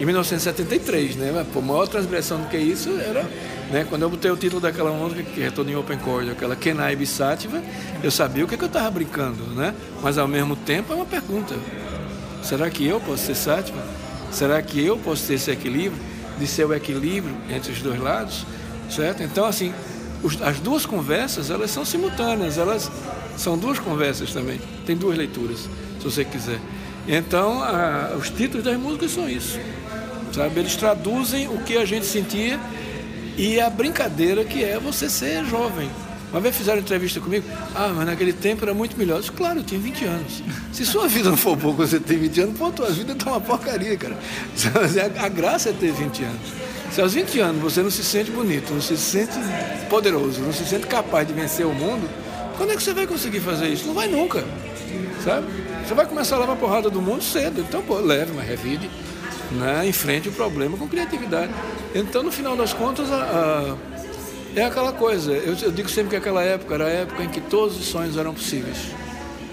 em 0.00 0.04
1973, 0.06 1.16
né? 1.16 1.46
Pô, 1.52 1.60
maior 1.60 1.86
transgressão 1.86 2.40
do 2.40 2.48
que 2.48 2.56
isso 2.56 2.88
era, 2.98 3.22
né? 3.70 3.86
Quando 3.88 4.02
eu 4.02 4.10
botei 4.10 4.30
o 4.30 4.36
título 4.36 4.60
daquela 4.60 4.90
música 4.90 5.22
que 5.22 5.40
retornou 5.40 5.74
em 5.74 5.76
Open 5.76 5.98
Chord, 6.02 6.30
aquela 6.30 6.56
Kenai 6.56 6.96
Bissativa, 6.96 7.62
eu 8.02 8.10
sabia 8.10 8.44
o 8.44 8.48
que, 8.48 8.56
que 8.56 8.64
eu 8.64 8.68
estava 8.68 8.90
brincando, 8.90 9.44
né? 9.48 9.74
Mas 10.02 10.16
ao 10.16 10.26
mesmo 10.26 10.56
tempo 10.56 10.92
é 10.92 10.96
uma 10.96 11.04
pergunta: 11.04 11.54
será 12.42 12.70
que 12.70 12.86
eu 12.86 12.98
posso 12.98 13.26
ser 13.26 13.34
sátiva? 13.34 13.82
Será 14.32 14.62
que 14.62 14.82
eu 14.82 14.96
posso 14.96 15.26
ter 15.26 15.34
esse 15.34 15.50
equilíbrio, 15.50 16.00
de 16.40 16.46
ser 16.46 16.64
o 16.64 16.74
equilíbrio 16.74 17.36
entre 17.48 17.70
os 17.70 17.80
dois 17.80 18.00
lados, 18.00 18.44
certo? 18.90 19.22
Então 19.22 19.44
assim, 19.44 19.72
os, 20.22 20.40
as 20.42 20.58
duas 20.58 20.84
conversas 20.84 21.50
elas 21.50 21.70
são 21.70 21.84
simultâneas, 21.84 22.58
elas 22.58 22.90
são 23.36 23.56
duas 23.56 23.78
conversas 23.78 24.32
também, 24.32 24.60
tem 24.84 24.96
duas 24.96 25.16
leituras 25.16 25.68
se 25.98 26.04
você 26.04 26.24
quiser. 26.24 26.58
Então, 27.06 27.62
a, 27.62 28.14
os 28.18 28.30
títulos 28.30 28.64
das 28.64 28.76
músicas 28.76 29.10
são 29.12 29.28
isso. 29.28 29.58
Sabe? 30.32 30.60
Eles 30.60 30.76
traduzem 30.76 31.48
o 31.48 31.58
que 31.58 31.76
a 31.76 31.84
gente 31.84 32.06
sentia 32.06 32.58
e 33.36 33.60
a 33.60 33.68
brincadeira 33.68 34.44
que 34.44 34.62
é 34.62 34.78
você 34.78 35.08
ser 35.08 35.44
jovem. 35.44 35.90
Uma 36.30 36.40
vez 36.40 36.56
fizeram 36.56 36.78
entrevista 36.78 37.20
comigo, 37.20 37.44
ah, 37.74 37.92
mas 37.94 38.06
naquele 38.06 38.32
tempo 38.32 38.64
era 38.64 38.72
muito 38.72 38.96
melhor. 38.96 39.16
Eu 39.16 39.20
disse, 39.20 39.32
claro, 39.32 39.60
eu 39.60 39.64
tinha 39.64 39.80
20 39.80 40.04
anos. 40.04 40.42
Se 40.72 40.86
sua 40.86 41.08
vida 41.08 41.28
não 41.28 41.36
for 41.36 41.56
boa 41.56 41.74
quando 41.74 41.88
você 41.88 41.98
tem 41.98 42.18
20 42.18 42.40
anos, 42.42 42.58
pô, 42.58 42.70
tua 42.70 42.90
vida 42.90 43.14
tá 43.14 43.30
uma 43.30 43.40
porcaria, 43.40 43.96
cara. 43.96 44.16
A 45.18 45.28
graça 45.28 45.70
é 45.70 45.72
ter 45.72 45.92
20 45.92 46.22
anos. 46.22 46.40
Se 46.92 47.00
aos 47.00 47.14
20 47.14 47.40
anos 47.40 47.62
você 47.62 47.82
não 47.82 47.90
se 47.90 48.04
sente 48.04 48.30
bonito, 48.30 48.72
não 48.72 48.80
se 48.80 48.96
sente 48.96 49.32
poderoso, 49.88 50.40
não 50.40 50.52
se 50.52 50.64
sente 50.64 50.86
capaz 50.86 51.26
de 51.26 51.32
vencer 51.32 51.64
o 51.64 51.72
mundo, 51.72 52.08
quando 52.56 52.72
é 52.72 52.76
que 52.76 52.82
você 52.82 52.92
vai 52.92 53.06
conseguir 53.06 53.40
fazer 53.40 53.68
isso? 53.68 53.86
Não 53.86 53.94
vai 53.94 54.08
nunca, 54.08 54.44
sabe? 55.24 55.46
Você 55.86 55.94
vai 55.94 56.06
começar 56.06 56.36
a 56.36 56.40
levar 56.40 56.56
porrada 56.56 56.90
do 56.90 57.00
mundo 57.00 57.22
cedo. 57.22 57.60
Então, 57.60 57.82
pô, 57.82 57.98
leve, 57.98 58.32
mas 58.34 58.46
revide. 58.46 58.90
Né? 59.52 59.88
Enfrente 59.88 60.28
o 60.28 60.32
problema 60.32 60.76
com 60.76 60.86
criatividade. 60.86 61.52
Então, 61.94 62.22
no 62.22 62.30
final 62.30 62.56
das 62.56 62.72
contas, 62.72 63.10
a, 63.10 63.16
a, 63.16 63.76
é 64.56 64.64
aquela 64.64 64.92
coisa. 64.92 65.32
Eu, 65.32 65.54
eu, 65.54 65.72
digo 65.72 65.88
sempre 65.88 66.10
que 66.10 66.16
aquela 66.16 66.42
época 66.42 66.74
era 66.74 66.86
a 66.86 66.88
época 66.88 67.22
em 67.22 67.28
que 67.28 67.40
todos 67.40 67.78
os 67.78 67.86
sonhos 67.86 68.16
eram 68.16 68.34
possíveis. 68.34 68.78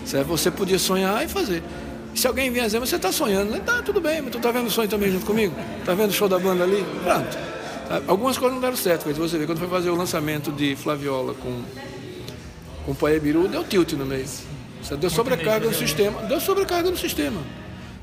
Certo? 0.06 0.28
Você 0.28 0.50
podia 0.50 0.80
sonhar 0.80 1.24
e 1.24 1.28
fazer. 1.28 1.64
Se 2.16 2.28
alguém 2.28 2.50
vier 2.50 2.66
dizer, 2.66 2.80
você 2.80 2.96
está 2.96 3.12
sonhando, 3.12 3.52
né? 3.52 3.62
tá, 3.64 3.82
tudo 3.82 4.02
bem, 4.02 4.22
mas 4.22 4.32
tu 4.32 4.38
está 4.38 4.52
vendo 4.52 4.68
o 4.68 4.72
sonho 4.72 4.90
também 4.90 5.12
junto 5.12 5.26
comigo? 5.26 5.54
Está 5.80 5.94
vendo 5.94 6.10
o 6.10 6.14
show 6.14 6.28
da 6.28 6.40
banda 6.40 6.64
ali? 6.64 6.84
Pronto. 7.04 7.38
Algumas 8.08 8.38
coisas 8.38 8.56
não 8.56 8.62
deram 8.62 8.76
certo, 8.76 9.04
mas 9.06 9.18
você 9.18 9.38
vê, 9.38 9.46
quando 9.46 9.60
foi 9.60 9.68
fazer 9.68 9.90
o 9.90 9.96
lançamento 9.96 10.52
de 10.52 10.76
Flaviola 10.76 11.34
com, 11.36 11.62
com 12.86 12.92
o 12.92 12.96
Pai 12.96 13.20
Biru, 13.20 13.48
deu 13.48 13.64
tilt 13.64 13.94
no 13.94 14.06
mês. 14.06 14.44
Sabe? 14.82 15.02
Deu 15.02 15.10
sobrecarga 15.10 15.68
no 15.68 15.74
sistema. 15.74 16.22
Deu 16.24 16.40
sobrecarga 16.40 16.90
no 16.90 16.98
sistema. 16.98 17.42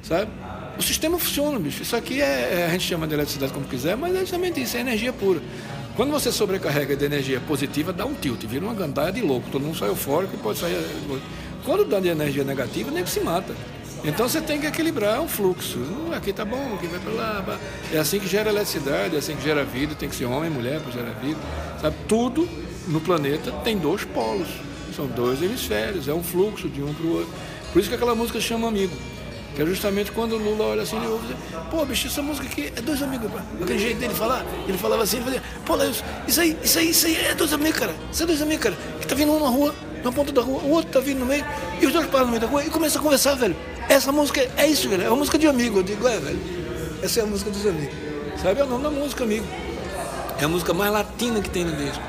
Sabe? 0.03 0.31
O 0.79 0.83
sistema 0.83 1.19
funciona, 1.19 1.59
bicho. 1.59 1.83
Isso 1.83 1.97
aqui 1.97 2.21
é, 2.21 2.61
é, 2.61 2.67
a 2.67 2.69
gente 2.71 2.85
chama 2.87 3.07
de 3.07 3.15
eletricidade 3.15 3.53
como 3.53 3.67
quiser, 3.67 3.97
mas 3.97 4.15
é 4.15 4.21
justamente 4.21 4.61
isso, 4.61 4.77
é 4.77 4.81
energia 4.81 5.13
pura. 5.13 5.41
Quando 5.97 6.11
você 6.11 6.33
sobrecarrega 6.33 6.97
de 6.97 7.05
energia 7.05 7.41
positiva, 7.41 7.93
dá 7.93 8.05
um 8.05 8.15
tilt, 8.15 8.45
vira 8.47 8.65
uma 8.65 8.75
gandaia 8.75 9.13
de 9.13 9.21
louco. 9.21 9.49
Todo 9.51 9.63
mundo 9.63 9.79
sai 9.79 9.89
eufórico 9.89 10.35
e 10.35 10.39
pode 10.39 10.59
sair. 10.59 10.77
Quando 11.65 11.85
dá 11.85 12.01
de 12.01 12.09
energia 12.09 12.43
negativa, 12.43 12.91
nem 12.91 13.05
que 13.05 13.11
se 13.11 13.21
mata. 13.21 13.55
Então 14.05 14.29
você 14.29 14.41
tem 14.41 14.61
que 14.61 14.67
equilibrar 14.67 15.23
o 15.23 15.29
fluxo. 15.29 15.79
Uh, 15.79 16.13
aqui 16.15 16.33
tá 16.33 16.45
bom, 16.45 16.75
aqui 16.75 16.89
vai 16.89 16.99
para 16.99 17.13
lá. 17.13 17.59
É 17.93 17.99
assim 17.99 18.19
que 18.19 18.27
gera 18.27 18.51
eletricidade, 18.51 19.15
é 19.15 19.19
assim 19.19 19.37
que 19.37 19.43
gera 19.43 19.65
vida, 19.65 19.95
tem 19.95 20.09
que 20.09 20.17
ser 20.17 20.27
homem 20.27 20.51
e 20.51 20.53
mulher 20.53 20.81
para 20.81 20.93
gerar 20.93 21.13
vida. 21.13 21.39
Sabe? 21.81 21.97
Tudo 22.09 22.47
no 22.89 23.01
planeta 23.01 23.53
tem 23.65 23.79
dois 23.79 24.05
polos. 24.05 24.49
São 24.95 25.07
dois 25.07 25.43
hemisférios, 25.43 26.07
é 26.07 26.13
um 26.13 26.23
fluxo 26.23 26.69
de 26.69 26.83
um 26.83 26.93
para 26.93 27.07
o 27.07 27.13
outro. 27.19 27.33
Por 27.73 27.79
isso 27.79 27.89
que 27.89 27.95
aquela 27.95 28.15
música 28.15 28.41
chama 28.41 28.69
Amigo. 28.69 28.95
Que 29.55 29.63
é 29.63 29.67
justamente 29.67 30.11
quando 30.11 30.33
o 30.33 30.39
Lula 30.39 30.65
olha 30.65 30.83
assim, 30.83 30.97
ele 30.97 31.07
ouve 31.07 31.29
dizer, 31.29 31.39
pô, 31.71 31.85
bicho, 31.85 32.09
essa 32.09 32.21
música 32.21 32.47
aqui 32.47 32.73
é 32.75 32.81
dois 32.81 33.01
amigos. 33.03 33.31
Aquele 33.63 33.79
jeito 33.79 34.01
dele 34.01 34.15
falar, 34.15 34.45
ele 34.67 34.77
falava 34.77 35.03
assim, 35.05 35.17
ele 35.17 35.27
fazia, 35.27 35.43
pô, 35.65 35.77
Leus, 35.77 36.03
isso 36.27 36.41
aí, 36.41 36.59
isso 36.63 36.79
aí, 36.79 36.91
isso 36.91 37.07
aí 37.07 37.17
é 37.27 37.35
dois 37.35 37.53
amigos, 37.53 37.79
cara. 37.79 37.95
Isso 38.11 38.23
é 38.23 38.27
dois 38.27 38.43
amigos, 38.43 38.65
cara. 38.65 38.77
Que 39.01 39.07
tá 39.07 39.15
vindo 39.15 39.33
um 39.33 39.39
na 39.39 39.49
rua, 39.49 39.75
na 40.03 40.11
ponta 40.11 40.33
da 40.33 40.43
rua, 40.43 40.61
o 40.63 40.71
outro 40.71 40.91
tá 40.91 41.01
vindo 41.01 41.21
no 41.21 41.27
meio, 41.27 41.45
e 41.81 41.87
os 41.87 41.93
dois 41.93 42.07
param 42.07 42.27
no 42.27 42.33
meio 42.33 42.41
da 42.41 42.49
rua 42.49 42.65
e 42.65 42.71
começam 42.71 43.01
a 43.01 43.05
conversar, 43.05 43.35
velho. 43.35 43.57
Essa 43.89 44.11
música 44.11 44.49
é 44.57 44.67
isso, 44.67 44.89
velho. 44.89 45.05
É 45.05 45.09
uma 45.09 45.17
música 45.17 45.39
de 45.39 45.47
amigo. 45.47 45.79
Eu 45.79 45.83
digo, 45.83 46.09
é, 46.09 46.19
velho. 46.19 46.39
Essa 47.03 47.21
é 47.21 47.23
a 47.23 47.27
música 47.27 47.51
dos 47.51 47.67
amigos. 47.67 47.95
Sabe? 48.43 48.61
É 48.61 48.65
o 48.65 48.67
nome 48.67 48.83
da 48.83 48.91
música, 48.91 49.25
amigo. 49.25 49.47
É 50.41 50.45
a 50.45 50.49
música 50.49 50.75
mais 50.75 50.91
latina 50.91 51.41
que 51.41 51.51
tem 51.51 51.65
no 51.65 51.77
disco. 51.77 52.03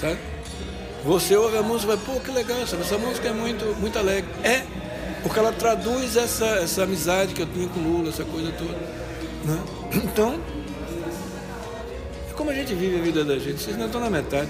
Sabe? 0.00 0.18
Você 1.04 1.36
ouve 1.36 1.56
a 1.56 1.62
música 1.62 1.92
e 1.92 1.96
vai, 1.96 2.04
pô, 2.04 2.20
que 2.20 2.30
legal, 2.30 2.58
essa 2.60 2.98
música 2.98 3.28
é 3.28 3.32
muito, 3.32 3.64
muito 3.80 3.98
alegre. 3.98 4.28
É, 4.42 4.62
porque 5.28 5.38
ela 5.38 5.52
traduz 5.52 6.16
essa, 6.16 6.46
essa 6.46 6.84
amizade 6.84 7.34
que 7.34 7.42
eu 7.42 7.46
tinha 7.46 7.68
com 7.68 7.80
Lula, 7.80 8.08
essa 8.08 8.24
coisa 8.24 8.50
toda. 8.52 8.72
Né? 9.44 9.60
Então, 10.04 10.38
é 12.30 12.32
como 12.32 12.50
a 12.50 12.54
gente 12.54 12.74
vive 12.74 12.98
a 12.98 13.02
vida 13.02 13.24
da 13.24 13.38
gente. 13.38 13.60
Vocês 13.60 13.74
ainda 13.74 13.86
estão 13.86 14.00
na 14.00 14.10
metade. 14.10 14.48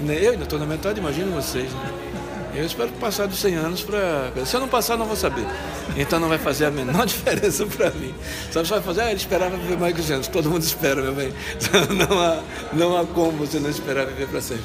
Né? 0.00 0.18
Eu 0.20 0.32
ainda 0.32 0.44
estou 0.44 0.58
na 0.58 0.66
metade, 0.66 1.00
imagino 1.00 1.32
vocês. 1.32 1.70
Né? 1.72 1.92
Eu 2.54 2.64
espero 2.64 2.90
passar 2.92 3.26
dos 3.26 3.38
100 3.38 3.54
anos 3.56 3.82
para. 3.82 4.30
Se 4.44 4.54
eu 4.54 4.60
não 4.60 4.68
passar, 4.68 4.96
não 4.96 5.06
vou 5.06 5.16
saber. 5.16 5.44
Então 5.96 6.20
não 6.20 6.28
vai 6.28 6.38
fazer 6.38 6.66
a 6.66 6.70
menor 6.70 7.04
diferença 7.06 7.66
para 7.66 7.90
mim. 7.90 8.14
Sabe, 8.52 8.68
só 8.68 8.76
vai 8.76 8.84
fazer, 8.84 9.00
ah, 9.02 9.10
ele 9.10 9.16
esperava 9.16 9.56
viver 9.56 9.78
mais 9.78 9.94
que 9.94 10.00
os 10.00 10.10
anos. 10.10 10.28
Todo 10.28 10.50
mundo 10.50 10.62
espera, 10.62 11.02
meu 11.02 11.14
bem. 11.14 11.32
Não 12.08 12.20
há, 12.20 12.42
não 12.72 12.96
há 12.96 13.04
como 13.06 13.32
você 13.38 13.58
não 13.58 13.70
esperar 13.70 14.06
viver 14.06 14.28
para 14.28 14.40
sempre. 14.40 14.64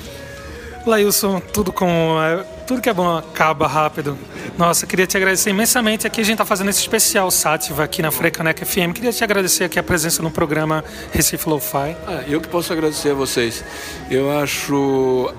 Lailson, 0.85 1.39
tudo 1.39 1.71
com 1.73 1.87
é, 2.21 2.45
tudo 2.69 2.83
que 2.83 2.89
é 2.89 2.93
bom 2.93 3.17
acaba 3.17 3.65
rápido. 3.65 4.15
Nossa, 4.55 4.85
queria 4.85 5.07
te 5.07 5.17
agradecer 5.17 5.49
imensamente. 5.49 6.05
Aqui 6.05 6.21
a 6.21 6.23
gente 6.23 6.35
está 6.35 6.45
fazendo 6.45 6.69
esse 6.69 6.79
especial 6.79 7.31
Sátiva 7.31 7.83
aqui 7.83 7.99
na 7.99 8.11
Frecaneca 8.11 8.63
FM. 8.63 8.93
Queria 8.93 9.11
te 9.11 9.23
agradecer 9.23 9.63
aqui 9.63 9.79
a 9.79 9.81
presença 9.81 10.21
no 10.21 10.29
programa 10.29 10.85
Recife 11.11 11.49
Lo-Fi. 11.49 11.97
Ah, 12.05 12.23
eu 12.27 12.39
que 12.39 12.47
posso 12.47 12.71
agradecer 12.71 13.09
a 13.09 13.13
vocês. 13.15 13.63
Eu 14.11 14.29
acho 14.37 15.33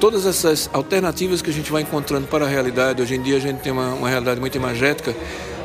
todas 0.00 0.24
essas 0.24 0.70
alternativas 0.72 1.42
que 1.42 1.50
a 1.50 1.52
gente 1.52 1.70
vai 1.70 1.82
encontrando 1.82 2.26
para 2.26 2.46
a 2.46 2.48
realidade. 2.48 3.02
Hoje 3.02 3.16
em 3.16 3.22
dia 3.22 3.36
a 3.36 3.40
gente 3.40 3.58
tem 3.58 3.70
uma, 3.70 3.92
uma 3.92 4.08
realidade 4.08 4.40
muito 4.40 4.56
imagética, 4.56 5.14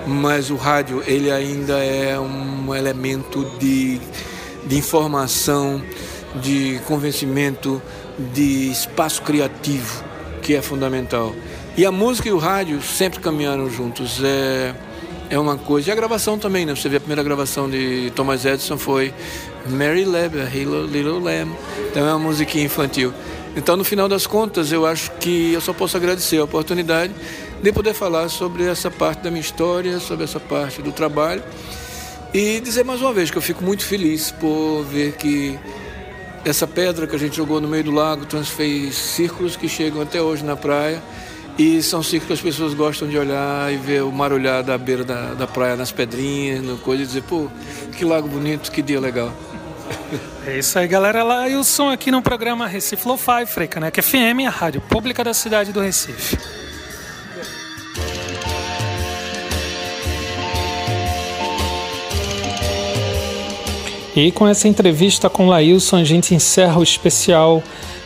mas 0.05 0.49
o 0.49 0.57
rádio 0.57 1.01
ele 1.07 1.31
ainda 1.31 1.81
é 1.81 2.19
um 2.19 2.75
elemento 2.75 3.49
de, 3.57 4.01
de 4.65 4.77
informação, 4.77 5.81
de 6.35 6.81
convencimento, 6.85 7.81
de 8.33 8.69
espaço 8.69 9.21
criativo 9.21 10.06
que 10.47 10.55
é 10.55 10.61
fundamental. 10.61 11.35
E 11.75 11.85
a 11.85 11.91
música 11.91 12.29
e 12.29 12.31
o 12.31 12.37
rádio 12.37 12.81
sempre 12.81 13.19
caminharam 13.19 13.69
juntos. 13.69 14.23
É, 14.23 14.73
é 15.29 15.37
uma 15.37 15.57
coisa. 15.57 15.89
E 15.89 15.91
a 15.91 15.95
gravação 15.95 16.39
também, 16.39 16.65
né? 16.65 16.73
Você 16.73 16.87
vê 16.87 16.95
a 16.95 16.99
primeira 17.01 17.21
gravação 17.21 17.69
de 17.69 18.13
Thomas 18.15 18.45
Edison 18.45 18.77
foi 18.77 19.13
Mary 19.67 20.05
Lamb, 20.05 20.35
Little 20.89 21.19
Lamb. 21.19 21.53
Então 21.91 22.07
é 22.07 22.13
uma 22.13 22.19
musiquinha 22.19 22.63
infantil. 22.63 23.13
Então, 23.57 23.75
no 23.75 23.83
final 23.83 24.07
das 24.07 24.25
contas, 24.25 24.71
eu 24.71 24.85
acho 24.85 25.11
que 25.19 25.51
eu 25.51 25.59
só 25.59 25.73
posso 25.73 25.97
agradecer 25.97 26.37
a 26.37 26.45
oportunidade 26.45 27.13
de 27.61 27.73
poder 27.73 27.93
falar 27.93 28.29
sobre 28.29 28.63
essa 28.63 28.89
parte 28.89 29.23
da 29.23 29.29
minha 29.29 29.41
história, 29.41 29.99
sobre 29.99 30.23
essa 30.23 30.39
parte 30.39 30.81
do 30.81 30.93
trabalho 30.93 31.43
e 32.33 32.61
dizer 32.61 32.85
mais 32.85 33.01
uma 33.01 33.11
vez 33.11 33.29
que 33.29 33.37
eu 33.37 33.41
fico 33.41 33.63
muito 33.63 33.85
feliz 33.85 34.31
por 34.31 34.83
ver 34.83 35.13
que 35.13 35.59
essa 36.45 36.67
pedra 36.67 37.07
que 37.07 37.15
a 37.15 37.19
gente 37.19 37.35
jogou 37.35 37.59
no 37.59 37.67
meio 37.67 37.83
do 37.83 37.91
lago 37.91 38.25
transfez 38.25 38.95
círculos 38.95 39.55
que 39.55 39.67
chegam 39.67 40.01
até 40.01 40.21
hoje 40.21 40.43
na 40.43 40.55
praia 40.55 41.01
e 41.57 41.81
são 41.81 42.03
círculos 42.03 42.39
que 42.39 42.47
as 42.47 42.55
pessoas 42.55 42.73
gostam 42.73 43.07
de 43.07 43.17
olhar 43.17 43.73
e 43.73 43.77
ver 43.77 44.03
o 44.03 44.11
mar 44.11 44.31
olhar 44.31 44.61
da 44.61 44.77
beira 44.77 45.03
da, 45.03 45.33
da 45.33 45.47
praia 45.47 45.75
nas 45.75 45.91
pedrinhas, 45.91 46.61
no 46.61 46.77
coisa 46.77 47.03
e 47.03 47.05
dizer, 47.05 47.23
pô, 47.23 47.47
que 47.97 48.05
lago 48.05 48.27
bonito, 48.27 48.71
que 48.71 48.81
dia 48.81 48.99
legal. 48.99 49.33
É 50.45 50.59
isso 50.59 50.77
aí, 50.77 50.87
galera. 50.87 51.23
Lá 51.23 51.49
e 51.49 51.55
o 51.55 51.63
som 51.63 51.89
aqui 51.89 52.11
no 52.11 52.21
programa 52.21 52.67
Recife 52.67 53.07
Lo-Fi, 53.07 53.45
Freicaneca 53.45 54.01
FM, 54.01 54.45
a 54.45 54.49
rádio 54.49 54.81
pública 54.81 55.23
da 55.23 55.33
cidade 55.33 55.73
do 55.73 55.81
Recife. 55.81 56.37
E 64.17 64.31
com 64.31 64.47
essa 64.47 64.67
entrevista 64.67 65.29
com 65.29 65.45
Lailson, 65.45 65.97
a 65.97 66.03
gente 66.03 66.33
encerra 66.33 66.79
o 66.79 66.83
especial 66.83 67.61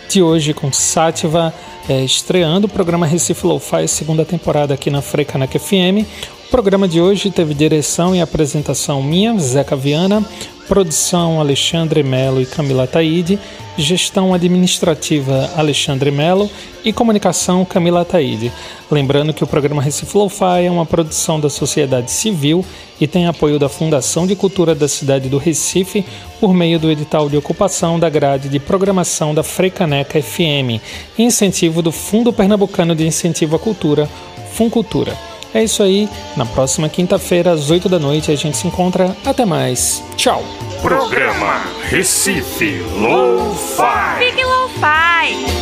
de 0.10 0.22
hoje 0.22 0.54
com 0.54 0.70
Sátiva, 0.70 1.54
é, 1.88 2.04
estreando 2.04 2.68
o 2.68 2.70
programa 2.70 3.06
Recife 3.06 3.48
Lo-Fi, 3.48 3.88
segunda 3.88 4.26
temporada 4.26 4.74
aqui 4.74 4.90
na 4.90 5.02
Freicaneca 5.02 5.58
FM. 5.58 6.06
O 6.48 6.52
programa 6.52 6.86
de 6.86 7.00
hoje 7.00 7.32
teve 7.32 7.54
direção 7.54 8.14
e 8.14 8.20
apresentação 8.20 9.02
minha, 9.02 9.40
Zeca 9.40 9.74
Viana, 9.74 10.22
produção 10.68 11.40
Alexandre 11.40 12.04
Melo 12.04 12.42
e 12.42 12.46
Camila 12.46 12.86
Taide, 12.86 13.40
gestão 13.82 14.34
administrativa 14.34 15.50
Alexandre 15.56 16.12
Melo 16.12 16.50
e 16.86 16.94
comunicação 16.94 17.66
Camila 17.66 18.06
Taide. 18.06 18.52
Lembrando 18.90 19.34
que 19.34 19.44
o 19.44 19.48
programa 19.48 19.82
Recife 19.82 20.18
Lo-Fi 20.18 20.66
é 20.66 20.72
uma 20.72 20.86
produção 20.86 21.40
da 21.40 21.50
sociedade 21.50 22.12
civil 22.12 22.66
e 23.00 23.08
tem 23.08 23.28
apoio 23.28 23.58
da 23.58 23.68
Fundação 23.68 24.28
de 24.28 24.36
Cultura 24.36 24.76
da 24.76 24.88
cidade 24.88 25.28
do 25.28 25.38
Recife 25.38 26.06
por 26.40 26.54
meio 26.54 26.80
do 26.80 26.90
edital 26.92 27.30
de 27.30 27.38
ocupação 27.38 28.00
da 28.00 28.10
grade 28.10 28.48
de 28.48 28.60
programação 28.60 29.34
da 29.34 29.44
Freicaneca 29.44 30.22
FM 30.22 30.80
e 31.18 31.24
incentivo 31.24 31.82
do 31.82 31.92
Fundo 31.92 32.32
Pernambucano 32.32 32.96
de 32.96 33.06
Incentivo 33.06 33.56
à 33.56 33.60
Cultura, 33.60 34.10
Funcultura. 34.54 35.18
É 35.54 35.64
isso 35.64 35.84
aí. 35.84 36.08
Na 36.38 36.46
próxima 36.46 36.88
quinta-feira, 36.88 37.52
às 37.52 37.70
8 37.70 37.90
da 37.90 38.00
noite, 38.00 38.32
a 38.32 38.36
gente 38.36 38.56
se 38.56 38.68
encontra. 38.68 39.16
Até 39.26 39.46
mais. 39.46 40.02
Tchau. 40.16 40.42
Programa 40.82 41.62
Recife 41.92 42.82
Low 42.98 43.54
fi 43.54 44.18
Fique 44.18 44.42
Lo-Fi! 44.42 45.61